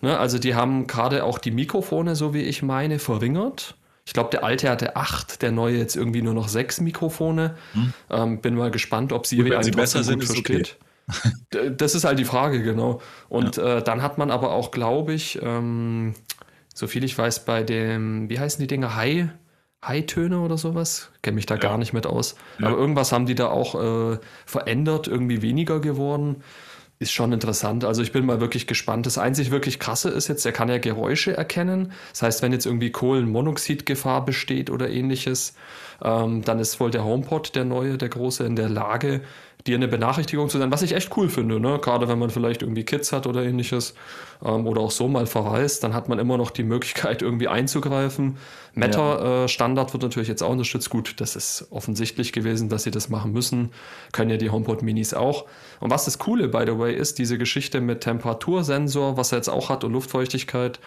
Ne? 0.00 0.18
Also 0.18 0.40
die 0.40 0.56
haben 0.56 0.88
gerade 0.88 1.22
auch 1.22 1.38
die 1.38 1.52
Mikrofone, 1.52 2.16
so 2.16 2.34
wie 2.34 2.42
ich 2.42 2.64
meine, 2.64 2.98
verringert. 2.98 3.76
Ich 4.08 4.14
glaube, 4.14 4.30
der 4.30 4.42
alte 4.42 4.70
hatte 4.70 4.96
acht, 4.96 5.42
der 5.42 5.52
neue 5.52 5.76
jetzt 5.76 5.94
irgendwie 5.94 6.22
nur 6.22 6.32
noch 6.32 6.48
sechs 6.48 6.80
Mikrofone. 6.80 7.56
Hm. 7.74 7.92
Ähm, 8.08 8.40
bin 8.40 8.54
mal 8.54 8.70
gespannt, 8.70 9.12
ob 9.12 9.26
Siri 9.26 9.52
einen 9.52 9.62
sie 9.62 9.70
besser 9.70 10.02
sind, 10.02 10.24
versteht. 10.24 10.78
Okay. 11.50 11.72
das 11.74 11.94
ist 11.94 12.04
halt 12.04 12.18
die 12.18 12.26
Frage, 12.26 12.62
genau. 12.62 13.00
Und 13.30 13.56
ja. 13.56 13.78
äh, 13.78 13.82
dann 13.82 14.02
hat 14.02 14.18
man 14.18 14.30
aber 14.30 14.52
auch, 14.52 14.70
glaube 14.70 15.14
ich, 15.14 15.38
ähm, 15.42 16.14
so 16.74 16.86
viel 16.86 17.02
ich 17.02 17.16
weiß, 17.16 17.46
bei 17.46 17.62
dem, 17.62 18.28
wie 18.28 18.38
heißen 18.38 18.60
die 18.60 18.66
Dinger, 18.66 18.94
High, 18.94 19.28
High-Töne 19.82 20.40
oder 20.40 20.58
sowas. 20.58 21.10
Kenne 21.22 21.36
mich 21.36 21.46
da 21.46 21.54
ja. 21.54 21.60
gar 21.60 21.78
nicht 21.78 21.94
mit 21.94 22.06
aus. 22.06 22.34
Ja. 22.58 22.66
Aber 22.66 22.76
irgendwas 22.76 23.12
haben 23.12 23.24
die 23.24 23.34
da 23.34 23.48
auch 23.48 23.74
äh, 24.12 24.18
verändert, 24.44 25.06
irgendwie 25.06 25.40
weniger 25.40 25.80
geworden 25.80 26.42
ist 27.00 27.12
schon 27.12 27.32
interessant. 27.32 27.84
Also 27.84 28.02
ich 28.02 28.12
bin 28.12 28.26
mal 28.26 28.40
wirklich 28.40 28.66
gespannt. 28.66 29.06
Das 29.06 29.18
einzig 29.18 29.50
wirklich 29.50 29.78
krasse 29.78 30.08
ist 30.10 30.28
jetzt, 30.28 30.44
er 30.44 30.52
kann 30.52 30.68
ja 30.68 30.78
Geräusche 30.78 31.36
erkennen. 31.36 31.92
Das 32.10 32.22
heißt, 32.22 32.42
wenn 32.42 32.52
jetzt 32.52 32.66
irgendwie 32.66 32.90
Kohlenmonoxidgefahr 32.90 34.24
besteht 34.24 34.68
oder 34.68 34.90
ähnliches, 34.90 35.54
ähm, 36.02 36.42
dann 36.42 36.58
ist 36.58 36.80
wohl 36.80 36.90
der 36.90 37.04
HomePod, 37.04 37.54
der 37.54 37.64
neue, 37.64 37.98
der 37.98 38.08
große, 38.08 38.44
in 38.44 38.56
der 38.56 38.68
Lage, 38.68 39.20
dir 39.66 39.76
eine 39.76 39.88
Benachrichtigung 39.88 40.48
zu 40.48 40.58
sein, 40.58 40.70
was 40.70 40.82
ich 40.82 40.92
echt 40.92 41.16
cool 41.16 41.28
finde, 41.28 41.60
ne? 41.60 41.78
Gerade 41.82 42.08
wenn 42.08 42.18
man 42.18 42.30
vielleicht 42.30 42.62
irgendwie 42.62 42.84
Kids 42.84 43.12
hat 43.12 43.26
oder 43.26 43.42
ähnliches 43.42 43.94
ähm, 44.44 44.66
oder 44.66 44.80
auch 44.80 44.90
so 44.90 45.08
mal 45.08 45.26
verreist, 45.26 45.84
dann 45.84 45.94
hat 45.94 46.08
man 46.08 46.18
immer 46.18 46.38
noch 46.38 46.50
die 46.50 46.62
Möglichkeit, 46.62 47.22
irgendwie 47.22 47.48
einzugreifen. 47.48 48.38
Meta-Standard 48.74 49.88
ja. 49.88 49.90
äh, 49.90 49.92
wird 49.92 50.02
natürlich 50.02 50.28
jetzt 50.28 50.42
auch 50.42 50.50
unterstützt. 50.50 50.90
Gut, 50.90 51.20
das 51.20 51.36
ist 51.36 51.66
offensichtlich 51.70 52.32
gewesen, 52.32 52.68
dass 52.68 52.84
sie 52.84 52.90
das 52.90 53.08
machen 53.08 53.32
müssen. 53.32 53.70
Können 54.12 54.30
ja 54.30 54.36
die 54.36 54.50
HomePod 54.50 54.82
Minis 54.82 55.12
auch. 55.12 55.46
Und 55.80 55.90
was 55.90 56.04
das 56.04 56.18
Coole, 56.18 56.48
by 56.48 56.64
the 56.66 56.78
way, 56.78 56.94
ist, 56.94 57.18
diese 57.18 57.38
Geschichte 57.38 57.80
mit 57.80 58.00
Temperatursensor, 58.00 59.16
was 59.16 59.32
er 59.32 59.38
jetzt 59.38 59.48
auch 59.48 59.68
hat 59.68 59.84
und 59.84 59.92
Luftfeuchtigkeit, 59.92 60.80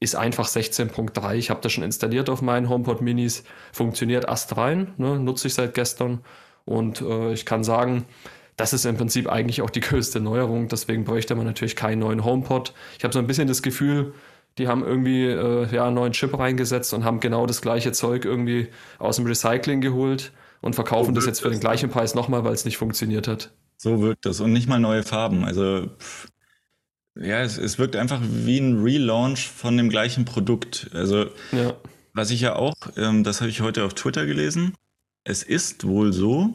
ist 0.00 0.14
einfach 0.14 0.46
16.3. 0.46 1.34
Ich 1.34 1.50
habe 1.50 1.60
das 1.60 1.72
schon 1.72 1.84
installiert 1.84 2.30
auf 2.30 2.40
meinen 2.40 2.68
HomePod 2.68 3.00
Minis. 3.00 3.42
Funktioniert 3.72 4.28
astrein, 4.28 4.94
ne? 4.96 5.18
nutze 5.18 5.48
ich 5.48 5.54
seit 5.54 5.74
gestern. 5.74 6.20
Und 6.64 7.00
äh, 7.00 7.32
ich 7.32 7.46
kann 7.46 7.64
sagen, 7.64 8.04
das 8.56 8.72
ist 8.72 8.84
im 8.84 8.96
Prinzip 8.96 9.28
eigentlich 9.28 9.62
auch 9.62 9.70
die 9.70 9.80
größte 9.88 10.20
Neuerung. 10.20 10.68
Deswegen 10.68 11.04
bräuchte 11.04 11.34
man 11.34 11.46
natürlich 11.46 11.76
keinen 11.76 12.00
neuen 12.00 12.24
HomePod. 12.24 12.74
Ich 12.98 13.04
habe 13.04 13.12
so 13.12 13.18
ein 13.18 13.26
bisschen 13.26 13.48
das 13.48 13.62
Gefühl, 13.62 14.14
die 14.58 14.68
haben 14.68 14.84
irgendwie 14.84 15.24
äh, 15.24 15.66
ja, 15.74 15.86
einen 15.86 15.94
neuen 15.94 16.12
Chip 16.12 16.36
reingesetzt 16.38 16.92
und 16.92 17.04
haben 17.04 17.20
genau 17.20 17.46
das 17.46 17.62
gleiche 17.62 17.92
Zeug 17.92 18.24
irgendwie 18.24 18.68
aus 18.98 19.16
dem 19.16 19.26
Recycling 19.26 19.80
geholt 19.80 20.32
und 20.60 20.74
verkaufen 20.74 21.14
so 21.14 21.20
das 21.20 21.26
jetzt 21.26 21.40
für 21.40 21.50
den 21.50 21.60
gleichen 21.60 21.90
Preis 21.90 22.14
nochmal, 22.14 22.44
weil 22.44 22.52
es 22.52 22.64
nicht 22.64 22.76
funktioniert 22.76 23.28
hat. 23.28 23.50
So 23.78 24.02
wirkt 24.02 24.26
das. 24.26 24.40
Und 24.40 24.52
nicht 24.52 24.68
mal 24.68 24.80
neue 24.80 25.04
Farben. 25.04 25.44
Also, 25.44 25.88
pff, 25.98 26.28
ja, 27.16 27.40
es, 27.40 27.58
es, 27.58 27.78
wirkt 27.78 27.96
einfach 27.96 28.20
wie 28.22 28.58
ein 28.58 28.82
Relaunch 28.82 29.48
von 29.48 29.76
dem 29.76 29.88
gleichen 29.88 30.24
Produkt. 30.24 30.90
Also, 30.92 31.26
ja. 31.52 31.74
was 32.12 32.30
ich 32.30 32.40
ja 32.40 32.56
auch, 32.56 32.74
ähm, 32.96 33.24
das 33.24 33.40
habe 33.40 33.50
ich 33.50 33.60
heute 33.60 33.84
auf 33.84 33.94
Twitter 33.94 34.26
gelesen, 34.26 34.74
es 35.24 35.42
ist 35.42 35.86
wohl 35.86 36.12
so, 36.12 36.54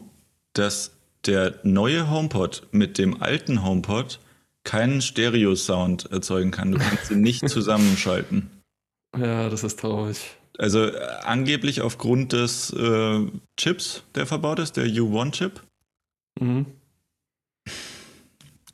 dass 0.54 0.92
der 1.26 1.60
neue 1.64 2.10
HomePod 2.10 2.68
mit 2.72 2.98
dem 2.98 3.22
alten 3.22 3.64
HomePod 3.64 4.20
keinen 4.64 5.02
Stereo-Sound 5.02 6.12
erzeugen 6.12 6.52
kann. 6.52 6.72
Du 6.72 6.78
kannst 6.78 7.08
sie 7.08 7.16
nicht 7.16 7.48
zusammenschalten. 7.50 8.50
Ja, 9.18 9.50
das 9.50 9.64
ist 9.64 9.80
traurig. 9.80 10.18
Also 10.58 10.86
äh, 10.86 11.00
angeblich 11.24 11.82
aufgrund 11.82 12.34
des 12.34 12.72
äh, 12.72 13.26
Chips, 13.58 14.04
der 14.16 14.26
verbaut 14.26 14.60
ist, 14.60 14.78
der 14.78 14.86
U1-Chip. 14.86 15.62
Mhm. 16.40 16.66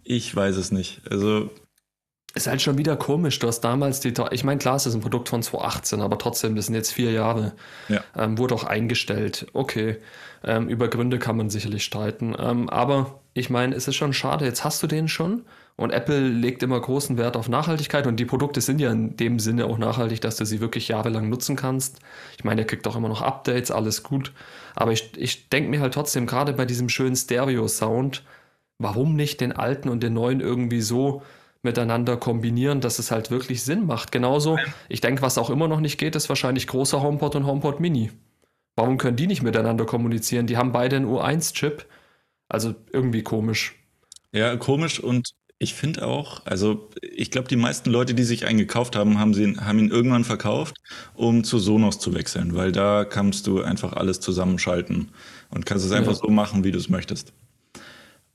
Ich 0.10 0.36
weiß 0.36 0.58
es 0.58 0.72
nicht. 0.72 1.02
Also 1.08 1.52
ist 2.34 2.48
halt 2.48 2.64
schon 2.64 2.80
wieder 2.80 2.96
komisch. 2.96 3.38
Du 3.38 3.48
hast 3.48 3.62
damals 3.62 4.00
die, 4.00 4.12
ich 4.32 4.44
meine, 4.44 4.58
klar, 4.58 4.76
es 4.76 4.88
ist 4.88 4.96
ein 4.96 5.02
Produkt 5.02 5.30
von 5.30 5.44
2018, 5.44 6.02
aber 6.02 6.18
trotzdem, 6.18 6.56
das 6.56 6.66
sind 6.66 6.74
jetzt 6.74 6.92
vier 6.92 7.12
Jahre. 7.12 7.54
Ja. 7.90 8.04
Ähm, 8.18 8.40
wurde 8.40 8.56
auch 8.56 8.64
eingestellt. 8.64 9.46
Okay. 9.54 9.98
Ähm, 10.44 10.68
über 10.68 10.88
Gründe 10.88 11.20
kann 11.20 11.38
man 11.38 11.52
sicherlich 11.52 11.84
streiten. 11.84 12.36
Ähm, 12.40 12.70
aber 12.70 13.20
ich 13.36 13.52
meine, 13.52 13.76
es 13.76 13.88
ist 13.88 13.98
schon 13.98 14.14
schade. 14.14 14.46
Jetzt 14.46 14.64
hast 14.64 14.82
du 14.82 14.88
den 14.88 15.08
schon 15.08 15.44
und 15.76 15.92
Apple 15.92 16.28
legt 16.28 16.64
immer 16.64 16.80
großen 16.82 17.18
Wert 17.18 17.38
auf 17.38 17.48
Nachhaltigkeit 17.48 18.08
und 18.08 18.16
die 18.16 18.26
Produkte 18.26 18.62
sind 18.62 18.82
ja 18.82 18.92
in 18.92 19.16
dem 19.16 19.38
Sinne 19.38 19.66
auch 19.66 19.78
nachhaltig, 19.78 20.22
dass 20.22 20.38
du 20.38 20.46
sie 20.46 20.60
wirklich 20.60 20.88
jahrelang 20.88 21.30
nutzen 21.30 21.56
kannst. 21.56 22.00
Ich 22.36 22.44
meine, 22.44 22.62
er 22.62 22.68
kriegt 22.68 22.88
auch 22.88 22.96
immer 22.96 23.10
noch 23.10 23.22
Updates, 23.22 23.70
alles 23.70 24.02
gut. 24.02 24.34
Aber 24.74 24.92
ich, 24.92 25.12
ich 25.18 25.50
denke 25.50 25.70
mir 25.70 25.82
halt 25.82 25.94
trotzdem, 25.94 26.26
gerade 26.26 26.54
bei 26.54 26.66
diesem 26.66 26.90
schönen 26.90 27.16
Stereo-Sound, 27.16 28.24
warum 28.80 29.16
nicht 29.16 29.42
den 29.42 29.52
alten 29.52 29.90
und 29.90 30.02
den 30.02 30.14
neuen 30.14 30.40
irgendwie 30.40 30.82
so 30.82 31.22
miteinander 31.62 32.18
kombinieren, 32.18 32.82
dass 32.82 33.00
es 33.00 33.12
halt 33.12 33.32
wirklich 33.32 33.64
Sinn 33.64 33.86
macht. 33.86 34.12
Genauso, 34.12 34.58
ich 34.88 35.02
denke, 35.02 35.22
was 35.22 35.38
auch 35.38 35.50
immer 35.50 35.68
noch 35.68 35.82
nicht 35.82 35.98
geht, 35.98 36.16
ist 36.16 36.30
wahrscheinlich 36.30 36.68
großer 36.68 37.02
HomePod 37.02 37.36
und 37.36 37.46
HomePod 37.46 37.80
Mini. 37.80 38.12
Warum 38.76 38.98
können 38.98 39.18
die 39.18 39.28
nicht 39.28 39.44
miteinander 39.44 39.86
kommunizieren? 39.86 40.48
Die 40.48 40.56
haben 40.56 40.72
beide 40.72 40.96
einen 40.96 41.06
U1-Chip. 41.06 41.86
Also 42.48 42.74
irgendwie 42.92 43.22
komisch. 43.22 43.76
Ja, 44.32 44.56
komisch 44.56 45.00
und 45.00 45.34
ich 45.60 45.74
finde 45.74 46.08
auch, 46.08 46.46
also 46.46 46.90
ich 47.02 47.32
glaube, 47.32 47.50
die 47.50 47.58
meisten 47.58 47.90
Leute, 47.90 48.14
die 48.14 48.24
sich 48.24 48.46
einen 48.46 48.58
gekauft 48.58 48.96
haben, 48.96 49.20
haben, 49.20 49.34
sie, 49.34 49.58
haben 49.58 49.78
ihn 49.78 49.92
irgendwann 49.92 50.24
verkauft, 50.24 50.78
um 51.14 51.44
zu 51.44 51.60
Sonos 51.60 52.00
zu 52.00 52.16
wechseln, 52.16 52.56
weil 52.56 52.72
da 52.72 53.04
kannst 53.04 53.46
du 53.46 53.62
einfach 53.62 53.94
alles 53.94 54.22
zusammenschalten 54.22 55.10
und 55.50 55.66
kannst 55.66 55.86
es 55.86 55.92
einfach 55.92 56.14
ja. 56.14 56.20
so 56.20 56.30
machen, 56.30 56.64
wie 56.64 56.72
du 56.72 56.78
es 56.78 56.90
möchtest. 56.90 57.34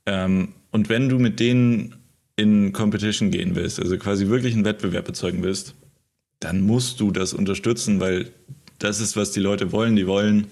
Ähm, 0.05 0.49
und 0.71 0.89
wenn 0.89 1.09
du 1.09 1.19
mit 1.19 1.39
denen 1.39 1.95
in 2.35 2.73
Competition 2.73 3.31
gehen 3.31 3.55
willst, 3.55 3.79
also 3.79 3.97
quasi 3.97 4.27
wirklich 4.27 4.53
einen 4.53 4.65
Wettbewerb 4.65 5.07
erzeugen 5.07 5.41
willst, 5.41 5.75
dann 6.39 6.61
musst 6.61 6.99
du 6.99 7.11
das 7.11 7.33
unterstützen, 7.33 7.99
weil 7.99 8.31
das 8.77 8.99
ist, 8.99 9.15
was 9.15 9.31
die 9.31 9.39
Leute 9.39 9.71
wollen. 9.71 9.95
Die 9.95 10.07
wollen 10.07 10.47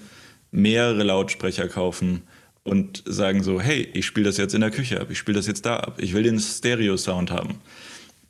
mehrere 0.51 1.03
Lautsprecher 1.03 1.67
kaufen 1.67 2.21
und 2.63 3.03
sagen 3.05 3.43
so, 3.43 3.59
hey, 3.59 3.89
ich 3.93 4.05
spiele 4.05 4.25
das 4.27 4.37
jetzt 4.37 4.55
in 4.55 4.61
der 4.61 4.71
Küche 4.71 5.01
ab, 5.01 5.07
ich 5.09 5.17
spiele 5.17 5.35
das 5.35 5.47
jetzt 5.47 5.65
da 5.65 5.77
ab, 5.77 5.97
ich 5.99 6.13
will 6.13 6.23
den 6.23 6.39
Stereo-Sound 6.39 7.31
haben. 7.31 7.55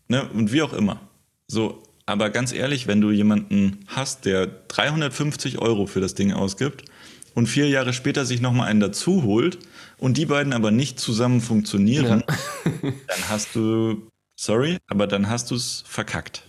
ne, 0.07 0.27
und 0.33 0.51
wie 0.51 0.63
auch 0.63 0.73
immer. 0.73 0.99
So, 1.47 1.83
aber 2.05 2.29
ganz 2.29 2.51
ehrlich, 2.51 2.87
wenn 2.87 3.01
du 3.01 3.11
jemanden 3.11 3.79
hast, 3.87 4.25
der 4.25 4.47
350 4.47 5.59
Euro 5.59 5.85
für 5.85 6.01
das 6.01 6.15
Ding 6.15 6.33
ausgibt 6.33 6.85
und 7.33 7.47
vier 7.47 7.67
Jahre 7.69 7.93
später 7.93 8.25
sich 8.25 8.41
nochmal 8.41 8.69
einen 8.69 8.79
dazu 8.79 9.23
holt 9.23 9.59
und 9.97 10.17
die 10.17 10.25
beiden 10.25 10.53
aber 10.53 10.71
nicht 10.71 10.99
zusammen 10.99 11.41
funktionieren, 11.41 12.23
ja. 12.27 12.71
dann 12.81 13.29
hast 13.29 13.55
du, 13.55 14.07
sorry, 14.39 14.77
aber 14.87 15.07
dann 15.07 15.29
hast 15.29 15.51
du 15.51 15.55
es 15.55 15.83
verkackt. 15.87 16.43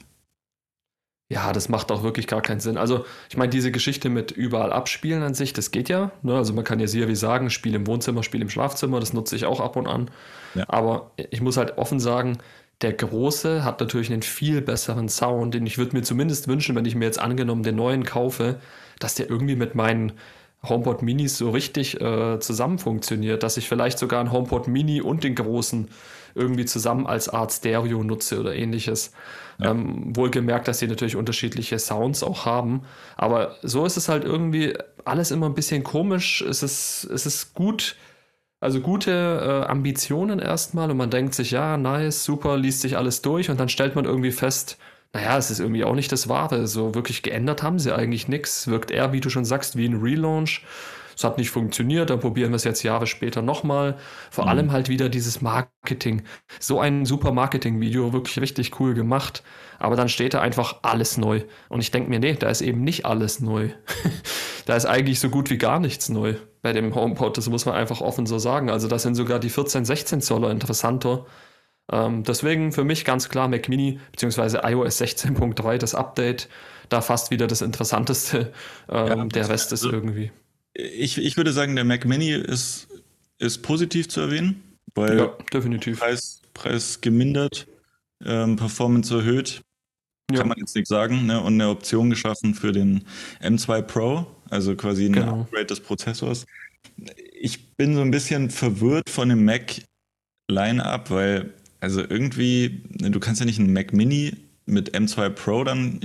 Ja, 1.30 1.52
das 1.52 1.70
macht 1.70 1.90
auch 1.90 2.02
wirklich 2.02 2.26
gar 2.26 2.42
keinen 2.42 2.60
Sinn. 2.60 2.76
Also, 2.76 3.06
ich 3.30 3.36
meine, 3.36 3.48
diese 3.48 3.72
Geschichte 3.72 4.10
mit 4.10 4.30
überall 4.30 4.72
abspielen 4.72 5.22
an 5.22 5.32
sich, 5.34 5.54
das 5.54 5.70
geht 5.70 5.88
ja. 5.88 6.12
Ne? 6.22 6.36
Also, 6.36 6.52
man 6.52 6.64
kann 6.64 6.80
ja 6.80 6.86
sehr 6.86 7.08
wie 7.08 7.16
sagen, 7.16 7.48
Spiel 7.48 7.74
im 7.74 7.86
Wohnzimmer, 7.86 8.22
Spiel 8.22 8.42
im 8.42 8.50
Schlafzimmer, 8.50 9.00
das 9.00 9.14
nutze 9.14 9.34
ich 9.34 9.46
auch 9.46 9.60
ab 9.60 9.76
und 9.76 9.86
an. 9.86 10.10
Ja. 10.54 10.64
Aber 10.68 11.12
ich 11.16 11.40
muss 11.40 11.56
halt 11.56 11.78
offen 11.78 11.98
sagen, 11.98 12.38
der 12.82 12.92
große 12.92 13.64
hat 13.64 13.80
natürlich 13.80 14.12
einen 14.12 14.22
viel 14.22 14.60
besseren 14.60 15.08
Sound, 15.08 15.54
den 15.54 15.66
ich 15.66 15.78
würde 15.78 15.96
mir 15.96 16.02
zumindest 16.02 16.46
wünschen, 16.46 16.76
wenn 16.76 16.84
ich 16.84 16.94
mir 16.94 17.06
jetzt 17.06 17.18
angenommen 17.18 17.62
den 17.62 17.76
neuen 17.76 18.04
kaufe, 18.04 18.60
dass 18.98 19.14
der 19.14 19.30
irgendwie 19.30 19.56
mit 19.56 19.74
meinen 19.74 20.12
HomePod 20.68 21.02
Minis 21.02 21.38
so 21.38 21.50
richtig 21.50 22.00
äh, 22.00 22.38
zusammen 22.40 22.78
funktioniert, 22.78 23.42
dass 23.42 23.56
ich 23.56 23.68
vielleicht 23.68 23.98
sogar 23.98 24.20
ein 24.20 24.32
HomePod 24.32 24.68
Mini 24.68 25.00
und 25.00 25.24
den 25.24 25.34
großen 25.34 25.88
irgendwie 26.34 26.64
zusammen 26.64 27.06
als 27.06 27.28
Art 27.28 27.52
Stereo 27.52 28.02
nutze 28.02 28.40
oder 28.40 28.54
ähnliches. 28.54 29.12
Ja. 29.58 29.70
Ähm, 29.70 30.16
wohlgemerkt, 30.16 30.66
dass 30.66 30.80
sie 30.80 30.88
natürlich 30.88 31.16
unterschiedliche 31.16 31.78
Sounds 31.78 32.24
auch 32.24 32.44
haben. 32.44 32.82
Aber 33.16 33.56
so 33.62 33.86
ist 33.86 33.96
es 33.96 34.08
halt 34.08 34.24
irgendwie 34.24 34.74
alles 35.04 35.30
immer 35.30 35.46
ein 35.46 35.54
bisschen 35.54 35.84
komisch. 35.84 36.42
Es 36.42 36.62
ist, 36.62 37.04
es 37.04 37.24
ist 37.26 37.54
gut, 37.54 37.96
also 38.60 38.80
gute 38.80 39.10
äh, 39.12 39.70
Ambitionen 39.70 40.38
erstmal 40.38 40.90
und 40.90 40.96
man 40.96 41.10
denkt 41.10 41.34
sich, 41.34 41.52
ja, 41.52 41.76
nice, 41.76 42.24
super, 42.24 42.56
liest 42.56 42.80
sich 42.80 42.96
alles 42.96 43.22
durch 43.22 43.50
und 43.50 43.60
dann 43.60 43.68
stellt 43.68 43.94
man 43.94 44.06
irgendwie 44.06 44.32
fest, 44.32 44.78
naja, 45.14 45.38
es 45.38 45.50
ist 45.50 45.60
irgendwie 45.60 45.84
auch 45.84 45.94
nicht 45.94 46.10
das 46.10 46.28
Wahre. 46.28 46.66
So 46.66 46.94
wirklich 46.94 47.22
geändert 47.22 47.62
haben 47.62 47.78
sie 47.78 47.94
eigentlich 47.94 48.26
nichts. 48.26 48.66
Wirkt 48.66 48.90
eher, 48.90 49.12
wie 49.12 49.20
du 49.20 49.30
schon 49.30 49.44
sagst, 49.44 49.76
wie 49.76 49.86
ein 49.86 50.00
Relaunch. 50.02 50.62
Es 51.16 51.22
hat 51.22 51.38
nicht 51.38 51.50
funktioniert, 51.50 52.10
dann 52.10 52.18
probieren 52.18 52.50
wir 52.50 52.56
es 52.56 52.64
jetzt 52.64 52.82
Jahre 52.82 53.06
später 53.06 53.40
nochmal. 53.40 53.96
Vor 54.32 54.44
mhm. 54.44 54.50
allem 54.50 54.72
halt 54.72 54.88
wieder 54.88 55.08
dieses 55.08 55.40
Marketing. 55.40 56.22
So 56.58 56.80
ein 56.80 57.06
super 57.06 57.30
Marketing-Video, 57.30 58.12
wirklich 58.12 58.40
richtig 58.40 58.80
cool 58.80 58.94
gemacht. 58.94 59.44
Aber 59.78 59.94
dann 59.94 60.08
steht 60.08 60.34
da 60.34 60.40
einfach 60.40 60.80
alles 60.82 61.16
neu. 61.16 61.42
Und 61.68 61.80
ich 61.80 61.92
denke 61.92 62.10
mir, 62.10 62.18
nee, 62.18 62.34
da 62.34 62.48
ist 62.48 62.60
eben 62.60 62.82
nicht 62.82 63.06
alles 63.06 63.38
neu. 63.38 63.68
da 64.66 64.74
ist 64.74 64.86
eigentlich 64.86 65.20
so 65.20 65.28
gut 65.28 65.48
wie 65.48 65.58
gar 65.58 65.78
nichts 65.78 66.08
neu 66.08 66.34
bei 66.60 66.72
dem 66.72 66.92
HomePod. 66.92 67.38
Das 67.38 67.48
muss 67.48 67.66
man 67.66 67.76
einfach 67.76 68.00
offen 68.00 68.26
so 68.26 68.40
sagen. 68.40 68.68
Also 68.68 68.88
da 68.88 68.98
sind 68.98 69.14
sogar 69.14 69.38
die 69.38 69.50
14, 69.50 69.84
16 69.84 70.20
Zoller 70.20 70.50
interessanter. 70.50 71.26
Ähm, 71.90 72.22
deswegen 72.22 72.72
für 72.72 72.84
mich 72.84 73.04
ganz 73.04 73.28
klar 73.28 73.48
Mac 73.48 73.68
Mini 73.68 74.00
bzw. 74.12 74.58
iOS 74.70 75.00
16.3 75.00 75.78
das 75.78 75.94
Update. 75.94 76.48
Da 76.88 77.00
fast 77.00 77.30
wieder 77.30 77.46
das 77.46 77.62
Interessanteste. 77.62 78.52
Ähm, 78.86 79.08
ja, 79.08 79.24
der 79.24 79.48
Rest 79.48 79.72
ist 79.72 79.84
also, 79.84 79.96
irgendwie. 79.96 80.30
Ich, 80.74 81.16
ich 81.16 81.38
würde 81.38 81.52
sagen, 81.54 81.74
der 81.74 81.84
Mac 81.84 82.04
Mini 82.04 82.32
ist, 82.32 82.88
ist 83.38 83.62
positiv 83.62 84.08
zu 84.08 84.20
erwähnen, 84.20 84.62
weil 84.94 85.18
ja, 85.18 85.38
definitiv. 85.52 86.00
Preis, 86.00 86.42
Preis 86.52 87.00
gemindert, 87.00 87.66
ähm, 88.22 88.56
Performance 88.56 89.14
erhöht. 89.14 89.62
Ja. 90.30 90.38
Kann 90.38 90.48
man 90.48 90.58
jetzt 90.58 90.76
nicht 90.76 90.86
sagen, 90.86 91.26
ne? 91.26 91.40
und 91.40 91.54
eine 91.54 91.70
Option 91.70 92.10
geschaffen 92.10 92.54
für 92.54 92.72
den 92.72 93.04
M2 93.42 93.82
Pro, 93.82 94.26
also 94.50 94.76
quasi 94.76 95.06
ein 95.06 95.12
genau. 95.14 95.40
Upgrade 95.42 95.66
des 95.66 95.80
Prozessors. 95.80 96.44
Ich 97.32 97.76
bin 97.76 97.94
so 97.94 98.02
ein 98.02 98.10
bisschen 98.10 98.50
verwirrt 98.50 99.08
von 99.08 99.30
dem 99.30 99.44
Mac 99.44 99.76
Line-Up, 100.48 101.10
weil 101.10 101.54
also 101.84 102.00
irgendwie, 102.00 102.82
du 102.88 103.20
kannst 103.20 103.40
ja 103.40 103.46
nicht 103.46 103.60
einen 103.60 103.74
Mac 103.74 103.92
Mini 103.92 104.32
mit 104.64 104.96
M2 104.96 105.28
Pro 105.28 105.64
dann 105.64 106.00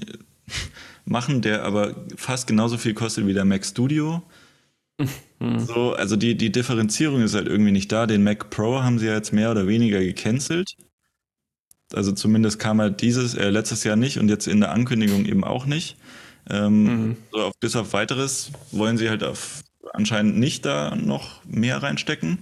machen, 1.06 1.42
der 1.42 1.63
aber 1.63 1.96
fast 2.18 2.48
genauso 2.48 2.78
viel 2.78 2.94
kostet 2.94 3.26
wie 3.28 3.34
der 3.34 3.46
Mac 3.46 3.65
Studio. 3.65 4.22
Mhm. 5.39 5.60
So, 5.60 5.94
also 5.94 6.18
die, 6.18 6.36
die 6.36 6.52
Differenzierung 6.52 7.22
ist 7.22 7.34
halt 7.34 7.48
irgendwie 7.48 7.72
nicht 7.72 7.89
da. 7.94 8.08
Den 8.08 8.24
Mac 8.24 8.50
Pro 8.50 8.84
haben 8.84 9.00
sie 9.00 9.06
ja 9.06 9.13
jetzt 9.13 9.32
mehr 9.32 9.52
oder 9.52 9.68
weniger 9.68 10.02
gecancelt. 10.02 10.76
Also 11.94 12.12
zumindest 12.12 12.60
kam 12.60 12.82
halt 12.82 13.00
dieses, 13.02 13.36
äh, 13.36 13.50
letztes 13.50 13.86
Jahr 13.86 13.96
nicht 13.96 14.20
und 14.20 14.28
jetzt 14.28 14.48
in 14.48 14.60
der 14.60 14.72
Ankündigung 14.72 15.26
eben 15.26 15.46
auch 15.46 15.65
nicht. 15.65 15.96
Ähm, 16.50 16.84
mhm. 16.84 17.18
so 17.32 17.39
auf, 17.39 17.54
bis 17.62 17.78
auf 17.78 17.94
weiteres 17.94 18.52
wollen 18.72 18.98
sie 18.98 19.10
halt 19.10 19.24
auf, 19.24 19.63
anscheinend 19.94 20.38
nicht 20.38 20.65
da 20.65 20.94
noch 20.98 21.42
mehr 21.46 21.82
reinstecken. 21.82 22.39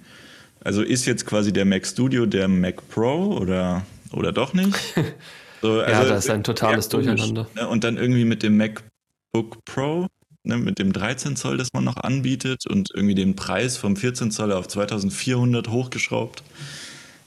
Also 0.67 0.82
ist 0.82 1.06
jetzt 1.06 1.25
quasi 1.25 1.53
der 1.53 1.63
Mac 1.63 1.88
Studio 1.88 2.25
der 2.25 2.49
Mac 2.49 2.89
Pro 2.89 3.38
oder, 3.38 3.84
oder 4.12 4.34
doch 4.34 4.53
nicht? 4.53 4.75
So, 5.60 5.80
also 5.80 5.91
ja, 5.91 6.06
das 6.06 6.25
ist 6.25 6.30
ein 6.30 6.43
totales 6.43 6.88
Durcheinander. 6.88 7.47
Ne? 7.56 7.67
Und 7.67 7.84
dann 7.84 7.97
irgendwie 7.97 8.25
mit 8.25 8.43
dem 8.43 8.58
MacBook 8.58 9.65
Pro 9.65 10.06
ne, 10.43 10.56
mit 10.56 10.77
dem 10.77 10.93
13 10.93 11.36
Zoll, 11.36 11.58
das 11.58 11.69
man 11.73 11.84
noch 11.84 11.97
anbietet 11.97 12.67
und 12.67 12.91
irgendwie 12.93 13.15
den 13.15 13.36
Preis 13.36 13.75
vom 13.75 13.95
14 13.95 14.30
Zoll 14.30 14.51
auf 14.51 14.67
2400 14.67 15.67
hochgeschraubt. 15.69 16.43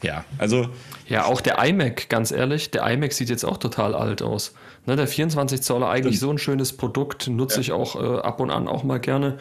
Ja, 0.01 0.25
also. 0.39 0.69
Ja, 1.09 1.25
auch 1.25 1.41
der 1.41 1.59
iMac, 1.59 2.09
ganz 2.09 2.31
ehrlich, 2.31 2.71
der 2.71 2.89
iMac 2.89 3.13
sieht 3.13 3.31
jetzt 3.31 3.45
auch 3.45 3.57
total 3.57 3.97
alt 3.97 4.23
aus. 4.23 4.55
Ne, 4.87 4.95
der 4.95 5.09
24 5.09 5.61
Zoll 5.61 5.83
eigentlich 5.83 6.19
stimmt. 6.19 6.21
so 6.21 6.31
ein 6.31 6.39
schönes 6.39 6.77
Produkt, 6.77 7.27
nutze 7.27 7.57
ja. 7.57 7.61
ich 7.63 7.73
auch 7.73 7.97
äh, 7.97 8.21
ab 8.21 8.39
und 8.39 8.53
an 8.53 8.69
auch 8.69 8.85
mal 8.85 9.01
gerne. 9.01 9.39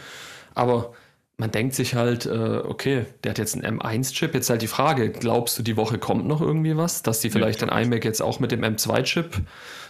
Aber 0.56 0.94
man 1.40 1.52
denkt 1.52 1.74
sich 1.74 1.96
halt, 1.96 2.26
äh, 2.26 2.30
okay, 2.30 3.06
der 3.24 3.32
hat 3.32 3.38
jetzt 3.38 3.56
einen 3.56 3.80
M1-Chip. 3.80 4.34
Jetzt 4.34 4.50
halt 4.50 4.62
die 4.62 4.68
Frage, 4.68 5.10
glaubst 5.10 5.58
du, 5.58 5.64
die 5.64 5.78
Woche 5.78 5.98
kommt 5.98 6.28
noch 6.28 6.42
irgendwie 6.42 6.76
was, 6.76 7.02
dass 7.02 7.22
die 7.22 7.30
vielleicht 7.30 7.62
den 7.62 7.70
iMac 7.70 8.04
jetzt 8.04 8.22
auch 8.22 8.42
mit 8.42 8.52
dem 8.52 8.62
M2-Chip 8.62 9.42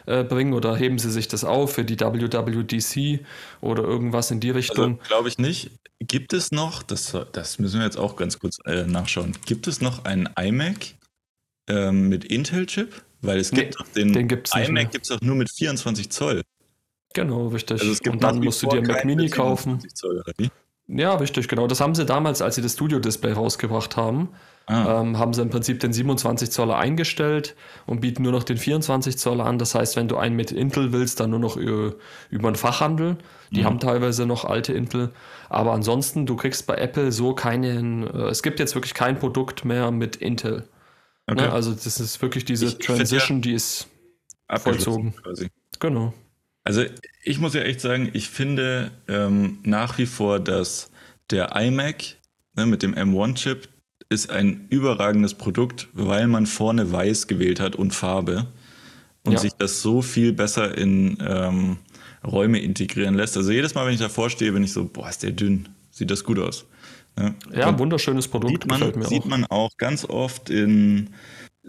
äh, 0.06 0.24
bringen 0.24 0.54
oder 0.54 0.76
heben 0.76 1.00
sie 1.00 1.10
sich 1.10 1.28
das 1.28 1.44
auf 1.44 1.74
für 1.74 1.84
die 1.84 2.00
WWDC 2.00 3.26
oder 3.62 3.84
irgendwas 3.84 4.30
in 4.30 4.40
die 4.40 4.50
also, 4.50 4.58
Richtung? 4.58 5.00
Also, 5.00 5.08
Glaube 5.08 5.28
ich 5.28 5.40
nicht. 5.40 5.72
Gibt 6.00 6.34
es 6.34 6.52
noch, 6.52 6.84
das, 6.84 7.18
das 7.32 7.58
müssen 7.58 7.80
wir 7.80 7.86
jetzt 7.86 7.98
auch 7.98 8.16
ganz 8.16 8.38
kurz 8.38 8.60
äh, 8.66 8.84
nachschauen, 8.84 9.36
gibt 9.48 9.68
es 9.68 9.82
noch 9.82 10.06
einen 10.06 10.30
iMac 10.40 10.94
ähm, 11.68 12.10
mit 12.10 12.26
Intel-Chip? 12.26 12.94
Weil 13.22 13.40
es 13.40 13.52
gibt 13.52 13.76
nee, 13.80 14.04
den, 14.04 14.14
den 14.14 14.28
gibt's 14.28 14.56
iMac 14.56 14.92
gibt 14.92 15.06
es 15.06 15.12
auch 15.12 15.22
nur 15.22 15.36
mit 15.36 15.50
24 15.52 16.12
Zoll. 16.12 16.44
Genau, 17.16 17.48
richtig. 17.48 17.82
Also 17.82 18.12
Und 18.12 18.24
dann 18.24 18.40
musst 18.40 18.62
du 18.62 18.68
dir 18.68 18.78
einen 18.78 18.88
Mac 18.88 19.04
Mini 19.04 19.30
kaufen. 19.30 19.80
Zoll, 19.94 20.20
oder 20.20 20.32
wie? 20.38 20.52
Ja, 20.92 21.14
richtig, 21.16 21.48
genau. 21.48 21.68
Das 21.68 21.82
haben 21.82 21.94
sie 21.94 22.04
damals, 22.04 22.42
als 22.42 22.56
sie 22.56 22.64
das 22.64 22.74
Studio-Display 22.74 23.34
rausgebracht 23.34 23.96
haben, 23.96 24.30
ah. 24.66 25.02
ähm, 25.02 25.20
haben 25.20 25.34
sie 25.34 25.44
im 25.44 25.52
Prinzip 25.52 25.80
den 25.80 25.94
27 25.94 26.50
Zoller 26.50 26.78
eingestellt 26.78 27.56
und 27.86 28.02
bieten 28.02 28.24
nur 28.24 28.32
noch 28.32 28.44
den 28.44 28.58
24 28.58 29.20
Zoller 29.20 29.46
an. 29.46 29.60
Das 29.60 29.76
heißt, 29.76 29.96
wenn 29.96 30.08
du 30.08 30.18
einen 30.18 30.36
mit 30.36 30.52
Intel 30.52 30.92
willst, 30.92 31.20
dann 31.20 31.30
nur 31.30 31.40
noch 31.40 31.58
über, 31.58 31.94
über 32.32 32.50
den 32.50 32.56
Fachhandel. 32.56 33.18
Die 33.52 33.62
mhm. 33.62 33.66
haben 33.66 33.80
teilweise 33.80 34.26
noch 34.26 34.46
alte 34.46 34.74
Intel. 34.74 35.12
Aber 35.48 35.74
ansonsten, 35.74 36.26
du 36.26 36.36
kriegst 36.36 36.66
bei 36.66 36.76
Apple 36.76 37.12
so 37.12 37.36
keinen, 37.36 38.08
äh, 38.08 38.30
es 38.30 38.42
gibt 38.42 38.60
jetzt 38.60 38.74
wirklich 38.74 38.96
kein 38.96 39.20
Produkt 39.20 39.66
mehr 39.66 39.92
mit 39.92 40.16
Intel. 40.16 40.68
Okay. 41.28 41.42
Ne? 41.42 41.52
Also 41.52 41.72
das 41.72 42.00
ist 42.00 42.20
wirklich 42.24 42.46
diese 42.46 42.66
ich, 42.66 42.80
Transition, 42.80 43.38
ja 43.38 43.42
die 43.42 43.54
ist 43.54 43.88
vollzogen. 44.58 45.14
Quasi. 45.22 45.50
Genau. 45.80 46.14
Also 46.64 46.84
ich 47.24 47.40
muss 47.40 47.54
ja 47.54 47.62
echt 47.62 47.82
sagen, 47.82 48.10
ich 48.14 48.30
finde 48.30 48.92
ähm, 49.08 49.60
nach 49.64 49.98
wie 49.98 50.06
vor, 50.06 50.40
dass 50.40 50.92
der 51.30 51.56
iMac 51.56 52.16
ne, 52.56 52.66
mit 52.66 52.84
dem 52.84 52.96
M1-Chip 52.96 53.68
ist 54.10 54.30
ein 54.32 54.66
überragendes 54.70 55.36
Produkt, 55.36 55.88
weil 55.94 56.28
man 56.28 56.46
vorne 56.46 56.92
weiß 56.92 57.28
gewählt 57.28 57.60
hat 57.60 57.76
und 57.76 57.92
Farbe 57.92 58.48
und 59.24 59.34
ja. 59.34 59.40
sich 59.40 59.54
das 59.54 59.82
so 59.82 60.02
viel 60.02 60.34
besser 60.34 60.78
in 60.78 61.18
ähm, 61.22 61.78
Räume 62.26 62.60
integrieren 62.60 63.16
lässt. 63.16 63.38
Also 63.38 63.52
jedes 63.52 63.76
Mal, 63.76 63.86
wenn 63.86 63.94
ich 63.94 64.00
davor 64.00 64.30
stehe, 64.30 64.52
bin 64.52 64.64
ich 64.64 64.74
so, 64.74 64.86
boah, 64.86 65.10
ist 65.10 65.24
der 65.24 65.32
dünn, 65.32 65.70
sieht 65.92 66.10
das 66.10 66.24
gut 66.24 66.40
aus. 66.40 66.66
Ne? 67.16 67.36
Ja, 67.54 67.78
wunderschönes 67.78 68.28
Produkt. 68.28 68.64
Sieht 68.64 68.68
man, 68.68 69.04
sieht 69.04 69.24
auch. 69.24 69.26
man 69.26 69.46
auch 69.46 69.78
ganz 69.78 70.06
oft 70.06 70.50
in, 70.50 71.12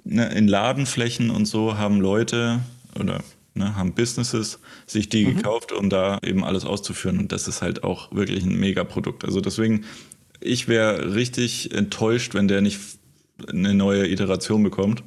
ne, 0.04 0.32
in 0.34 0.48
Ladenflächen 0.48 1.30
und 1.30 1.44
so 1.44 1.76
haben 1.76 2.00
Leute 2.00 2.60
oder 2.98 3.22
ne, 3.60 3.76
haben 3.76 3.94
Businesses 3.94 4.58
sich 4.86 5.08
die 5.08 5.26
mhm. 5.26 5.36
gekauft, 5.36 5.72
um 5.72 5.88
da 5.88 6.18
eben 6.22 6.44
alles 6.44 6.64
auszuführen. 6.64 7.18
Und 7.18 7.32
das 7.32 7.46
ist 7.46 7.62
halt 7.62 7.84
auch 7.84 8.12
wirklich 8.12 8.44
ein 8.44 8.58
Mega-Produkt. 8.58 9.24
Also 9.24 9.40
deswegen, 9.40 9.84
ich 10.40 10.66
wäre 10.68 11.14
richtig 11.14 11.72
enttäuscht, 11.74 12.34
wenn 12.34 12.48
der 12.48 12.60
nicht 12.60 12.80
eine 13.48 13.74
neue 13.74 14.08
Iteration 14.08 14.62
bekommt. 14.62 15.02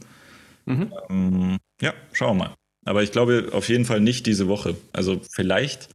Mhm. 0.65 0.93
Ähm, 1.09 1.57
ja, 1.81 1.93
schauen 2.13 2.37
wir 2.37 2.45
mal. 2.45 2.55
Aber 2.85 3.03
ich 3.03 3.11
glaube 3.11 3.49
auf 3.51 3.69
jeden 3.69 3.85
Fall 3.85 4.01
nicht 4.01 4.25
diese 4.25 4.47
Woche. 4.47 4.75
Also 4.91 5.21
vielleicht 5.31 5.89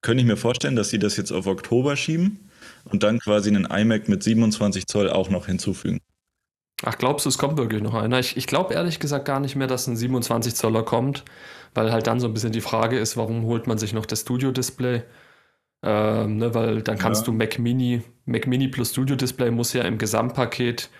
könnte 0.00 0.22
ich 0.22 0.26
mir 0.26 0.36
vorstellen, 0.36 0.76
dass 0.76 0.90
sie 0.90 0.98
das 0.98 1.16
jetzt 1.16 1.32
auf 1.32 1.46
Oktober 1.46 1.96
schieben 1.96 2.50
und 2.84 3.02
dann 3.02 3.18
quasi 3.20 3.50
einen 3.50 3.64
iMac 3.66 4.08
mit 4.08 4.22
27 4.22 4.86
Zoll 4.86 5.10
auch 5.10 5.30
noch 5.30 5.46
hinzufügen. 5.46 6.00
Ach, 6.84 6.98
glaubst 6.98 7.26
du, 7.26 7.28
es 7.28 7.38
kommt 7.38 7.58
wirklich 7.58 7.82
noch 7.82 7.94
einer? 7.94 8.18
Ich, 8.18 8.36
ich 8.36 8.48
glaube 8.48 8.74
ehrlich 8.74 8.98
gesagt 8.98 9.24
gar 9.24 9.38
nicht 9.38 9.54
mehr, 9.54 9.68
dass 9.68 9.86
ein 9.86 9.96
27 9.96 10.54
Zoller 10.56 10.82
kommt, 10.82 11.24
weil 11.74 11.92
halt 11.92 12.06
dann 12.06 12.20
so 12.20 12.26
ein 12.26 12.34
bisschen 12.34 12.52
die 12.52 12.60
Frage 12.60 12.98
ist, 12.98 13.16
warum 13.16 13.44
holt 13.44 13.66
man 13.66 13.78
sich 13.78 13.92
noch 13.92 14.06
das 14.06 14.22
Studio-Display? 14.22 15.02
Ähm, 15.84 16.36
ne, 16.36 16.54
weil 16.54 16.82
dann 16.82 16.98
kannst 16.98 17.22
ja. 17.22 17.26
du 17.26 17.32
Mac 17.32 17.58
Mini, 17.58 18.02
Mac 18.24 18.46
Mini 18.46 18.68
plus 18.68 18.92
Studio-Display 18.92 19.50
muss 19.50 19.72
ja 19.72 19.82
im 19.82 19.98
Gesamtpaket 19.98 20.90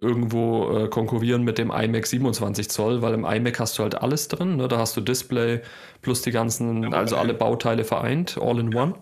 irgendwo 0.00 0.68
äh, 0.76 0.88
konkurrieren 0.88 1.44
mit 1.44 1.58
dem 1.58 1.70
iMac 1.70 2.06
27 2.06 2.68
Zoll, 2.68 3.02
weil 3.02 3.14
im 3.14 3.24
iMac 3.24 3.60
hast 3.60 3.78
du 3.78 3.84
halt 3.84 3.94
alles 3.94 4.26
drin. 4.26 4.56
Ne? 4.56 4.66
Da 4.66 4.78
hast 4.78 4.96
du 4.96 5.00
Display 5.00 5.60
plus 6.00 6.22
die 6.22 6.32
ganzen, 6.32 6.82
ja, 6.82 6.90
also 6.90 7.16
alle 7.16 7.34
Bauteile 7.34 7.84
vereint, 7.84 8.36
all 8.40 8.58
in 8.58 8.74
one. 8.74 8.94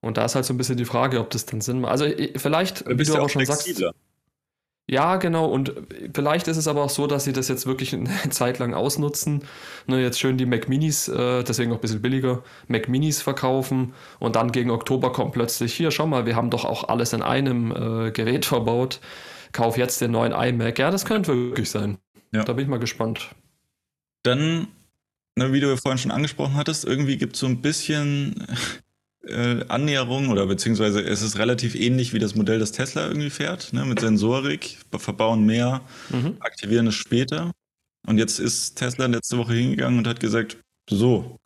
Und 0.00 0.16
da 0.16 0.24
ist 0.24 0.34
halt 0.34 0.46
so 0.46 0.54
ein 0.54 0.56
bisschen 0.56 0.78
die 0.78 0.86
Frage, 0.86 1.20
ob 1.20 1.30
das 1.30 1.44
dann 1.44 1.60
Sinn 1.60 1.80
macht. 1.80 1.92
Also 1.92 2.06
vielleicht, 2.36 2.88
wie 2.88 3.04
du 3.04 3.16
aber 3.16 3.28
schon 3.28 3.44
sagst. 3.44 3.84
Ja, 4.86 5.16
genau. 5.16 5.46
Und 5.46 5.72
vielleicht 6.12 6.46
ist 6.46 6.58
es 6.58 6.68
aber 6.68 6.82
auch 6.82 6.90
so, 6.90 7.06
dass 7.06 7.24
sie 7.24 7.32
das 7.32 7.48
jetzt 7.48 7.66
wirklich 7.66 7.94
eine 7.94 8.08
Zeit 8.30 8.58
lang 8.58 8.74
ausnutzen. 8.74 9.44
Ne, 9.86 10.02
jetzt 10.02 10.20
schön 10.20 10.36
die 10.36 10.46
Mac 10.46 10.68
Minis, 10.68 11.08
äh, 11.08 11.42
deswegen 11.42 11.72
auch 11.72 11.76
ein 11.76 11.80
bisschen 11.80 12.02
billiger, 12.02 12.42
Mac 12.68 12.88
Minis 12.88 13.22
verkaufen 13.22 13.94
und 14.18 14.36
dann 14.36 14.52
gegen 14.52 14.70
Oktober 14.70 15.12
kommt 15.12 15.32
plötzlich, 15.32 15.74
hier, 15.74 15.90
schau 15.90 16.06
mal, 16.06 16.26
wir 16.26 16.36
haben 16.36 16.50
doch 16.50 16.64
auch 16.64 16.88
alles 16.88 17.12
in 17.12 17.22
einem 17.22 17.70
äh, 17.72 18.10
Gerät 18.10 18.44
verbaut. 18.44 19.00
Kauf 19.52 19.78
jetzt 19.78 20.00
den 20.00 20.10
neuen 20.10 20.32
iMac. 20.32 20.78
Ja, 20.78 20.90
das 20.90 21.04
könnte 21.04 21.34
wirklich 21.34 21.70
sein. 21.70 21.98
Ja. 22.32 22.42
Da 22.42 22.52
bin 22.52 22.64
ich 22.64 22.70
mal 22.70 22.80
gespannt. 22.80 23.30
Dann, 24.24 24.68
ne, 25.36 25.52
wie 25.52 25.60
du 25.60 25.76
vorhin 25.76 25.98
schon 25.98 26.10
angesprochen 26.10 26.56
hattest, 26.56 26.84
irgendwie 26.84 27.16
gibt 27.16 27.34
es 27.34 27.40
so 27.40 27.46
ein 27.46 27.62
bisschen 27.62 28.46
äh, 29.28 29.64
Annäherung 29.68 30.28
oder 30.28 30.46
beziehungsweise 30.46 31.00
es 31.00 31.22
ist 31.22 31.38
relativ 31.38 31.74
ähnlich 31.74 32.12
wie 32.12 32.18
das 32.18 32.34
Modell, 32.34 32.58
das 32.58 32.72
Tesla 32.72 33.06
irgendwie 33.06 33.30
fährt, 33.30 33.72
ne, 33.72 33.84
mit 33.84 34.00
Sensorik, 34.00 34.78
verbauen 34.92 35.44
mehr, 35.44 35.82
mhm. 36.10 36.36
aktivieren 36.40 36.86
es 36.86 36.94
später. 36.94 37.52
Und 38.06 38.18
jetzt 38.18 38.38
ist 38.38 38.76
Tesla 38.76 39.06
letzte 39.06 39.38
Woche 39.38 39.54
hingegangen 39.54 39.98
und 39.98 40.06
hat 40.06 40.20
gesagt, 40.20 40.58
so, 40.88 41.38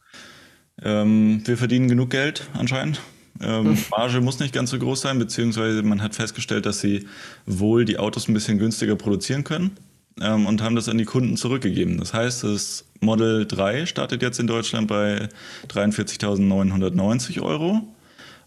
ähm, 0.83 1.43
wir 1.45 1.57
verdienen 1.57 1.89
genug 1.89 2.11
Geld 2.11 2.49
anscheinend. 2.53 3.01
Ähm, 3.41 3.71
mhm. 3.71 3.79
Marge 3.91 4.21
muss 4.21 4.41
nicht 4.41 4.53
ganz 4.53 4.71
so 4.71 4.79
groß 4.79 5.01
sein, 5.01 5.19
beziehungsweise 5.19 5.83
man 5.83 6.03
hat 6.03 6.15
festgestellt, 6.17 6.67
dass 6.67 6.81
sie 6.81 7.07
wohl 7.47 7.85
die 7.85 7.99
Autos 7.99 8.29
ein 8.29 8.35
bisschen 8.35 8.59
günstiger 8.59 8.97
produzieren 8.97 9.45
können 9.45 9.77
ähm, 10.23 10.47
und 10.47 10.63
haben 10.63 10.77
das 10.77 10.89
an 10.89 10.99
die 10.99 11.05
Kunden 11.05 11.37
zurückgegeben. 11.37 11.99
Das 11.99 12.15
heißt, 12.15 12.45
das 12.45 12.85
Model 13.01 13.47
3 13.47 13.87
startet 13.87 14.23
jetzt 14.23 14.41
in 14.41 14.47
Deutschland 14.47 14.89
bei 14.89 15.29
43.990 15.69 17.41
Euro 17.41 17.83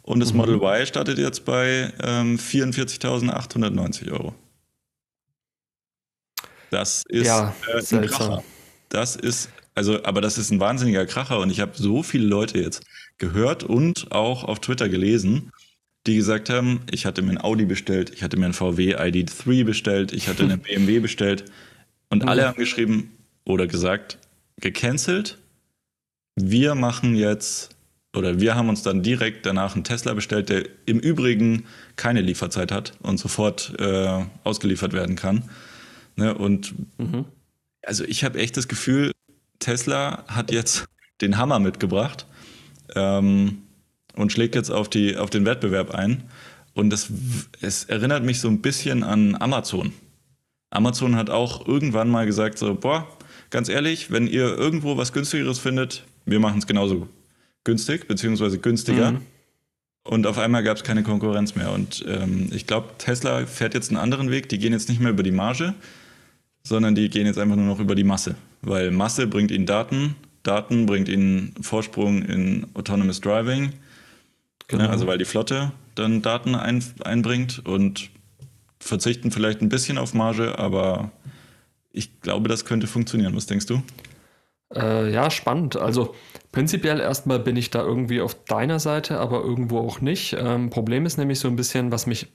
und 0.04 0.20
das 0.20 0.32
mhm. 0.32 0.38
Model 0.38 0.56
Y 0.56 0.86
startet 0.86 1.18
jetzt 1.18 1.46
bei 1.46 1.94
ähm, 2.04 2.38
44.890 2.38 4.12
Euro. 4.12 4.34
Das 6.70 7.04
ist 7.10 7.28
ja, 7.28 7.54
äh, 7.68 7.96
ein 7.96 8.08
Kracher. 8.08 8.44
Das 8.90 9.16
ist, 9.16 9.50
also, 9.76 10.04
aber 10.04 10.22
das 10.22 10.38
ist 10.38 10.52
ein 10.52 10.60
wahnsinniger 10.60 11.06
Kracher 11.06 11.40
und 11.40 11.50
ich 11.50 11.60
habe 11.60 11.74
so 11.76 12.02
viele 12.04 12.26
Leute 12.26 12.60
jetzt 12.60 12.84
gehört 13.18 13.64
und 13.64 14.12
auch 14.12 14.44
auf 14.44 14.60
Twitter 14.60 14.90
gelesen, 14.90 15.52
die 16.08 16.16
gesagt 16.16 16.50
haben, 16.50 16.82
ich 16.92 17.06
hatte 17.06 17.22
mir 17.22 17.32
ein 17.32 17.42
Audi 17.42 17.66
bestellt, 17.66 18.12
ich 18.14 18.24
hatte 18.24 18.38
mir 18.38 18.48
ein 18.48 18.54
VW 18.54 18.96
ID3 18.96 19.64
bestellt, 19.64 20.12
ich 20.14 20.28
hatte 20.28 20.44
eine 20.44 20.58
BMW 20.58 21.00
bestellt 21.00 21.46
und 22.10 22.28
alle 22.28 22.48
haben 22.48 22.58
geschrieben 22.58 23.12
oder 23.46 23.68
gesagt, 23.68 24.18
gecancelt. 24.60 25.38
Wir 26.36 26.76
machen 26.76 27.16
jetzt 27.16 27.76
oder 28.16 28.40
wir 28.42 28.56
haben 28.56 28.70
uns 28.70 28.84
dann 28.84 29.04
direkt 29.04 29.46
danach 29.46 29.76
einen 29.76 29.84
Tesla 29.84 30.14
bestellt, 30.14 30.50
der 30.50 30.66
im 30.86 31.00
Übrigen 31.00 31.66
keine 31.96 32.22
Lieferzeit 32.22 32.72
hat 32.72 32.94
und 33.02 33.18
sofort 33.18 33.74
äh, 33.80 34.26
ausgeliefert 34.44 34.94
werden 34.94 35.16
kann. 35.16 35.50
Ne? 36.16 36.34
Und 36.34 36.74
mhm. 36.98 37.26
also 37.84 38.04
ich 38.04 38.24
habe 38.24 38.40
echt 38.40 38.58
das 38.58 38.68
Gefühl, 38.68 39.12
Tesla 39.60 40.26
hat 40.28 40.52
jetzt 40.52 40.86
den 41.22 41.38
Hammer 41.38 41.60
mitgebracht 41.60 42.26
ähm, 42.96 43.64
und 44.15 44.32
schlägt 44.32 44.56
jetzt 44.56 44.69
auf, 44.69 44.89
die, 44.89 45.17
auf 45.17 45.30
den 45.30 45.45
Wettbewerb 45.45 45.91
ein. 45.91 46.24
Und 46.74 46.89
das, 46.89 47.10
es 47.62 47.86
erinnert 47.86 48.24
mich 48.24 48.39
so 48.39 48.47
ein 48.47 48.62
bisschen 48.62 49.04
an 49.04 49.36
Amazon. 49.39 49.93
Amazon 50.69 51.15
hat 51.15 51.30
auch 51.30 51.67
irgendwann 51.67 52.10
mal 52.10 52.26
gesagt, 52.26 52.58
so, 52.58 52.76
boah, 52.76 53.08
ganz 53.50 53.67
ehrlich, 53.67 54.12
wenn 54.12 54.28
ihr 54.28 54.58
irgendwo 54.58 54.97
was 54.97 55.12
günstigeres 55.12 55.60
findet, 55.60 56.04
wir 56.26 56.39
machen 56.39 56.60
es 56.60 56.67
genauso 56.67 57.08
günstig, 57.63 58.08
beziehungsweise 58.08 58.58
günstiger. 58.58 59.12
Mhm. 59.12 59.21
Und 60.04 60.26
auf 60.26 60.39
einmal 60.39 60.63
gab 60.63 60.78
es 60.78 60.84
keine 60.84 61.04
Konkurrenz 61.04 61.56
mehr. 61.56 61.71
Und 61.71 62.04
ähm, 62.08 62.50
ich 62.52 62.65
glaube, 62.65 62.89
Tesla 62.97 63.45
fährt 63.45 63.76
jetzt 63.76 63.89
einen 63.89 64.00
anderen 64.00 64.32
Weg. 64.32 64.50
Die 64.50 64.58
gehen 64.58 64.74
jetzt 64.74 64.89
nicht 64.89 65.00
mehr 65.00 65.12
über 65.12 65.24
die 65.24 65.32
Marge, 65.32 65.76
sondern 66.63 66.95
die 66.95 67.10
gehen 67.10 67.28
jetzt 67.28 67.38
einfach 67.38 67.56
nur 67.56 67.65
noch 67.65 67.80
über 67.80 67.93
die 67.93 68.04
Masse. 68.04 68.36
Weil 68.62 68.89
Masse 68.91 69.28
bringt 69.28 69.52
ihnen 69.52 69.65
Daten, 69.65 70.15
Daten 70.43 70.88
bringt 70.88 71.08
ihnen 71.08 71.54
Vorsprung 71.62 72.24
in 72.24 72.65
Autonomous 72.74 73.21
Driving. 73.21 73.74
Genau. 74.72 74.86
Ja, 74.86 74.90
also 74.90 75.06
weil 75.06 75.18
die 75.18 75.26
Flotte 75.26 75.74
dann 75.96 76.22
Daten 76.22 76.56
ein, 76.56 76.84
einbringt 77.04 77.66
und 77.66 78.10
verzichten 78.80 79.32
vielleicht 79.32 79.62
ein 79.62 79.68
bisschen 79.68 79.98
auf 79.98 80.14
Marge, 80.14 80.58
aber 80.58 81.12
ich 81.92 82.22
glaube, 82.22 82.48
das 82.48 82.64
könnte 82.64 82.88
funktionieren. 82.88 83.36
Was 83.36 83.46
denkst 83.46 83.66
du? 83.66 83.84
Äh, 84.74 85.12
ja, 85.12 85.30
spannend. 85.30 85.76
Also 85.76 86.16
prinzipiell 86.54 87.02
erstmal 87.02 87.40
bin 87.40 87.58
ich 87.58 87.70
da 87.70 87.82
irgendwie 87.82 88.22
auf 88.22 88.46
deiner 88.46 88.80
Seite, 88.80 89.20
aber 89.20 89.42
irgendwo 89.42 89.80
auch 89.80 90.00
nicht. 90.00 90.38
Ähm, 90.40 90.70
Problem 90.70 91.06
ist 91.06 91.18
nämlich 91.18 91.40
so 91.40 91.50
ein 91.50 91.58
bisschen, 91.58 91.92
was 91.92 92.08
mich 92.08 92.28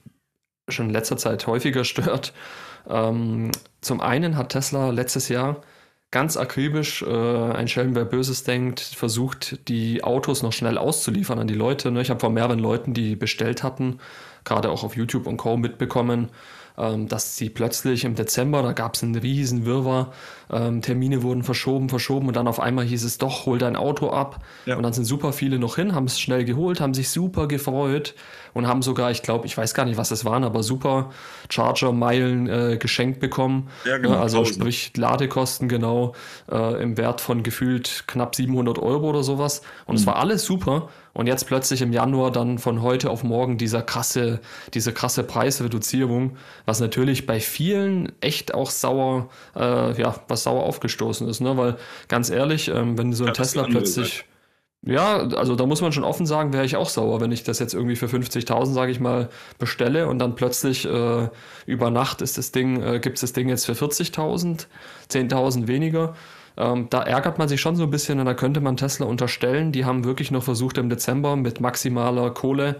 schon 0.69 0.87
in 0.87 0.93
letzter 0.93 1.17
Zeit 1.17 1.47
häufiger 1.47 1.83
stört. 1.83 2.33
Ähm, 2.87 3.51
zum 3.81 3.99
einen 3.99 4.37
hat 4.37 4.49
Tesla 4.49 4.91
letztes 4.91 5.27
Jahr 5.27 5.63
ganz 6.11 6.37
akribisch, 6.37 7.01
äh, 7.01 7.51
ein 7.51 7.67
Schelm, 7.67 7.95
wer 7.95 8.05
Böses 8.05 8.43
denkt, 8.43 8.79
versucht, 8.79 9.67
die 9.67 10.03
Autos 10.03 10.41
noch 10.41 10.53
schnell 10.53 10.77
auszuliefern 10.77 11.39
an 11.39 11.47
die 11.47 11.53
Leute. 11.53 11.91
Ne? 11.91 12.01
Ich 12.01 12.09
habe 12.09 12.19
von 12.19 12.33
mehreren 12.33 12.59
Leuten, 12.59 12.93
die 12.93 13.15
bestellt 13.15 13.63
hatten, 13.63 13.99
gerade 14.45 14.69
auch 14.69 14.83
auf 14.83 14.95
YouTube 14.95 15.27
und 15.27 15.37
Co. 15.37 15.57
mitbekommen, 15.57 16.29
dass 16.77 17.35
sie 17.35 17.49
plötzlich 17.49 18.05
im 18.05 18.13
Dezember, 18.13 18.61
da 18.61 18.71
gab 18.71 18.93
es 18.93 19.03
einen 19.03 19.15
riesen 19.15 19.65
Wirrwarr, 19.65 20.11
ähm, 20.51 20.81
Termine 20.81 21.23
wurden 21.23 21.43
verschoben, 21.43 21.89
verschoben 21.89 22.27
und 22.27 22.35
dann 22.35 22.47
auf 22.47 22.59
einmal 22.59 22.85
hieß 22.85 23.03
es 23.03 23.17
doch, 23.17 23.45
hol 23.45 23.57
dein 23.57 23.75
Auto 23.75 24.11
ab. 24.11 24.43
Ja. 24.65 24.77
Und 24.77 24.83
dann 24.83 24.93
sind 24.93 25.05
super 25.05 25.33
viele 25.33 25.59
noch 25.59 25.75
hin, 25.75 25.95
haben 25.95 26.05
es 26.05 26.19
schnell 26.19 26.45
geholt, 26.45 26.79
haben 26.79 26.93
sich 26.93 27.09
super 27.09 27.47
gefreut 27.47 28.13
und 28.53 28.67
haben 28.67 28.81
sogar, 28.81 29.11
ich 29.11 29.23
glaube, 29.23 29.45
ich 29.45 29.57
weiß 29.57 29.73
gar 29.73 29.85
nicht, 29.85 29.97
was 29.97 30.11
es 30.11 30.23
waren, 30.23 30.43
aber 30.43 30.63
super 30.63 31.09
Charger-Meilen 31.49 32.47
äh, 32.47 32.77
geschenkt 32.77 33.19
bekommen. 33.19 33.69
Ja, 33.85 33.97
genau, 33.97 34.19
also 34.19 34.37
1000. 34.37 34.55
sprich 34.55 34.91
Ladekosten 34.95 35.67
genau 35.67 36.13
äh, 36.51 36.81
im 36.81 36.97
Wert 36.97 37.21
von 37.21 37.43
gefühlt 37.43 38.03
knapp 38.07 38.35
700 38.35 38.79
Euro 38.79 39.09
oder 39.09 39.23
sowas. 39.23 39.61
Und 39.85 39.95
es 39.95 40.03
mhm. 40.03 40.07
war 40.07 40.15
alles 40.17 40.45
super. 40.45 40.89
Und 41.17 41.25
jetzt 41.25 41.47
plötzlich 41.47 41.81
im 41.81 41.93
Januar 41.93 42.31
dann 42.31 42.59
von 42.59 42.83
heute 42.83 43.09
auf 43.09 43.23
morgen 43.23 43.57
dieser 43.57 43.81
krasse, 43.81 44.39
diese 44.75 44.93
krasse 44.93 45.23
Preisreduzierung, 45.23 46.37
was 46.67 46.79
natürlich 46.79 47.25
bei 47.25 47.39
vielen 47.39 48.11
echt 48.21 48.53
auch 48.53 48.69
sauer, 48.69 49.27
äh, 49.55 49.99
ja, 49.99 50.13
was 50.27 50.43
sauer 50.43 50.61
aufgestoßen 50.61 51.27
ist, 51.27 51.39
ne? 51.39 51.57
Weil 51.57 51.77
ganz 52.07 52.29
ehrlich, 52.29 52.67
ähm, 52.67 52.99
wenn 52.99 53.13
so 53.13 53.23
ein 53.23 53.29
ja, 53.29 53.33
Tesla 53.33 53.63
plötzlich. 53.63 54.25
Ja, 54.85 55.17
also 55.17 55.55
da 55.55 55.65
muss 55.65 55.81
man 55.81 55.91
schon 55.91 56.03
offen 56.03 56.27
sagen, 56.27 56.53
wäre 56.53 56.65
ich 56.65 56.75
auch 56.75 56.87
sauer, 56.87 57.19
wenn 57.19 57.31
ich 57.31 57.43
das 57.43 57.57
jetzt 57.57 57.73
irgendwie 57.73 57.95
für 57.95 58.05
50.000, 58.05 58.73
sage 58.73 58.91
ich 58.91 58.99
mal, 58.99 59.29
bestelle 59.57 60.07
und 60.07 60.19
dann 60.19 60.35
plötzlich 60.35 60.85
äh, 60.85 61.29
über 61.65 61.89
Nacht 61.89 62.21
ist 62.21 62.37
das 62.37 62.51
Ding, 62.51 62.79
äh, 62.83 62.99
gibt 62.99 63.15
es 63.15 63.21
das 63.21 63.33
Ding 63.33 63.49
jetzt 63.49 63.65
für 63.65 63.73
40.000, 63.73 64.67
10.000 65.09 65.67
weniger. 65.67 66.15
Ähm, 66.57 66.87
da 66.89 67.03
ärgert 67.03 67.37
man 67.37 67.47
sich 67.47 67.61
schon 67.61 67.75
so 67.75 67.83
ein 67.83 67.91
bisschen 67.91 68.19
und 68.19 68.25
da 68.25 68.33
könnte 68.33 68.61
man 68.61 68.77
Tesla 68.77 69.05
unterstellen, 69.05 69.71
die 69.71 69.85
haben 69.85 70.03
wirklich 70.03 70.31
noch 70.31 70.43
versucht 70.43 70.77
im 70.77 70.89
Dezember 70.89 71.35
mit 71.35 71.61
maximaler 71.61 72.31
Kohle 72.31 72.77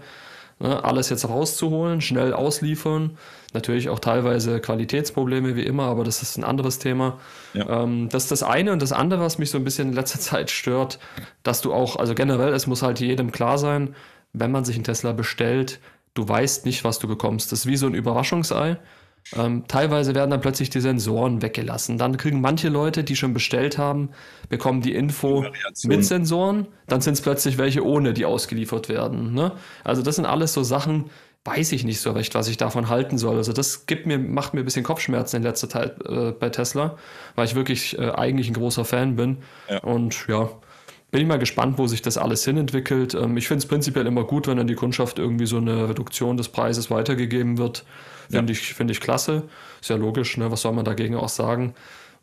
ne, 0.60 0.84
alles 0.84 1.08
jetzt 1.10 1.28
rauszuholen, 1.28 2.00
schnell 2.00 2.32
ausliefern. 2.32 3.16
Natürlich 3.54 3.88
auch 3.88 3.98
teilweise 3.98 4.60
Qualitätsprobleme 4.60 5.56
wie 5.56 5.62
immer, 5.62 5.84
aber 5.84 6.04
das 6.04 6.22
ist 6.22 6.36
ein 6.36 6.44
anderes 6.44 6.78
Thema. 6.78 7.18
Ja. 7.54 7.82
Ähm, 7.82 8.08
das 8.10 8.24
ist 8.24 8.32
das 8.32 8.42
eine 8.42 8.72
und 8.72 8.82
das 8.82 8.92
andere, 8.92 9.20
was 9.20 9.38
mich 9.38 9.50
so 9.50 9.58
ein 9.58 9.64
bisschen 9.64 9.88
in 9.88 9.94
letzter 9.94 10.20
Zeit 10.20 10.50
stört, 10.50 10.98
dass 11.42 11.60
du 11.60 11.72
auch, 11.72 11.96
also 11.96 12.14
generell, 12.14 12.52
es 12.52 12.66
muss 12.66 12.82
halt 12.82 13.00
jedem 13.00 13.32
klar 13.32 13.58
sein, 13.58 13.94
wenn 14.32 14.50
man 14.50 14.64
sich 14.64 14.76
einen 14.76 14.84
Tesla 14.84 15.12
bestellt, 15.12 15.80
du 16.14 16.28
weißt 16.28 16.66
nicht, 16.66 16.84
was 16.84 16.98
du 16.98 17.08
bekommst. 17.08 17.52
Das 17.52 17.60
ist 17.60 17.66
wie 17.66 17.76
so 17.76 17.86
ein 17.86 17.94
Überraschungsei. 17.94 18.76
Ähm, 19.36 19.64
teilweise 19.68 20.14
werden 20.14 20.30
dann 20.30 20.40
plötzlich 20.40 20.70
die 20.70 20.80
Sensoren 20.80 21.42
weggelassen. 21.42 21.98
Dann 21.98 22.16
kriegen 22.16 22.40
manche 22.40 22.68
Leute, 22.68 23.04
die 23.04 23.16
schon 23.16 23.34
bestellt 23.34 23.76
haben, 23.76 24.10
bekommen 24.48 24.80
die 24.80 24.94
Info 24.94 25.44
die 25.82 25.88
mit 25.88 26.04
Sensoren. 26.04 26.68
Dann 26.86 27.00
sind 27.00 27.14
es 27.14 27.20
plötzlich 27.20 27.58
welche 27.58 27.84
ohne, 27.84 28.14
die 28.14 28.24
ausgeliefert 28.24 28.88
werden. 28.88 29.34
Ne? 29.34 29.52
Also 29.84 30.02
das 30.02 30.16
sind 30.16 30.24
alles 30.24 30.54
so 30.54 30.62
Sachen, 30.62 31.10
weiß 31.44 31.72
ich 31.72 31.84
nicht 31.84 32.00
so 32.00 32.12
recht, 32.12 32.34
was 32.34 32.48
ich 32.48 32.56
davon 32.56 32.88
halten 32.88 33.18
soll. 33.18 33.36
Also 33.36 33.52
das 33.52 33.86
gibt 33.86 34.06
mir, 34.06 34.18
macht 34.18 34.54
mir 34.54 34.60
ein 34.60 34.64
bisschen 34.64 34.84
Kopfschmerzen 34.84 35.36
in 35.36 35.42
letzter 35.42 35.68
Zeit 35.68 35.96
äh, 36.06 36.32
bei 36.32 36.48
Tesla, 36.50 36.96
weil 37.34 37.46
ich 37.46 37.54
wirklich 37.54 37.98
äh, 37.98 38.10
eigentlich 38.10 38.48
ein 38.48 38.54
großer 38.54 38.84
Fan 38.84 39.16
bin. 39.16 39.38
Ja. 39.68 39.78
Und 39.80 40.26
ja, 40.28 40.50
bin 41.10 41.22
ich 41.22 41.26
mal 41.26 41.38
gespannt, 41.38 41.78
wo 41.78 41.86
sich 41.86 42.02
das 42.02 42.18
alles 42.18 42.44
hinentwickelt. 42.44 43.14
Ähm, 43.14 43.36
ich 43.36 43.48
finde 43.48 43.58
es 43.58 43.66
prinzipiell 43.66 44.06
immer 44.06 44.24
gut, 44.24 44.46
wenn 44.46 44.58
an 44.58 44.66
die 44.66 44.74
Kundschaft 44.74 45.18
irgendwie 45.18 45.46
so 45.46 45.56
eine 45.56 45.88
Reduktion 45.88 46.36
des 46.36 46.48
Preises 46.48 46.90
weitergegeben 46.90 47.58
wird. 47.58 47.84
Finde 48.30 48.52
ja. 48.52 48.58
ich, 48.58 48.74
find 48.74 48.90
ich 48.90 49.00
klasse. 49.00 49.44
Ist 49.80 49.90
ja 49.90 49.96
logisch, 49.96 50.36
ne? 50.36 50.50
was 50.50 50.62
soll 50.62 50.72
man 50.72 50.84
dagegen 50.84 51.16
auch 51.16 51.30
sagen? 51.30 51.74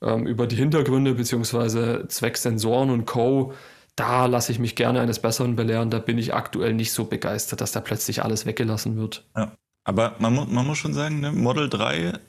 Ähm, 0.01 0.27
über 0.27 0.45
die 0.45 0.55
Hintergründe 0.55 1.15
bzw. 1.15 2.07
Zwecksensoren 2.07 2.89
und 2.89 3.05
Co., 3.05 3.53
da 3.95 4.25
lasse 4.25 4.51
ich 4.51 4.59
mich 4.59 4.75
gerne 4.75 4.99
eines 4.99 5.19
Besseren 5.19 5.55
belehren. 5.55 5.89
Da 5.89 5.99
bin 5.99 6.17
ich 6.17 6.33
aktuell 6.33 6.73
nicht 6.73 6.91
so 6.91 7.05
begeistert, 7.05 7.61
dass 7.61 7.71
da 7.71 7.79
plötzlich 7.79 8.23
alles 8.23 8.45
weggelassen 8.45 8.97
wird. 8.97 9.25
Ja. 9.37 9.53
Aber 9.85 10.15
man, 10.19 10.33
man 10.33 10.67
muss 10.67 10.77
schon 10.77 10.93
sagen, 10.93 11.21
ne? 11.21 11.31
Model 11.31 11.69
3 11.69 12.19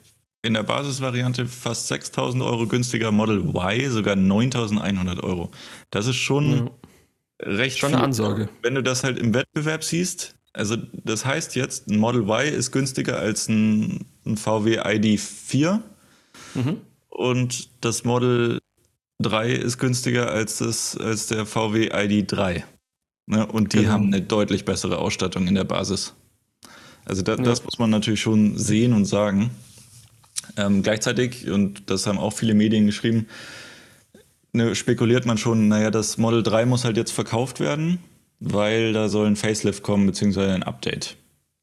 in 0.47 0.53
der 0.53 0.63
Basisvariante 0.63 1.45
fast 1.45 1.87
6000 1.87 2.41
Euro 2.41 2.67
günstiger, 2.67 3.11
Model 3.11 3.39
Y 3.39 3.91
sogar 3.91 4.15
9100 4.15 5.23
Euro. 5.23 5.51
Das 5.91 6.07
ist 6.07 6.15
schon 6.15 6.71
ja. 7.41 7.47
recht 7.57 7.77
Schon 7.77 7.93
eine 7.93 8.03
Ansage. 8.03 8.49
Wenn 8.63 8.75
du 8.75 8.81
das 8.81 9.03
halt 9.03 9.19
im 9.19 9.33
Wettbewerb 9.33 9.83
siehst, 9.83 10.35
also 10.53 10.77
das 11.03 11.25
heißt 11.25 11.55
jetzt, 11.55 11.87
ein 11.89 11.97
Model 11.97 12.21
Y 12.21 12.53
ist 12.53 12.71
günstiger 12.71 13.19
als 13.19 13.47
ein, 13.47 14.05
ein 14.25 14.37
VW 14.37 14.79
ID4 14.79 15.81
mhm. 16.55 16.77
und 17.09 17.69
das 17.81 18.03
Model 18.03 18.59
3 19.19 19.51
ist 19.51 19.77
günstiger 19.77 20.31
als, 20.31 20.59
das, 20.59 20.97
als 20.97 21.27
der 21.27 21.45
VW 21.45 21.91
ID3. 21.91 22.63
Ne? 23.27 23.45
Und 23.45 23.73
die 23.73 23.79
genau. 23.79 23.91
haben 23.91 24.07
eine 24.07 24.21
deutlich 24.21 24.65
bessere 24.65 24.97
Ausstattung 24.97 25.47
in 25.47 25.55
der 25.55 25.65
Basis. 25.65 26.15
Also 27.05 27.21
da, 27.21 27.35
ja. 27.35 27.43
das 27.43 27.63
muss 27.63 27.77
man 27.79 27.89
natürlich 27.89 28.21
schon 28.21 28.57
sehen 28.57 28.93
und 28.93 29.05
sagen. 29.05 29.51
Ähm, 30.57 30.83
gleichzeitig, 30.83 31.49
und 31.49 31.89
das 31.89 32.07
haben 32.07 32.17
auch 32.17 32.33
viele 32.33 32.53
Medien 32.53 32.85
geschrieben, 32.85 33.27
ne, 34.51 34.75
spekuliert 34.75 35.25
man 35.25 35.37
schon, 35.37 35.67
naja, 35.69 35.91
das 35.91 36.17
Model 36.17 36.43
3 36.43 36.65
muss 36.65 36.83
halt 36.83 36.97
jetzt 36.97 37.11
verkauft 37.11 37.59
werden 37.59 37.99
weil 38.39 38.93
da 38.93 39.09
soll 39.09 39.27
ein 39.27 39.35
Facelift 39.35 39.83
kommen, 39.83 40.05
beziehungsweise 40.05 40.53
ein 40.53 40.63
Update. 40.63 41.17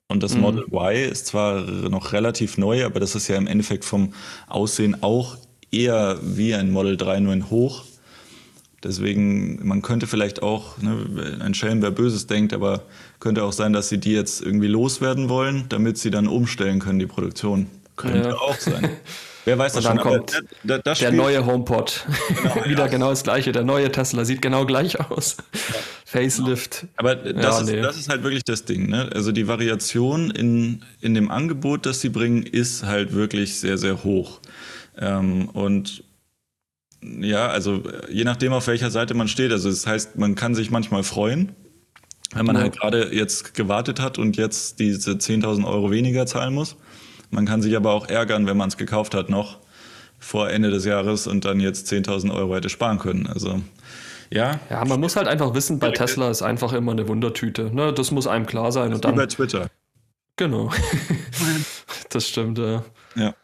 Und 0.09 0.23
das 0.23 0.35
mhm. 0.35 0.43
Model 0.43 0.65
Y 0.73 1.11
ist 1.11 1.27
zwar 1.27 1.63
noch 1.63 2.13
relativ 2.13 2.59
neu, 2.59 2.85
aber 2.85 3.01
das 3.01 3.15
ist 3.15 3.29
ja 3.29 3.37
im 3.37 3.47
Endeffekt 3.47 3.85
vom 3.85 4.13
Aussehen 4.49 5.03
auch 5.03 5.37
eher 5.71 6.19
wie 6.23 6.55
ein 6.55 6.71
Model 6.71 6.97
3, 6.97 7.21
nur 7.21 7.33
in 7.33 7.51
hoch. 7.51 7.85
Deswegen, 8.83 9.67
man 9.67 9.81
könnte 9.81 10.07
vielleicht 10.07 10.43
auch, 10.43 10.77
ne, 10.79 11.39
ein 11.41 11.55
Schelm, 11.55 11.81
wer 11.81 11.91
Böses 11.91 12.27
denkt, 12.27 12.53
aber 12.53 12.83
könnte 13.19 13.45
auch 13.45 13.53
sein, 13.53 13.73
dass 13.73 13.89
sie 13.89 13.99
die 13.99 14.13
jetzt 14.13 14.43
irgendwie 14.43 14.67
loswerden 14.67 15.31
wollen, 15.31 15.65
damit 15.71 15.97
sie 15.97 16.11
dann 16.11 16.29
umstellen 16.29 16.81
können, 16.81 16.99
die 16.99 17.07
Produktion. 17.07 17.69
Könnte 17.97 18.29
ja. 18.31 18.35
auch 18.35 18.59
sein. 18.59 18.91
Wer 19.45 19.59
weiß 19.59 19.75
das 19.75 19.85
schon, 19.85 19.99
kommt 19.99 20.43
da, 20.63 20.79
da, 20.79 20.95
der 20.95 21.13
neue 21.13 21.45
HomePod. 21.45 22.07
Genau, 22.29 22.55
Wieder 22.65 22.85
ja. 22.85 22.87
genau 22.87 23.11
das 23.11 23.25
gleiche. 23.25 23.53
Der 23.53 23.63
neue 23.63 23.93
Tesla 23.93 24.25
sieht 24.25 24.41
genau 24.41 24.65
gleich 24.65 24.99
aus. 24.99 25.37
Ja. 25.53 25.75
Facelift. 26.07 26.87
Aber 26.97 27.15
das, 27.17 27.61
ist, 27.61 27.67
nee. 27.67 27.81
das 27.81 27.97
ist 27.99 28.09
halt 28.09 28.23
wirklich 28.23 28.45
das 28.45 28.65
Ding. 28.65 28.89
Ne? 28.89 29.11
Also 29.13 29.33
die 29.33 29.47
Variation 29.47 30.31
in, 30.31 30.83
in 31.01 31.13
dem 31.13 31.31
Angebot, 31.31 31.85
das 31.85 32.01
sie 32.01 32.09
bringen, 32.09 32.43
ist 32.45 32.85
halt 32.85 33.13
wirklich 33.13 33.61
sehr, 33.61 33.77
sehr 33.77 34.03
hoch. 34.03 34.41
Ähm, 34.97 35.49
und 35.51 36.05
ja, 37.03 37.49
also 37.49 37.83
je 38.09 38.25
nachdem, 38.25 38.53
auf 38.53 38.67
welcher 38.67 38.91
Seite 38.91 39.15
man 39.15 39.29
steht. 39.29 39.53
Also 39.53 39.69
das 39.69 39.87
heißt, 39.87 40.17
man 40.17 40.37
kann 40.37 40.55
sich 40.55 40.71
manchmal 40.71 41.03
freuen, 41.03 41.53
wenn 42.33 42.47
man 42.47 42.57
halt 42.57 42.79
gerade 42.79 43.15
jetzt 43.15 43.55
gewartet 43.55 44.01
hat 44.01 44.19
und 44.19 44.37
jetzt 44.37 44.81
diese 44.81 45.13
10.000 45.13 45.67
Euro 45.67 45.91
weniger 45.91 46.27
zahlen 46.27 46.55
muss. 46.55 46.77
Man 47.35 47.47
kann 47.47 47.63
sich 47.63 47.77
aber 47.77 47.93
auch 47.93 48.09
ärgern, 48.09 48.47
wenn 48.47 48.57
man 48.57 48.69
es 48.69 48.77
gekauft 48.77 49.15
hat 49.15 49.29
noch 49.29 49.59
vor 50.19 50.51
Ende 50.51 50.71
des 50.71 50.85
Jahres 50.85 51.27
und 51.27 51.45
dann 51.45 51.61
jetzt 51.61 51.93
10.000 51.93 52.35
Euro 52.35 52.55
hätte 52.55 52.71
sparen 52.71 52.99
können. 52.99 53.27
Also 53.27 53.61
ja. 54.31 54.59
Ja, 54.71 54.85
man 54.85 55.01
muss 55.01 55.17
halt 55.17 55.29
einfach 55.29 55.55
wissen, 55.55 55.79
bei 55.79 55.91
Tesla 55.91 56.31
ist 56.31 56.43
einfach 56.43 56.73
immer 56.73 56.93
eine 56.93 57.07
Wundertüte. 57.09 57.75
Ne? 57.75 57.93
Das 57.93 58.11
muss 58.11 58.27
einem 58.27 58.47
klar 58.47 58.73
sein. 58.73 58.91
Das 58.91 58.97
und 58.97 59.05
dann, 59.05 59.15
wie 59.15 59.19
bei 59.19 59.27
Twitter. 59.27 59.69
Genau. 60.37 60.71
das 62.11 62.29
stimmt, 62.29 62.59
ja. 62.59 62.83
Ja. 63.15 63.35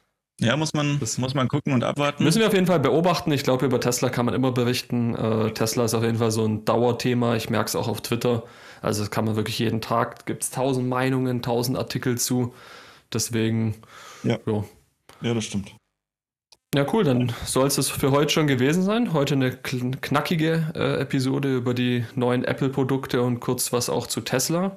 Ja, 0.40 0.56
muss 0.56 0.72
man, 0.72 0.98
das 0.98 1.18
muss 1.18 1.34
man 1.34 1.48
gucken 1.48 1.74
und 1.74 1.84
abwarten. 1.84 2.24
Müssen 2.24 2.40
wir 2.40 2.46
auf 2.46 2.54
jeden 2.54 2.66
Fall 2.66 2.80
beobachten. 2.80 3.30
Ich 3.30 3.44
glaube, 3.44 3.66
über 3.66 3.78
Tesla 3.78 4.08
kann 4.08 4.24
man 4.24 4.34
immer 4.34 4.52
berichten. 4.52 5.14
Äh, 5.14 5.52
Tesla 5.52 5.84
ist 5.84 5.92
auf 5.92 6.02
jeden 6.02 6.16
Fall 6.16 6.30
so 6.30 6.46
ein 6.46 6.64
Dauerthema. 6.64 7.36
Ich 7.36 7.50
merke 7.50 7.68
es 7.68 7.76
auch 7.76 7.88
auf 7.88 8.00
Twitter. 8.00 8.44
Also 8.80 9.02
das 9.02 9.10
kann 9.10 9.26
man 9.26 9.36
wirklich 9.36 9.58
jeden 9.58 9.82
Tag, 9.82 10.24
gibt 10.24 10.42
es 10.42 10.50
tausend 10.50 10.88
Meinungen, 10.88 11.42
tausend 11.42 11.76
Artikel 11.76 12.16
zu. 12.16 12.54
Deswegen, 13.12 13.76
ja. 14.22 14.38
ja. 14.46 14.64
Ja, 15.22 15.34
das 15.34 15.44
stimmt. 15.44 15.74
Ja, 16.74 16.86
cool, 16.92 17.02
dann 17.02 17.32
soll 17.44 17.66
es 17.66 17.74
das 17.74 17.90
für 17.90 18.12
heute 18.12 18.32
schon 18.32 18.46
gewesen 18.46 18.84
sein. 18.84 19.12
Heute 19.12 19.34
eine 19.34 19.50
knackige 19.50 20.72
äh, 20.76 21.00
Episode 21.00 21.56
über 21.56 21.74
die 21.74 22.04
neuen 22.14 22.44
Apple-Produkte 22.44 23.22
und 23.22 23.40
kurz 23.40 23.72
was 23.72 23.90
auch 23.90 24.06
zu 24.06 24.20
Tesla. 24.20 24.76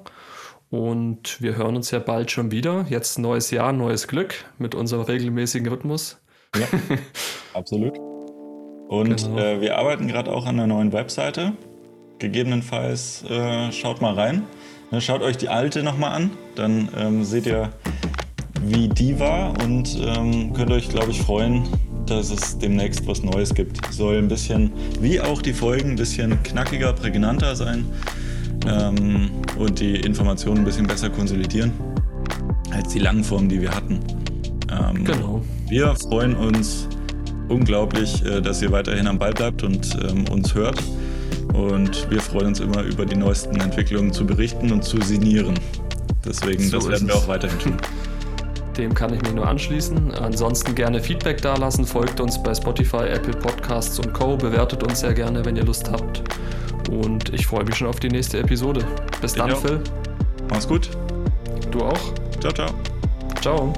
Und 0.70 1.40
wir 1.40 1.56
hören 1.56 1.76
uns 1.76 1.92
ja 1.92 2.00
bald 2.00 2.32
schon 2.32 2.50
wieder. 2.50 2.84
Jetzt 2.88 3.20
neues 3.20 3.52
Jahr, 3.52 3.72
neues 3.72 4.08
Glück 4.08 4.44
mit 4.58 4.74
unserem 4.74 5.02
regelmäßigen 5.02 5.68
Rhythmus. 5.68 6.18
Ja, 6.56 6.66
absolut. 7.54 7.96
Und 8.88 9.24
genau. 9.24 9.38
äh, 9.38 9.60
wir 9.60 9.78
arbeiten 9.78 10.08
gerade 10.08 10.32
auch 10.32 10.46
an 10.46 10.56
einer 10.58 10.66
neuen 10.66 10.92
Webseite. 10.92 11.52
Gegebenenfalls 12.18 13.22
äh, 13.30 13.70
schaut 13.70 14.00
mal 14.00 14.14
rein. 14.14 14.42
Ne, 14.90 15.00
schaut 15.00 15.22
euch 15.22 15.36
die 15.36 15.48
alte 15.48 15.84
nochmal 15.84 16.12
an. 16.12 16.30
Dann 16.56 16.88
ähm, 16.96 17.24
seht 17.24 17.46
ihr 17.46 17.72
wie 18.68 18.88
die 18.88 19.18
war 19.18 19.54
und 19.62 19.98
ähm, 20.00 20.52
könnt 20.52 20.70
euch, 20.70 20.88
glaube 20.88 21.10
ich, 21.10 21.20
freuen, 21.20 21.64
dass 22.06 22.30
es 22.30 22.58
demnächst 22.58 23.06
was 23.06 23.22
Neues 23.22 23.54
gibt. 23.54 23.80
Soll 23.92 24.18
ein 24.18 24.28
bisschen, 24.28 24.72
wie 25.00 25.20
auch 25.20 25.42
die 25.42 25.52
Folgen, 25.52 25.90
ein 25.90 25.96
bisschen 25.96 26.42
knackiger, 26.42 26.92
prägnanter 26.92 27.56
sein 27.56 27.84
ähm, 28.66 29.30
und 29.58 29.80
die 29.80 29.96
Informationen 29.96 30.58
ein 30.58 30.64
bisschen 30.64 30.86
besser 30.86 31.10
konsolidieren 31.10 31.72
als 32.72 32.92
die 32.92 32.98
langen 32.98 33.24
Formen, 33.24 33.48
die 33.48 33.60
wir 33.60 33.70
hatten. 33.70 34.00
Ähm, 34.70 35.04
genau. 35.04 35.42
Wir 35.68 35.94
freuen 35.94 36.34
uns 36.34 36.88
unglaublich, 37.48 38.24
äh, 38.24 38.40
dass 38.40 38.62
ihr 38.62 38.72
weiterhin 38.72 39.06
am 39.06 39.18
Ball 39.18 39.32
bleibt 39.32 39.62
und 39.62 39.96
ähm, 40.08 40.26
uns 40.28 40.54
hört. 40.54 40.82
Und 41.52 42.10
wir 42.10 42.20
freuen 42.20 42.48
uns 42.48 42.60
immer 42.60 42.82
über 42.82 43.06
die 43.06 43.16
neuesten 43.16 43.60
Entwicklungen 43.60 44.12
zu 44.12 44.26
berichten 44.26 44.72
und 44.72 44.82
zu 44.82 45.00
signieren. 45.00 45.54
Deswegen, 46.24 46.64
so 46.68 46.78
das 46.78 46.88
werden 46.88 47.08
wir 47.08 47.14
auch 47.14 47.28
weiterhin 47.28 47.58
tun. 47.58 47.76
Dem 48.76 48.94
kann 48.94 49.14
ich 49.14 49.22
mich 49.22 49.34
nur 49.34 49.46
anschließen. 49.46 50.14
Ansonsten 50.14 50.74
gerne 50.74 51.00
Feedback 51.00 51.40
dalassen, 51.40 51.84
folgt 51.84 52.20
uns 52.20 52.42
bei 52.42 52.54
Spotify, 52.54 53.08
Apple 53.08 53.34
Podcasts 53.34 53.98
und 53.98 54.12
Co. 54.12 54.36
Bewertet 54.36 54.82
uns 54.82 55.00
sehr 55.00 55.14
gerne, 55.14 55.44
wenn 55.44 55.56
ihr 55.56 55.64
Lust 55.64 55.90
habt. 55.90 56.22
Und 56.90 57.32
ich 57.32 57.46
freue 57.46 57.64
mich 57.64 57.76
schon 57.76 57.88
auf 57.88 58.00
die 58.00 58.08
nächste 58.08 58.38
Episode. 58.38 58.84
Bis 59.20 59.34
dann, 59.34 59.54
Phil. 59.56 59.80
Mach's 60.50 60.66
gut. 60.66 60.90
Du 61.70 61.82
auch. 61.82 62.00
Ciao, 62.40 62.52
ciao. 62.52 62.70
Ciao. 63.40 63.72